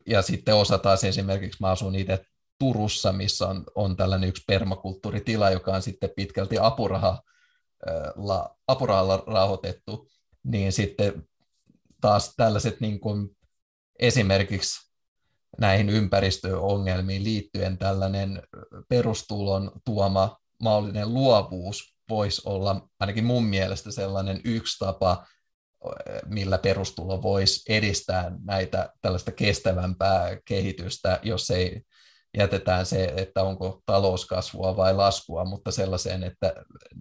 ja 0.07 0.21
sitten 0.21 0.55
osa 0.55 0.77
taas 0.77 1.03
esimerkiksi, 1.03 1.57
mä 1.61 1.69
asun 1.69 1.95
itse 1.95 2.25
Turussa, 2.59 3.13
missä 3.13 3.47
on, 3.47 3.63
on 3.75 3.97
tällainen 3.97 4.29
yksi 4.29 4.43
permakulttuuritila, 4.47 5.49
joka 5.49 5.71
on 5.71 5.81
sitten 5.81 6.09
pitkälti 6.15 6.57
apuraha, 6.61 7.21
la, 8.15 8.55
apurahalla 8.67 9.23
rahoitettu, 9.27 10.07
niin 10.43 10.71
sitten 10.71 11.27
taas 12.01 12.33
tällaiset 12.37 12.79
niin 12.79 12.99
kuin 12.99 13.37
esimerkiksi 13.99 14.89
näihin 15.59 15.89
ympäristöongelmiin 15.89 17.23
liittyen 17.23 17.77
tällainen 17.77 18.41
perustulon 18.89 19.71
tuoma 19.85 20.38
mahdollinen 20.59 21.13
luovuus 21.13 21.95
voisi 22.09 22.41
olla 22.45 22.87
ainakin 22.99 23.25
mun 23.25 23.43
mielestä 23.43 23.91
sellainen 23.91 24.41
yksi 24.43 24.85
tapa, 24.85 25.25
millä 26.25 26.57
perustulo 26.57 27.21
voisi 27.21 27.73
edistää 27.73 28.31
näitä 28.45 28.93
tällaista 29.01 29.31
kestävämpää 29.31 30.37
kehitystä, 30.45 31.19
jos 31.23 31.49
ei 31.49 31.81
jätetään 32.37 32.85
se, 32.85 33.13
että 33.17 33.43
onko 33.43 33.81
talouskasvua 33.85 34.77
vai 34.77 34.93
laskua, 34.93 35.45
mutta 35.45 35.71
sellaiseen, 35.71 36.23
että 36.23 36.53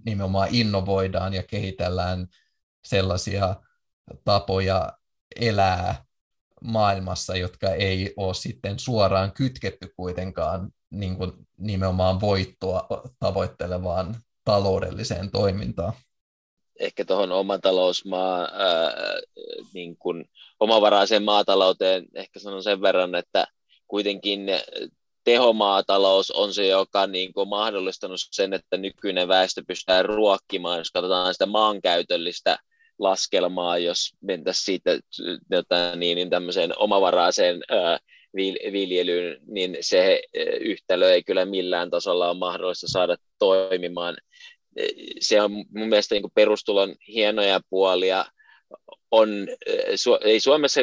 nimenomaan 0.05 0.49
innovoidaan 0.53 1.35
ja 1.35 1.43
kehitellään 1.43 2.27
sellaisia 2.85 3.57
tapoja 4.25 4.93
elää 5.37 6.05
maailmassa, 6.63 7.37
jotka 7.37 7.71
ei 7.71 8.15
ole 8.17 8.35
sitten 8.35 8.79
suoraan 8.79 9.33
kytketty 9.33 9.93
kuitenkaan 9.97 10.71
niin 10.91 11.17
kuin 11.17 11.33
nimenomaan 11.59 12.21
voittoa 12.21 12.87
tavoittelevaan 13.19 14.17
taloudelliseen 14.45 15.31
toimintaan. 15.31 15.93
Ehkä 16.81 17.05
tuohon 17.05 17.33
omatalousmaa, 17.33 18.41
ää, 18.41 18.93
niin 19.75 19.97
kuin 19.97 20.25
omavaraiseen 20.61 21.23
maatalouteen 21.23 22.07
ehkä 22.15 22.41
sanon 22.41 22.63
sen 22.63 22.83
verran, 22.83 23.15
että 23.15 23.47
kuitenkin 23.89 24.47
tehomaatalous 25.25 26.31
on 26.31 26.55
se, 26.55 26.67
joka 26.67 27.07
niin 27.07 27.33
kuin 27.33 27.49
mahdollistanut 27.49 28.21
sen, 28.31 28.53
että 28.53 28.77
nykyinen 28.77 29.29
väestö 29.29 29.63
pystyy 29.69 30.03
ruokkimaan, 30.03 30.79
jos 30.79 30.91
katsotaan 30.91 31.35
sitä 31.35 31.47
maankäytöllistä 31.47 32.59
laskelmaa, 32.99 33.79
jos 33.79 34.11
mentäisiin 34.21 34.65
siitä 34.65 34.99
jotain, 35.51 36.01
niin, 36.01 36.17
niin 36.17 36.31
tämmöiseen 36.31 36.79
omavaraiseen 36.79 37.61
ää, 37.71 37.99
viljelyyn, 38.73 39.41
niin 39.47 39.77
se 39.81 40.23
yhtälö 40.61 41.13
ei 41.13 41.23
kyllä 41.23 41.45
millään 41.45 41.91
tasolla 41.91 42.31
ole 42.31 42.39
mahdollista 42.39 42.89
saada 42.89 43.17
toimimaan. 43.39 44.17
Se 45.21 45.43
on 45.43 45.53
mun 45.53 45.89
mielestä 45.89 46.15
niin 46.15 46.31
perustulon 46.35 46.95
hienoja 47.09 47.61
puolia, 47.71 48.25
on, 49.11 49.49
ei 50.25 50.41
Suomessa 50.41 50.81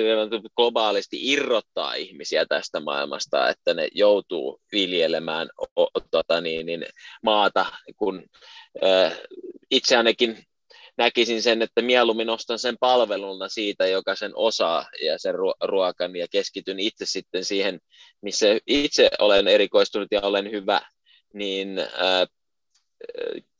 globaalisti 0.55 1.31
irrottaa 1.31 1.93
ihmisiä 1.93 2.45
tästä 2.45 2.79
maailmasta, 2.79 3.49
että 3.49 3.73
ne 3.73 3.87
joutuu 3.93 4.61
viljelemään 4.71 5.49
o, 5.79 5.87
tota 6.11 6.41
niin, 6.41 6.65
niin, 6.65 6.85
maata, 7.23 7.65
kun 7.97 8.23
itse 9.71 9.97
ainakin 9.97 10.37
näkisin 10.97 11.41
sen, 11.41 11.61
että 11.61 11.81
mieluummin 11.81 12.29
ostan 12.29 12.59
sen 12.59 12.75
palveluna 12.79 13.49
siitä, 13.49 13.87
joka 13.87 14.15
sen 14.15 14.31
osaa 14.35 14.89
ja 15.05 15.19
sen 15.19 15.35
ruokan 15.63 16.15
ja 16.15 16.27
keskityn 16.31 16.79
itse 16.79 17.05
sitten 17.05 17.45
siihen, 17.45 17.79
missä 18.21 18.47
itse 18.67 19.09
olen 19.19 19.47
erikoistunut 19.47 20.07
ja 20.11 20.21
olen 20.21 20.51
hyvä, 20.51 20.81
niin 21.33 21.79
ää, 21.79 22.25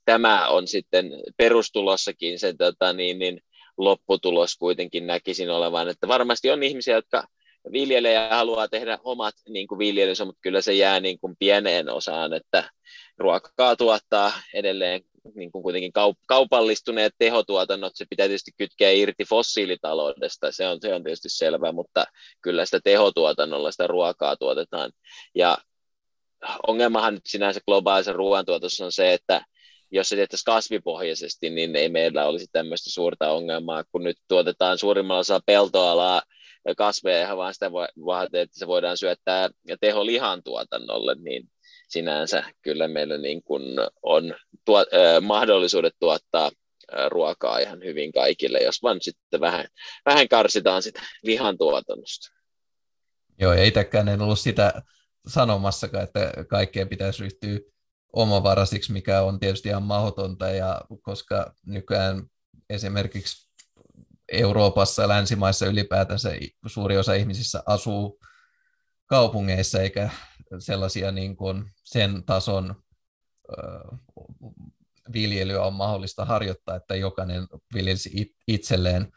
tämä 0.05 0.47
on 0.47 0.67
sitten 0.67 1.11
perustulossakin 1.37 2.39
se 2.39 2.53
tota, 2.53 2.93
niin, 2.93 3.19
niin, 3.19 3.41
lopputulos 3.77 4.55
kuitenkin 4.55 5.07
näkisin 5.07 5.49
olevan, 5.49 5.89
että 5.89 6.07
varmasti 6.07 6.51
on 6.51 6.63
ihmisiä, 6.63 6.95
jotka 6.95 7.27
viljelee 7.71 8.13
ja 8.13 8.27
haluaa 8.29 8.67
tehdä 8.67 8.97
omat 9.03 9.33
niin 9.49 9.67
kuin 9.67 9.79
viljelynsä, 9.79 10.25
mutta 10.25 10.39
kyllä 10.41 10.61
se 10.61 10.73
jää 10.73 10.99
niin 10.99 11.19
kuin 11.19 11.35
pieneen 11.39 11.89
osaan, 11.89 12.33
että 12.33 12.69
ruokaa 13.17 13.75
tuottaa 13.75 14.33
edelleen 14.53 15.01
niin 15.35 15.51
kuin 15.51 15.63
kuitenkin 15.63 15.91
kaup- 15.99 16.23
kaupallistuneet 16.27 17.13
tehotuotannot, 17.17 17.91
se 17.95 18.05
pitää 18.09 18.27
tietysti 18.27 18.51
kytkeä 18.57 18.91
irti 18.91 19.25
fossiilitaloudesta, 19.29 20.51
se 20.51 20.67
on, 20.67 20.77
se 20.81 20.93
on 20.93 21.03
tietysti 21.03 21.29
selvä, 21.29 21.71
mutta 21.71 22.05
kyllä 22.41 22.65
sitä 22.65 22.79
tehotuotannolla 22.83 23.71
sitä 23.71 23.87
ruokaa 23.87 24.35
tuotetaan. 24.35 24.91
Ja 25.35 25.57
ongelmahan 26.67 27.13
nyt 27.13 27.25
sinänsä 27.25 27.59
globaalisen 27.65 28.15
ruoantuotossa 28.15 28.85
on 28.85 28.91
se, 28.91 29.13
että 29.13 29.41
jos 29.91 30.09
se 30.09 30.15
tehtäisiin 30.15 30.45
kasvipohjaisesti, 30.45 31.49
niin 31.49 31.75
ei 31.75 31.89
meillä 31.89 32.25
olisi 32.25 32.45
tämmöistä 32.51 32.89
suurta 32.89 33.31
ongelmaa, 33.31 33.83
kun 33.91 34.03
nyt 34.03 34.17
tuotetaan 34.27 34.77
suurimmalla 34.77 35.19
osalla 35.19 35.41
peltoalaa 35.45 36.21
kasveja 36.77 37.21
ihan 37.21 37.37
vaan 37.37 37.53
sitä 37.53 37.71
vaatii, 38.05 38.39
että 38.39 38.59
se 38.59 38.67
voidaan 38.67 38.97
syöttää 38.97 39.49
teho 39.81 40.05
lihan 40.05 40.43
tuotannolle, 40.43 41.15
niin 41.15 41.49
sinänsä 41.87 42.43
kyllä 42.61 42.87
meillä 42.87 43.17
niin 43.17 43.43
kuin 43.43 43.63
on 44.03 44.35
tuo, 44.65 44.79
äh, 44.79 45.21
mahdollisuudet 45.21 45.93
tuottaa 45.99 46.45
äh, 46.45 47.07
ruokaa 47.07 47.59
ihan 47.59 47.83
hyvin 47.83 48.11
kaikille, 48.11 48.59
jos 48.59 48.83
vaan 48.83 48.97
sitten 49.01 49.39
vähän, 49.39 49.67
vähän 50.05 50.27
karsitaan 50.27 50.81
sitä 50.81 51.01
lihan 51.23 51.57
tuotannosta. 51.57 52.35
Joo, 53.39 53.53
ja 53.53 53.63
itsekään 53.63 54.07
en 54.07 54.21
ollut 54.21 54.39
sitä 54.39 54.81
sanomassakaan, 55.27 56.03
että 56.03 56.31
kaikkeen 56.49 56.89
pitäisi 56.89 57.23
ryhtyä 57.23 57.59
omavarasiksi, 58.13 58.91
mikä 58.91 59.21
on 59.21 59.39
tietysti 59.39 59.69
ihan 59.69 59.83
mahdotonta, 59.83 60.49
ja 60.49 60.81
koska 61.01 61.53
nykyään 61.65 62.23
esimerkiksi 62.69 63.49
Euroopassa 64.31 65.01
ja 65.01 65.07
länsimaissa 65.07 65.65
ylipäätänsä 65.65 66.29
suuri 66.67 66.97
osa 66.97 67.13
ihmisistä 67.13 67.63
asuu 67.65 68.19
kaupungeissa 69.05 69.81
eikä 69.81 70.09
sellaisia 70.59 71.11
niin 71.11 71.35
kuin 71.35 71.71
sen 71.83 72.23
tason 72.25 72.75
viljelyä 75.13 75.63
on 75.63 75.73
mahdollista 75.73 76.25
harjoittaa, 76.25 76.75
että 76.75 76.95
jokainen 76.95 77.47
viljelisi 77.73 78.35
itselleen 78.47 79.11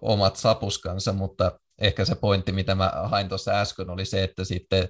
omat 0.00 0.36
sapuskansa, 0.36 1.12
mutta 1.12 1.60
ehkä 1.78 2.04
se 2.04 2.14
pointti, 2.14 2.52
mitä 2.52 2.74
mä 2.74 2.92
hain 3.04 3.28
tuossa 3.28 3.60
äsken, 3.60 3.90
oli 3.90 4.04
se, 4.04 4.24
että 4.24 4.44
sitten 4.44 4.88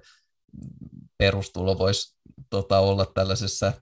perustulo 1.18 1.78
voisi 1.78 2.16
tota, 2.50 2.78
olla 2.78 3.06
tällaisessa 3.06 3.72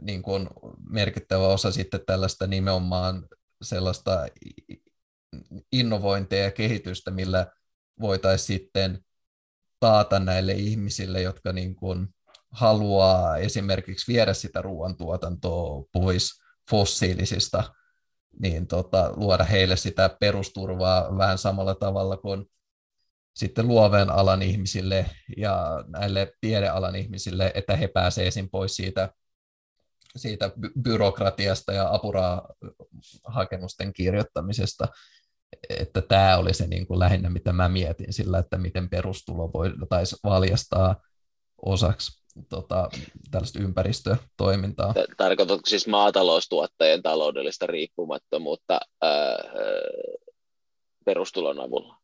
niin 0.00 0.22
kuin 0.22 0.48
merkittävä 0.90 1.46
osa 1.46 1.72
sitten 1.72 2.00
tällaista 2.06 2.46
nimenomaan 2.46 3.28
sellaista 3.62 4.26
innovointia 5.72 6.38
ja 6.44 6.50
kehitystä, 6.50 7.10
millä 7.10 7.46
voitaisiin 8.00 8.58
sitten 8.58 9.04
taata 9.80 10.18
näille 10.20 10.52
ihmisille, 10.52 11.22
jotka 11.22 11.52
niin 11.52 11.74
kuin 11.74 12.08
haluaa 12.50 13.36
esimerkiksi 13.36 14.12
viedä 14.12 14.34
sitä 14.34 14.62
ruoantuotantoa 14.62 15.84
pois 15.92 16.40
fossiilisista, 16.70 17.74
niin 18.40 18.66
tota, 18.66 19.12
luoda 19.16 19.44
heille 19.44 19.76
sitä 19.76 20.16
perusturvaa 20.20 21.16
vähän 21.18 21.38
samalla 21.38 21.74
tavalla 21.74 22.16
kuin 22.16 22.46
sitten 23.34 23.68
luoven 23.68 24.10
alan 24.10 24.42
ihmisille 24.42 25.06
ja 25.36 25.84
näille 25.86 26.32
tiedealan 26.40 26.96
ihmisille, 26.96 27.52
että 27.54 27.76
he 27.76 27.88
pääsevät 27.88 28.28
esim. 28.28 28.48
pois 28.50 28.76
siitä, 28.76 29.12
siitä 30.16 30.50
byrokratiasta 30.82 31.72
ja 31.72 31.94
apurahakemusten 31.94 33.92
kirjoittamisesta. 33.92 34.88
Että 35.68 36.02
tämä 36.02 36.38
oli 36.38 36.54
se 36.54 36.66
niin 36.66 36.86
kuin 36.86 36.98
lähinnä, 36.98 37.30
mitä 37.30 37.52
mä 37.52 37.68
mietin 37.68 38.12
sillä, 38.12 38.38
että 38.38 38.58
miten 38.58 38.88
perustulo 38.88 39.52
voitaisiin 39.52 40.18
valjastaa 40.24 40.96
osaksi 41.62 42.20
tota, 42.48 42.88
tällaista 43.30 43.58
ympäristötoimintaa. 43.58 44.94
Tarkoitatko 45.16 45.66
siis 45.66 45.86
maataloustuottajien 45.86 47.02
taloudellista 47.02 47.66
riippumattomuutta 47.66 48.80
ää, 49.02 49.10
perustulon 51.04 51.60
avulla? 51.60 51.96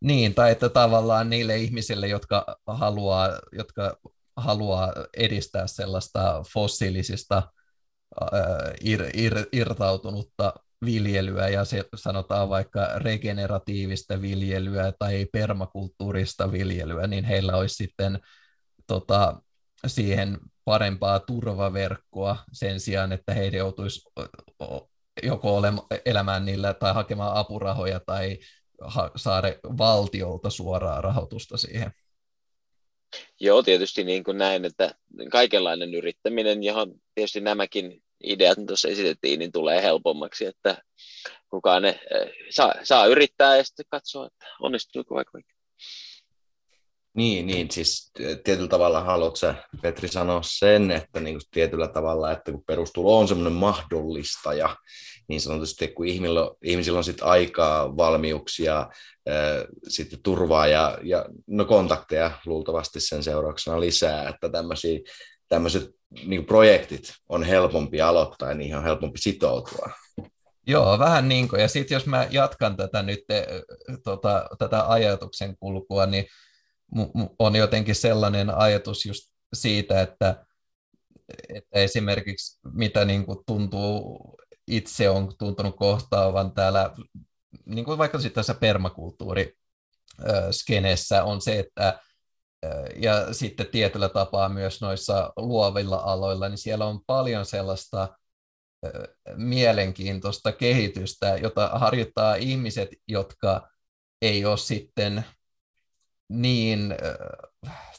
Niin, 0.00 0.34
tai 0.34 0.52
että 0.52 0.68
tavallaan 0.68 1.30
niille 1.30 1.56
ihmisille, 1.56 2.08
jotka 2.08 2.56
haluaa, 2.66 3.28
jotka 3.52 3.96
haluaa 4.36 4.92
edistää 5.16 5.66
sellaista 5.66 6.42
fossiilisista 6.52 7.42
ir, 8.80 9.04
ir, 9.14 9.46
irtautunutta 9.52 10.54
viljelyä 10.84 11.48
ja 11.48 11.64
se 11.64 11.84
sanotaan 11.94 12.48
vaikka 12.48 12.88
regeneratiivista 12.96 14.22
viljelyä 14.22 14.92
tai 14.98 15.26
permakulttuurista 15.32 16.52
viljelyä, 16.52 17.06
niin 17.06 17.24
heillä 17.24 17.56
olisi 17.56 17.74
sitten 17.74 18.18
tota, 18.86 19.42
siihen 19.86 20.38
parempaa 20.64 21.20
turvaverkkoa 21.20 22.36
sen 22.52 22.80
sijaan, 22.80 23.12
että 23.12 23.34
heidän 23.34 23.58
joutuisi 23.58 24.08
joko 25.22 25.62
elämään 26.06 26.44
niillä 26.44 26.74
tai 26.74 26.94
hakemaan 26.94 27.36
apurahoja 27.36 28.00
tai 28.06 28.38
saada 29.16 29.48
valtiolta 29.78 30.50
suoraa 30.50 31.00
rahoitusta 31.00 31.56
siihen. 31.56 31.90
Joo, 33.40 33.62
tietysti 33.62 34.04
niin 34.04 34.24
kuin 34.24 34.38
näin, 34.38 34.64
että 34.64 34.94
kaikenlainen 35.30 35.94
yrittäminen, 35.94 36.62
johon 36.62 36.94
tietysti 37.14 37.40
nämäkin 37.40 38.03
ideat 38.24 38.58
tuossa 38.66 38.88
esitettiin, 38.88 39.38
niin 39.38 39.52
tulee 39.52 39.82
helpommaksi, 39.82 40.46
että 40.46 40.82
kukaan 41.50 41.82
ne 41.82 41.88
eh, 41.88 42.32
saa, 42.50 42.74
saa 42.82 43.06
yrittää 43.06 43.56
ja 43.56 43.64
sitten 43.64 43.86
katsoa, 43.90 44.26
että 44.26 44.46
onnistuuko 44.60 45.14
vaikka. 45.14 45.38
Niin, 47.16 47.46
niin, 47.46 47.70
siis 47.70 48.12
tietyllä 48.44 48.68
tavalla 48.68 49.00
haluatko 49.00 49.36
sä, 49.36 49.54
Petri, 49.82 50.08
sanoa 50.08 50.40
sen, 50.44 50.90
että 50.90 51.20
niin 51.20 51.34
kuin 51.34 51.48
tietyllä 51.50 51.88
tavalla, 51.88 52.32
että 52.32 52.52
kun 52.52 52.64
perustulo 52.66 53.18
on 53.18 53.28
semmoinen 53.28 53.52
mahdollistaja, 53.52 54.76
niin 55.28 55.40
sanotusti, 55.40 55.88
kun 55.88 56.06
ihmisillä, 56.06 56.50
ihmisillä 56.64 56.98
on 56.98 57.04
sitten 57.04 57.26
aikaa, 57.26 57.96
valmiuksia, 57.96 58.74
ää, 58.76 59.64
sitten 59.88 60.22
turvaa 60.22 60.66
ja, 60.66 60.98
ja 61.02 61.24
no 61.46 61.64
kontakteja 61.64 62.30
luultavasti 62.46 63.00
sen 63.00 63.22
seurauksena 63.22 63.80
lisää, 63.80 64.28
että 64.28 64.48
tämmöisiä 64.48 64.98
tämmöiset 65.54 65.90
niin 66.26 66.44
projektit 66.44 67.14
on 67.28 67.42
helpompi 67.42 68.00
aloittaa 68.00 68.48
ja 68.48 68.54
niihin 68.54 68.76
on 68.76 68.82
helpompi 68.82 69.18
sitoutua. 69.18 69.90
Joo, 70.66 70.98
vähän 70.98 71.28
niin 71.28 71.48
kuin. 71.48 71.62
Ja 71.62 71.68
sitten 71.68 71.96
jos 71.96 72.06
mä 72.06 72.26
jatkan 72.30 72.76
tätä 72.76 73.02
nyt, 73.02 73.20
tota, 74.04 74.48
tätä 74.58 74.88
ajatuksen 74.88 75.56
kulkua, 75.56 76.06
niin 76.06 76.26
on 77.38 77.56
jotenkin 77.56 77.94
sellainen 77.94 78.50
ajatus 78.50 79.06
just 79.06 79.30
siitä, 79.54 80.02
että, 80.02 80.44
että 81.48 81.78
esimerkiksi 81.78 82.58
mitä 82.72 83.04
niin 83.04 83.26
kuin 83.26 83.38
tuntuu, 83.46 84.20
itse 84.66 85.10
on 85.10 85.32
tuntunut 85.38 85.76
kohtaavan 85.76 86.52
täällä, 86.52 86.90
niin 87.66 87.84
kuin 87.84 87.98
vaikka 87.98 88.18
sitten 88.18 88.34
tässä 88.34 88.54
permakulttuuri 88.54 89.54
skenessä 90.50 91.24
on 91.24 91.40
se, 91.40 91.58
että 91.58 92.00
ja 92.96 93.34
sitten 93.34 93.66
tietyllä 93.66 94.08
tapaa 94.08 94.48
myös 94.48 94.80
noissa 94.80 95.32
luovilla 95.36 95.96
aloilla, 95.96 96.48
niin 96.48 96.58
siellä 96.58 96.86
on 96.86 97.00
paljon 97.06 97.46
sellaista 97.46 98.18
mielenkiintoista 99.36 100.52
kehitystä, 100.52 101.36
jota 101.36 101.68
harjoittaa 101.68 102.34
ihmiset, 102.34 102.88
jotka 103.08 103.68
ei 104.22 104.44
ole 104.44 104.56
sitten 104.56 105.24
niin 106.28 106.94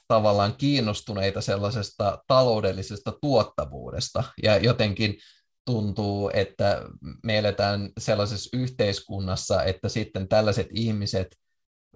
tavallaan 0.07 0.55
kiinnostuneita 0.55 1.41
sellaisesta 1.41 2.23
taloudellisesta 2.27 3.13
tuottavuudesta. 3.21 4.23
Ja 4.43 4.57
jotenkin 4.57 5.17
tuntuu, 5.65 6.31
että 6.33 6.81
me 7.23 7.37
eletään 7.37 7.89
sellaisessa 7.97 8.57
yhteiskunnassa, 8.57 9.63
että 9.63 9.89
sitten 9.89 10.27
tällaiset 10.27 10.67
ihmiset 10.71 11.27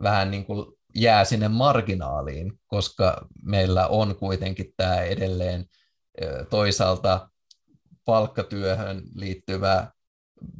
vähän 0.04 0.32
niin 0.32 0.46
kuin 0.46 0.79
jää 0.96 1.26
sinne 1.26 1.48
marginaaliin, 1.48 2.60
koska 2.68 3.28
meillä 3.44 3.88
on 3.88 4.16
kuitenkin 4.16 4.74
tämä 4.78 5.02
edelleen 5.02 5.66
toisaalta 6.50 7.30
palkkatyöhön 8.06 9.02
liittyvä 9.16 9.92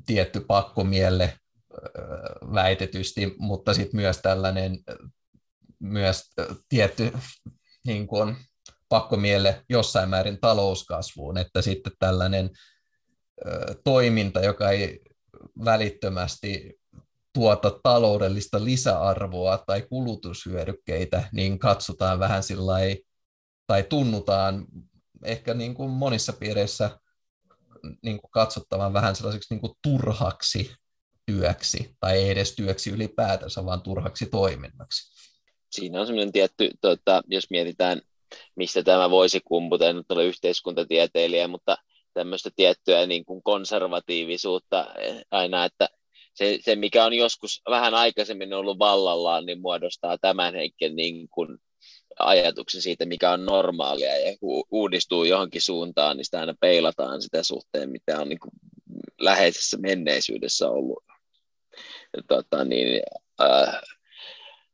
tietty 0.06 0.40
pakkomielle 0.40 1.34
väitetysti, 2.54 3.36
mutta 3.38 3.74
sitten 3.74 4.00
myös 4.02 4.18
tällainen 4.18 4.80
myös 5.80 6.24
tietty 6.70 7.12
niin 7.86 8.08
kuin, 8.08 8.36
pakkomielle 8.90 9.66
jossain 9.70 10.10
määrin 10.10 10.40
talouskasvuun, 10.42 11.38
että 11.38 11.62
sitten 11.62 11.94
tällainen 12.00 12.50
toiminta, 13.84 14.42
joka 14.42 14.70
ei 14.70 15.02
välittömästi 15.66 16.79
tuota 17.40 17.80
taloudellista 17.84 18.64
lisäarvoa 18.64 19.58
tai 19.58 19.82
kulutushyödykkeitä, 19.82 21.30
niin 21.32 21.60
katsotaan 21.60 22.20
vähän 22.20 22.44
sillä 22.44 22.74
tai 23.68 23.84
tunnutaan 23.84 24.66
ehkä 25.24 25.54
niin 25.54 25.76
kuin 25.76 25.90
monissa 25.90 26.34
piireissä 26.34 27.00
niin 28.04 28.18
kuin 28.22 28.32
katsottavan 28.32 28.94
vähän 28.94 29.16
sellaiseksi 29.16 29.54
niin 29.54 29.62
kuin 29.62 29.74
turhaksi 29.82 30.72
työksi, 31.26 31.96
tai 32.00 32.18
ei 32.18 32.30
edes 32.30 32.56
työksi 32.56 32.90
ylipäätänsä, 32.90 33.66
vaan 33.66 33.82
turhaksi 33.82 34.26
toiminnaksi. 34.26 35.12
Siinä 35.72 36.00
on 36.00 36.08
semmoinen 36.08 36.32
tietty, 36.32 36.72
tota, 36.82 37.22
jos 37.28 37.50
mietitään, 37.50 38.02
mistä 38.56 38.84
tämä 38.84 39.10
voisi 39.10 39.40
kumputa, 39.46 39.90
en 39.90 40.04
ole 40.10 40.26
yhteiskuntatieteilijä, 40.26 41.48
mutta 41.48 41.78
tämmöistä 42.14 42.50
tiettyä 42.56 43.06
niin 43.06 43.26
kuin 43.26 43.44
konservatiivisuutta 43.44 44.86
aina, 45.32 45.66
että 45.66 45.90
se, 46.34 46.60
se, 46.62 46.76
mikä 46.76 47.06
on 47.06 47.14
joskus 47.14 47.62
vähän 47.70 47.94
aikaisemmin 47.94 48.54
ollut 48.54 48.80
vallallaan, 48.80 49.46
niin 49.46 49.62
muodostaa 49.62 50.18
tämän 50.18 50.56
hetken 50.56 50.96
niin 50.96 51.30
kuin, 51.30 51.58
ajatuksen 52.20 52.82
siitä, 52.82 53.06
mikä 53.06 53.32
on 53.32 53.46
normaalia 53.46 54.18
ja 54.18 54.38
uudistuu 54.72 55.24
johonkin 55.24 55.62
suuntaan, 55.62 56.18
niin 56.18 56.26
sitä 56.26 56.40
aina 56.40 56.54
peilataan 56.60 57.22
sitä 57.22 57.44
suhteen, 57.44 57.90
mitä 57.90 58.20
on 58.20 58.30
niin 58.30 58.40
kuin 58.40 58.52
läheisessä 59.20 59.78
menneisyydessä 59.78 60.70
ollut. 60.70 61.04
Tota, 62.28 62.64
niin, 62.64 63.02
äh, 63.42 63.82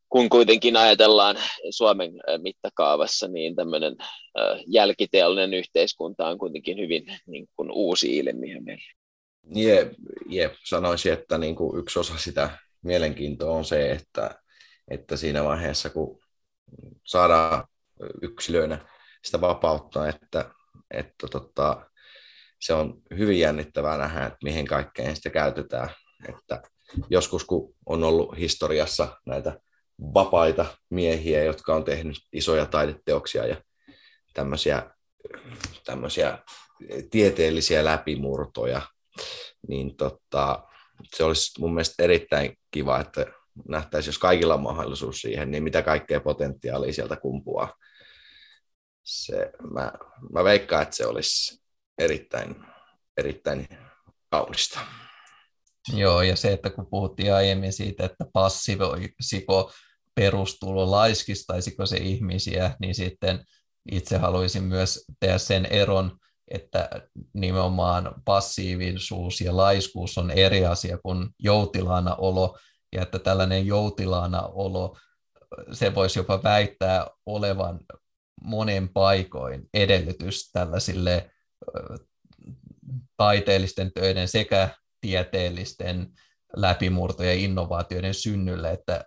kun 0.10 0.30
kuitenkin 0.30 0.78
ajatellaan 0.78 1.36
Suomen 1.70 2.12
mittakaavassa, 2.38 3.28
niin 3.28 3.56
tämmöinen 3.56 3.96
äh, 4.02 4.60
jälkiteollinen 4.68 5.54
yhteiskunta 5.54 6.28
on 6.28 6.38
kuitenkin 6.38 6.78
hyvin 6.78 7.06
niin 7.26 7.48
kuin 7.56 7.72
uusi 7.72 8.18
ilmiö 8.18 8.62
meille. 8.62 9.05
Jep, 9.50 9.94
jep. 10.26 10.54
sanoisin, 10.66 11.14
että 11.14 11.38
niin 11.38 11.56
kuin 11.56 11.80
yksi 11.80 12.00
osa 12.00 12.18
sitä 12.18 12.58
mielenkiintoa 12.82 13.56
on 13.56 13.66
se, 13.66 13.92
että, 13.92 14.40
että 14.88 15.18
siinä 15.18 15.44
vaiheessa, 15.44 15.90
kun 15.90 16.20
saadaan 17.04 17.68
yksilöinä 18.22 18.88
sitä 19.24 19.42
vapautta, 19.42 20.08
että, 20.08 20.52
että 20.92 21.28
tota, 21.28 21.90
se 22.60 22.74
on 22.74 23.02
hyvin 23.18 23.40
jännittävää 23.40 23.98
nähdä, 23.98 24.26
että 24.26 24.38
mihin 24.44 24.68
kaikkeen 24.68 25.16
sitä 25.16 25.30
käytetään. 25.30 25.90
Että 26.30 26.62
joskus, 27.10 27.46
kun 27.46 27.76
on 27.86 28.04
ollut 28.04 28.38
historiassa 28.38 29.22
näitä 29.26 29.60
vapaita 30.14 30.66
miehiä, 30.90 31.44
jotka 31.44 31.76
on 31.76 31.84
tehnyt 31.84 32.18
isoja 32.34 32.66
taideteoksia 32.66 33.46
ja 33.46 33.56
tämmöisiä, 34.34 34.92
tämmöisiä 35.86 36.38
tieteellisiä 37.12 37.86
läpimurtoja, 37.86 38.82
niin 39.68 39.98
tota, 39.98 40.64
se 41.16 41.24
olisi 41.24 41.62
mun 41.62 41.74
mielestä 41.74 42.04
erittäin 42.04 42.58
kiva, 42.72 43.00
että 43.00 43.26
nähtäisiin, 43.70 44.10
jos 44.10 44.20
kaikilla 44.20 44.54
on 44.54 44.64
mahdollisuus 44.64 45.22
siihen, 45.22 45.52
niin 45.52 45.64
mitä 45.64 45.82
kaikkea 45.82 46.20
potentiaalia 46.20 46.94
sieltä 46.94 47.16
kumpuaa. 47.16 47.74
Se, 49.04 49.52
mä, 49.74 49.92
mä 50.34 50.44
veikkaan, 50.44 50.84
että 50.84 50.96
se 50.96 51.08
olisi 51.08 51.62
erittäin, 51.98 52.56
erittäin 53.18 53.68
kaunista. 54.32 54.80
Joo, 55.94 56.22
ja 56.22 56.36
se, 56.36 56.54
että 56.54 56.70
kun 56.70 56.88
puhuttiin 56.90 57.34
aiemmin 57.34 57.74
siitä, 57.74 58.06
että 58.06 58.26
passivoisiko 58.34 59.72
perustulo, 60.16 60.92
laiskistaisiko 60.92 61.86
se 61.86 61.98
ihmisiä, 61.98 62.76
niin 62.80 62.96
sitten 62.96 63.46
itse 63.92 64.18
haluaisin 64.18 64.64
myös 64.64 65.06
tehdä 65.20 65.38
sen 65.38 65.66
eron, 65.66 66.18
että 66.48 66.90
nimenomaan 67.34 68.22
passiivisuus 68.26 69.42
ja 69.42 69.58
laiskuus 69.58 70.18
on 70.18 70.32
eri 70.32 70.66
asia 70.66 70.98
kuin 70.98 71.30
joutilaana 71.40 72.16
olo, 72.16 72.58
ja 72.94 73.02
että 73.02 73.20
tällainen 73.20 73.66
joutilaana 73.66 74.42
olo, 74.42 74.98
se 75.72 75.96
voisi 75.96 76.20
jopa 76.20 76.44
väittää 76.44 77.08
olevan 77.26 77.80
monen 78.42 78.90
paikoin 78.90 79.70
edellytys 79.74 80.52
tällaisille 80.52 81.32
taiteellisten 83.18 83.92
töiden 83.94 84.28
sekä 84.28 84.70
tieteellisten 85.02 86.08
läpimurtojen 86.56 87.40
innovaatioiden 87.40 88.14
synnylle, 88.14 88.72
että, 88.72 89.06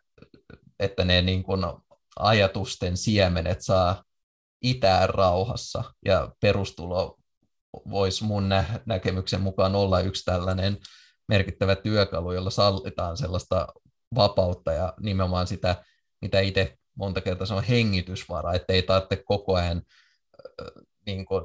että 0.79 1.05
ne 1.05 1.23
niin 1.23 1.43
kuin 1.43 1.61
ajatusten 2.17 2.97
siemenet 2.97 3.63
saa 3.63 4.05
itään 4.63 5.09
rauhassa 5.09 5.85
ja 6.05 6.33
perustulo 6.41 7.18
voisi 7.73 8.25
mun 8.25 8.49
nä- 8.49 8.81
näkemyksen 8.87 9.41
mukaan 9.41 9.75
olla 9.75 10.01
yksi 10.01 10.25
tällainen 10.25 10.79
merkittävä 11.29 11.77
työkalu, 11.77 12.33
jolla 12.33 12.51
sallitaan 12.51 13.17
sellaista 13.17 13.69
vapautta 14.15 14.73
ja 14.73 14.95
nimenomaan 15.01 15.47
sitä, 15.47 15.85
mitä 16.23 16.41
itse 16.41 16.79
monta 16.95 17.21
kertaa 17.21 17.47
se 17.47 17.55
on 17.55 17.65
hengitysvara, 17.65 18.53
että 18.55 18.73
ei 18.73 18.83
tarvitse 18.83 19.23
koko 19.25 19.55
ajan 19.55 19.83
niin 21.07 21.27
kuin, 21.27 21.45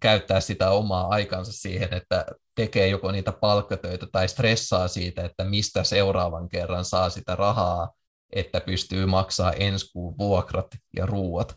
käyttää 0.00 0.40
sitä 0.40 0.70
omaa 0.70 1.08
aikansa 1.08 1.52
siihen, 1.52 1.94
että 1.94 2.26
tekee 2.54 2.88
joko 2.88 3.12
niitä 3.12 3.32
palkkatöitä 3.32 4.06
tai 4.12 4.28
stressaa 4.28 4.88
siitä, 4.88 5.24
että 5.24 5.44
mistä 5.44 5.84
seuraavan 5.84 6.48
kerran 6.48 6.84
saa 6.84 7.10
sitä 7.10 7.36
rahaa, 7.36 7.92
että 8.32 8.60
pystyy 8.60 9.06
maksaa 9.06 9.52
ensi 9.52 9.92
kuun 9.92 10.18
vuokrat 10.18 10.66
ja 10.96 11.06
ruuat. 11.06 11.54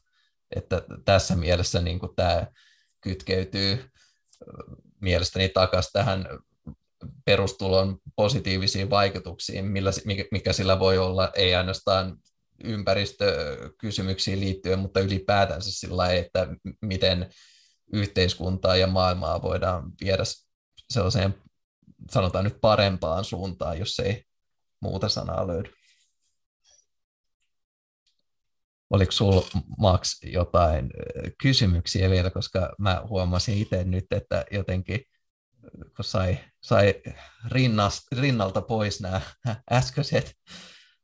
Että 0.55 0.81
tässä 1.05 1.35
mielessä 1.35 1.81
niin 1.81 1.99
kuin 1.99 2.15
tämä 2.15 2.47
kytkeytyy 3.03 3.89
mielestäni 5.01 5.49
takaisin 5.49 5.91
tähän 5.93 6.27
perustulon 7.25 7.97
positiivisiin 8.15 8.89
vaikutuksiin, 8.89 9.65
millä, 9.65 9.91
mikä 10.31 10.53
sillä 10.53 10.79
voi 10.79 10.97
olla, 10.97 11.31
ei 11.35 11.55
ainoastaan 11.55 12.17
ympäristökysymyksiin 12.63 14.39
liittyen, 14.39 14.79
mutta 14.79 14.99
ylipäätänsä 14.99 15.71
sillä 15.71 16.13
että 16.13 16.47
miten 16.81 17.29
yhteiskuntaa 17.93 18.75
ja 18.75 18.87
maailmaa 18.87 19.41
voidaan 19.41 19.91
viedä 20.01 20.23
sellaiseen, 20.89 21.35
sanotaan 22.11 22.43
nyt 22.43 22.57
parempaan 22.61 23.25
suuntaan, 23.25 23.79
jos 23.79 23.99
ei 23.99 24.23
muuta 24.79 25.09
sanaa 25.09 25.47
löydy. 25.47 25.69
Oliko 28.89 29.11
sinulla, 29.11 29.47
Max, 29.77 30.19
jotain 30.23 30.91
kysymyksiä 31.41 32.09
vielä, 32.09 32.29
koska 32.29 32.75
mä 32.79 33.01
huomasin 33.09 33.57
itse 33.57 33.83
nyt, 33.83 34.05
että 34.11 34.45
jotenkin 34.51 34.99
kun 35.95 36.05
sai, 36.05 36.37
sai 36.61 36.93
rinnast, 37.51 38.01
rinnalta 38.11 38.61
pois 38.61 39.01
nämä 39.01 39.21
äskeiset, 39.71 40.35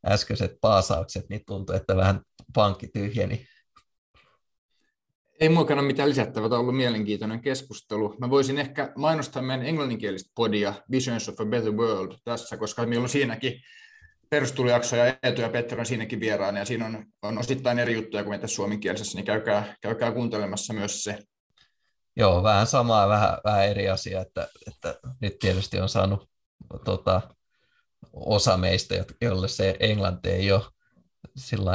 äskeiset 0.05 0.57
paasaukset, 0.61 1.29
niin 1.29 1.41
tuntui, 1.47 1.75
että 1.75 1.95
vähän 1.95 2.21
pankki 2.53 2.87
tyhjeni. 2.87 3.47
Ei 5.39 5.49
muokana 5.49 5.81
mitään 5.81 6.09
lisättävää, 6.09 6.49
tämä 6.49 6.59
on 6.59 6.61
ollut 6.61 6.77
mielenkiintoinen 6.77 7.41
keskustelu. 7.41 8.15
Mä 8.19 8.29
voisin 8.29 8.57
ehkä 8.57 8.91
mainostaa 8.95 9.41
meidän 9.41 9.65
englanninkielistä 9.65 10.31
podia 10.35 10.73
Visions 10.91 11.29
of 11.29 11.39
a 11.39 11.45
Better 11.45 11.71
World 11.71 12.17
tässä, 12.23 12.57
koska 12.57 12.85
meillä 12.85 13.03
on 13.03 13.09
siinäkin 13.09 13.61
perustulijakso 14.29 14.95
ja 14.95 15.17
Eetu 15.23 15.41
ja 15.41 15.49
Petter 15.49 15.79
on 15.79 15.85
siinäkin 15.85 16.19
vieraana 16.19 16.59
ja 16.59 16.65
siinä 16.65 16.85
on, 16.85 17.05
on 17.21 17.37
osittain 17.37 17.79
eri 17.79 17.93
juttuja 17.93 18.23
kuin 18.23 18.39
tässä 18.39 18.55
suomenkielisessä, 18.55 19.17
niin 19.17 19.25
käykää, 19.25 19.75
käykää 19.81 20.11
kuuntelemassa 20.11 20.73
myös 20.73 21.03
se. 21.03 21.19
Joo, 22.15 22.43
vähän 22.43 22.67
samaa, 22.67 23.09
vähän, 23.09 23.37
vähän 23.43 23.67
eri 23.67 23.89
asia, 23.89 24.21
että, 24.21 24.47
että 24.67 24.99
nyt 25.21 25.39
tietysti 25.39 25.79
on 25.79 25.89
saanut 25.89 26.29
tota, 26.85 27.21
osa 28.13 28.57
meistä, 28.57 28.95
jolle 29.21 29.47
se 29.47 29.75
englanti 29.79 30.29
ei 30.29 30.51
ole 30.51 30.63
sillä 31.37 31.71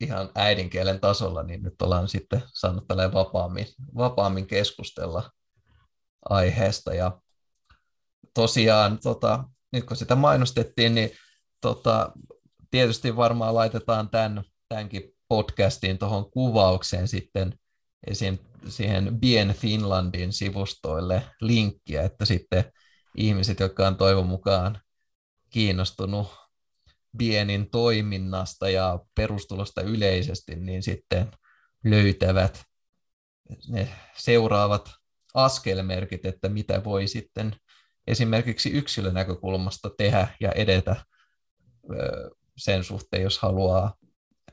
ihan 0.00 0.30
äidinkielen 0.34 1.00
tasolla, 1.00 1.42
niin 1.42 1.62
nyt 1.62 1.82
ollaan 1.82 2.08
sitten 2.08 2.42
saanut 2.54 2.84
vapaammin, 3.12 3.66
vapaammin 3.96 4.46
keskustella 4.46 5.30
aiheesta. 6.28 6.94
Ja 6.94 7.20
tosiaan, 8.34 8.98
tota, 9.02 9.44
nyt 9.72 9.84
kun 9.84 9.96
sitä 9.96 10.14
mainostettiin, 10.14 10.94
niin 10.94 11.10
tota, 11.60 12.12
tietysti 12.70 13.16
varmaan 13.16 13.54
laitetaan 13.54 14.08
tämän, 14.08 14.44
tämänkin 14.68 15.02
podcastin 15.28 15.98
tuohon 15.98 16.30
kuvaukseen 16.30 17.08
sitten 17.08 17.58
esim. 18.06 18.38
siihen 18.68 19.20
Bien 19.20 19.54
Finlandin 19.54 20.32
sivustoille 20.32 21.22
linkkiä, 21.40 22.02
että 22.02 22.24
sitten 22.24 22.64
ihmiset, 23.16 23.60
jotka 23.60 23.86
on 23.86 23.96
toivon 23.96 24.26
mukaan 24.26 24.80
kiinnostunut 25.50 26.28
Bienin 27.16 27.70
toiminnasta 27.70 28.70
ja 28.70 28.98
perustulosta 29.14 29.82
yleisesti, 29.82 30.56
niin 30.56 30.82
sitten 30.82 31.30
löytävät 31.84 32.64
ne 33.68 33.88
seuraavat 34.16 34.90
askelmerkit, 35.34 36.26
että 36.26 36.48
mitä 36.48 36.84
voi 36.84 37.06
sitten 37.06 37.56
esimerkiksi 38.06 38.70
yksilön 38.70 39.14
näkökulmasta 39.14 39.90
tehdä 39.98 40.28
ja 40.40 40.52
edetä 40.52 40.96
sen 42.56 42.84
suhteen, 42.84 43.22
jos 43.22 43.38
haluaa 43.38 43.94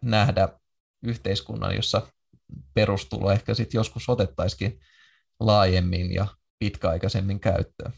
nähdä 0.01 0.49
yhteiskunnan, 1.03 1.75
jossa 1.75 2.07
perustulo 2.73 3.31
ehkä 3.31 3.53
sitten 3.53 3.79
joskus 3.79 4.09
otettaisikin 4.09 4.79
laajemmin 5.39 6.13
ja 6.13 6.27
pitkäaikaisemmin 6.59 7.39
käyttöön. 7.39 7.93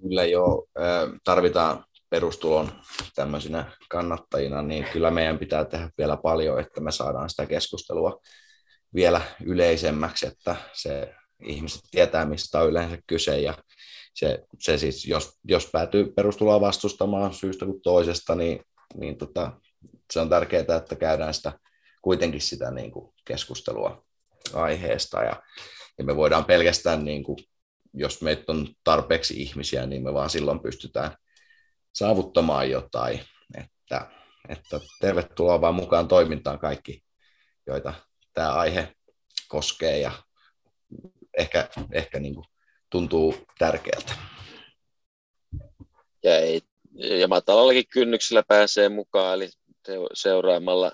Kyllä 0.00 0.24
jo 0.24 0.66
tarvitaan 1.24 1.84
perustulon 2.10 2.72
tämmöisinä 3.14 3.72
kannattajina, 3.88 4.62
niin 4.62 4.86
kyllä 4.92 5.10
meidän 5.10 5.38
pitää 5.38 5.64
tehdä 5.64 5.90
vielä 5.98 6.16
paljon, 6.16 6.60
että 6.60 6.80
me 6.80 6.92
saadaan 6.92 7.30
sitä 7.30 7.46
keskustelua 7.46 8.20
vielä 8.94 9.20
yleisemmäksi, 9.44 10.26
että 10.26 10.56
se 10.72 11.14
ihmiset 11.46 11.80
tietää, 11.90 12.26
mistä 12.26 12.60
on 12.60 12.68
yleensä 12.68 12.98
kyse 13.06 13.40
ja 13.40 13.54
se, 14.14 14.38
se 14.58 14.78
siis, 14.78 15.06
jos, 15.06 15.38
jos 15.44 15.68
päätyy 15.72 16.12
perustuloa 16.12 16.60
vastustamaan 16.60 17.34
syystä 17.34 17.66
kuin 17.66 17.82
toisesta, 17.82 18.34
niin, 18.34 18.64
niin 18.94 19.18
tota, 19.18 19.52
se 20.12 20.20
on 20.20 20.28
tärkeää, 20.28 20.76
että 20.76 20.96
käydään 20.96 21.34
sitä 21.34 21.52
kuitenkin 22.02 22.40
sitä 22.40 22.70
niin 22.70 22.90
kuin 22.90 23.12
keskustelua 23.24 24.04
aiheesta 24.54 25.22
ja, 25.22 25.42
ja 25.98 26.04
me 26.04 26.16
voidaan 26.16 26.44
pelkästään, 26.44 27.04
niin 27.04 27.24
kuin, 27.24 27.38
jos 27.94 28.22
meitä 28.22 28.52
on 28.52 28.68
tarpeeksi 28.84 29.42
ihmisiä, 29.42 29.86
niin 29.86 30.02
me 30.02 30.14
vaan 30.14 30.30
silloin 30.30 30.60
pystytään 30.60 31.16
saavuttamaan 31.94 32.70
jotain. 32.70 33.20
Että, 33.58 34.10
että 34.48 34.80
tervetuloa 35.00 35.60
vaan 35.60 35.74
mukaan 35.74 36.08
toimintaan 36.08 36.58
kaikki, 36.58 37.02
joita 37.66 37.94
tämä 38.34 38.52
aihe 38.52 38.94
koskee 39.48 39.98
ja 39.98 40.12
ehkä, 41.38 41.68
ehkä 41.92 42.20
niin 42.20 42.34
kuin 42.34 42.46
tuntuu 42.90 43.34
tärkeältä. 43.58 44.12
Ja, 46.22 46.36
ei, 46.38 46.62
ja 46.94 47.28
matalallakin 47.28 47.88
kynnyksellä 47.88 48.42
pääsee 48.48 48.88
mukaan, 48.88 49.34
eli 49.34 49.48
seuraamalla 50.14 50.92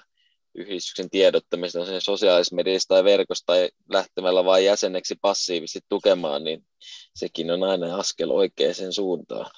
yhdistyksen 0.55 1.11
tiedottamista 1.11 1.87
sen 1.87 2.01
sosiaalisessa 2.01 2.57
mediassa 2.57 2.89
tai 2.89 3.05
verkossa 3.05 3.47
tai 3.47 3.71
lähtemällä 3.89 4.45
vain 4.45 4.65
jäseneksi 4.65 5.15
passiivisesti 5.21 5.81
tukemaan, 5.89 6.45
niin 6.45 6.67
sekin 7.15 7.51
on 7.51 7.63
aina 7.63 7.97
askel 7.97 8.31
oikeaan 8.31 8.93
suuntaan. 8.93 9.51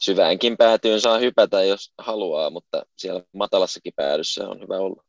Syväänkin 0.00 0.56
päätyyn 0.56 1.00
saa 1.00 1.18
hypätä, 1.18 1.64
jos 1.64 1.92
haluaa, 1.98 2.50
mutta 2.50 2.82
siellä 2.96 3.22
matalassakin 3.32 3.92
päädyssä 3.96 4.48
on 4.48 4.60
hyvä 4.60 4.76
olla. 4.76 5.04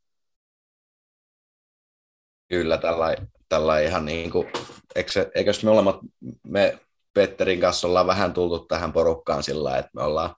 Kyllä, 2.54 2.78
tällä, 2.78 3.16
tällä 3.50 3.80
ihan 3.80 4.06
niin 4.06 4.32
kuin, 4.32 4.48
eikö, 4.96 5.32
eikös 5.36 5.64
me 5.64 5.70
olemat, 5.70 6.00
me 6.48 6.80
Petterin 7.14 7.60
kanssa 7.60 7.88
ollaan 7.88 8.08
vähän 8.08 8.34
tultu 8.34 8.60
tähän 8.60 8.94
porukkaan 8.94 9.44
sillä 9.44 9.78
että 9.78 9.92
me 9.94 10.04
ollaan 10.04 10.36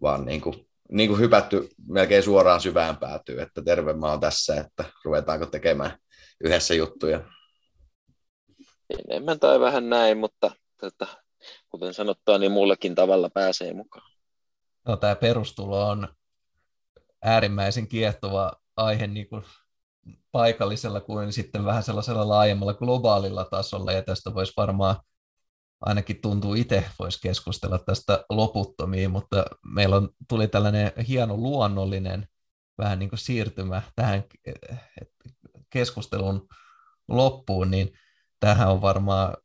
vaan 0.00 0.24
niin 0.24 0.40
kuin, 0.40 0.68
niin 0.90 1.08
kuin 1.08 1.20
hypätty 1.20 1.68
melkein 1.88 2.22
suoraan 2.22 2.60
syvään 2.60 2.96
päätyy, 2.96 3.40
että 3.40 3.62
terve 3.62 3.92
mä 3.92 4.06
oon 4.06 4.20
tässä, 4.20 4.60
että 4.60 4.84
ruvetaanko 5.04 5.46
tekemään 5.46 5.98
yhdessä 6.44 6.74
juttuja. 6.74 7.20
Enemmän 8.90 9.40
tai 9.40 9.60
vähän 9.60 9.90
näin, 9.90 10.18
mutta 10.18 10.50
tota, 10.80 11.06
kuten 11.68 11.94
sanottua, 11.94 12.38
niin 12.38 12.52
mullekin 12.52 12.94
tavalla 12.94 13.30
pääsee 13.30 13.72
mukaan. 13.72 14.10
No, 14.88 14.96
tämä 14.96 15.16
perustulo 15.16 15.88
on 15.88 16.08
äärimmäisen 17.22 17.88
kiehtova 17.88 18.52
aihe 18.76 19.06
niin 19.06 19.28
kuin 19.28 19.44
paikallisella 20.32 21.00
kuin 21.00 21.32
sitten 21.32 21.64
vähän 21.64 21.82
sellaisella 21.82 22.28
laajemmalla 22.28 22.74
globaalilla 22.74 23.44
tasolla, 23.44 23.92
ja 23.92 24.02
tästä 24.02 24.34
voisi 24.34 24.52
varmaan 24.56 24.96
ainakin 25.80 26.20
tuntuu 26.20 26.54
itse 26.54 26.84
voisi 26.98 27.20
keskustella 27.22 27.78
tästä 27.78 28.24
loputtomiin, 28.30 29.10
mutta 29.10 29.44
meillä 29.74 29.96
on, 29.96 30.08
tuli 30.28 30.48
tällainen 30.48 30.92
hieno 31.08 31.36
luonnollinen 31.36 32.28
vähän 32.78 32.98
niin 32.98 33.08
kuin 33.08 33.18
siirtymä 33.18 33.82
tähän 33.96 34.24
keskustelun 35.70 36.48
loppuun, 37.08 37.70
niin 37.70 37.92
tähän 38.40 38.70
on 38.70 38.82
varmaan 38.82 39.36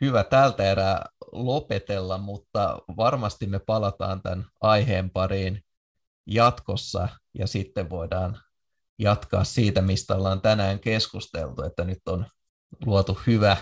hyvä 0.00 0.24
tältä 0.24 0.64
erää 0.64 1.06
lopetella, 1.32 2.18
mutta 2.18 2.78
varmasti 2.96 3.46
me 3.46 3.58
palataan 3.58 4.22
tämän 4.22 4.46
aiheen 4.60 5.10
pariin 5.10 5.64
jatkossa 6.26 7.08
ja 7.38 7.46
sitten 7.46 7.90
voidaan 7.90 8.40
jatkaa 8.98 9.44
siitä, 9.44 9.82
mistä 9.82 10.14
ollaan 10.14 10.40
tänään 10.40 10.80
keskusteltu, 10.80 11.62
että 11.62 11.84
nyt 11.84 12.08
on 12.08 12.26
luotu 12.86 13.18
hyvä, 13.26 13.56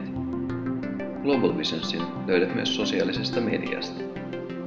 Global 1.23 1.57
Visionsin 1.57 2.03
löydät 2.27 2.55
myös 2.55 2.77
sosiaalisesta 2.77 3.41
mediasta. 3.41 4.03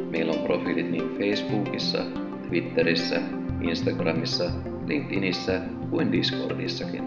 Meillä 0.09 0.34
on 0.34 0.39
profiilit 0.39 0.91
niin 0.91 1.18
Facebookissa, 1.18 2.05
Twitterissä, 2.47 3.22
Instagramissa, 3.61 4.51
LinkedInissä 4.86 5.61
kuin 5.89 6.11
Discordissakin. 6.11 7.03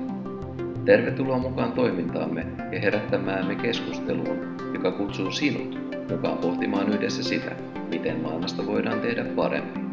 Tervetuloa 0.84 1.38
mukaan 1.38 1.72
toimintaamme 1.72 2.46
ja 2.72 2.80
herättämäämme 2.80 3.54
keskusteluun, 3.54 4.56
joka 4.74 4.90
kutsuu 4.90 5.30
sinut 5.30 5.78
mukaan 6.10 6.38
pohtimaan 6.38 6.88
yhdessä 6.88 7.22
sitä, 7.22 7.56
miten 7.90 8.20
maailmasta 8.20 8.66
voidaan 8.66 9.00
tehdä 9.00 9.24
parempi. 9.24 9.89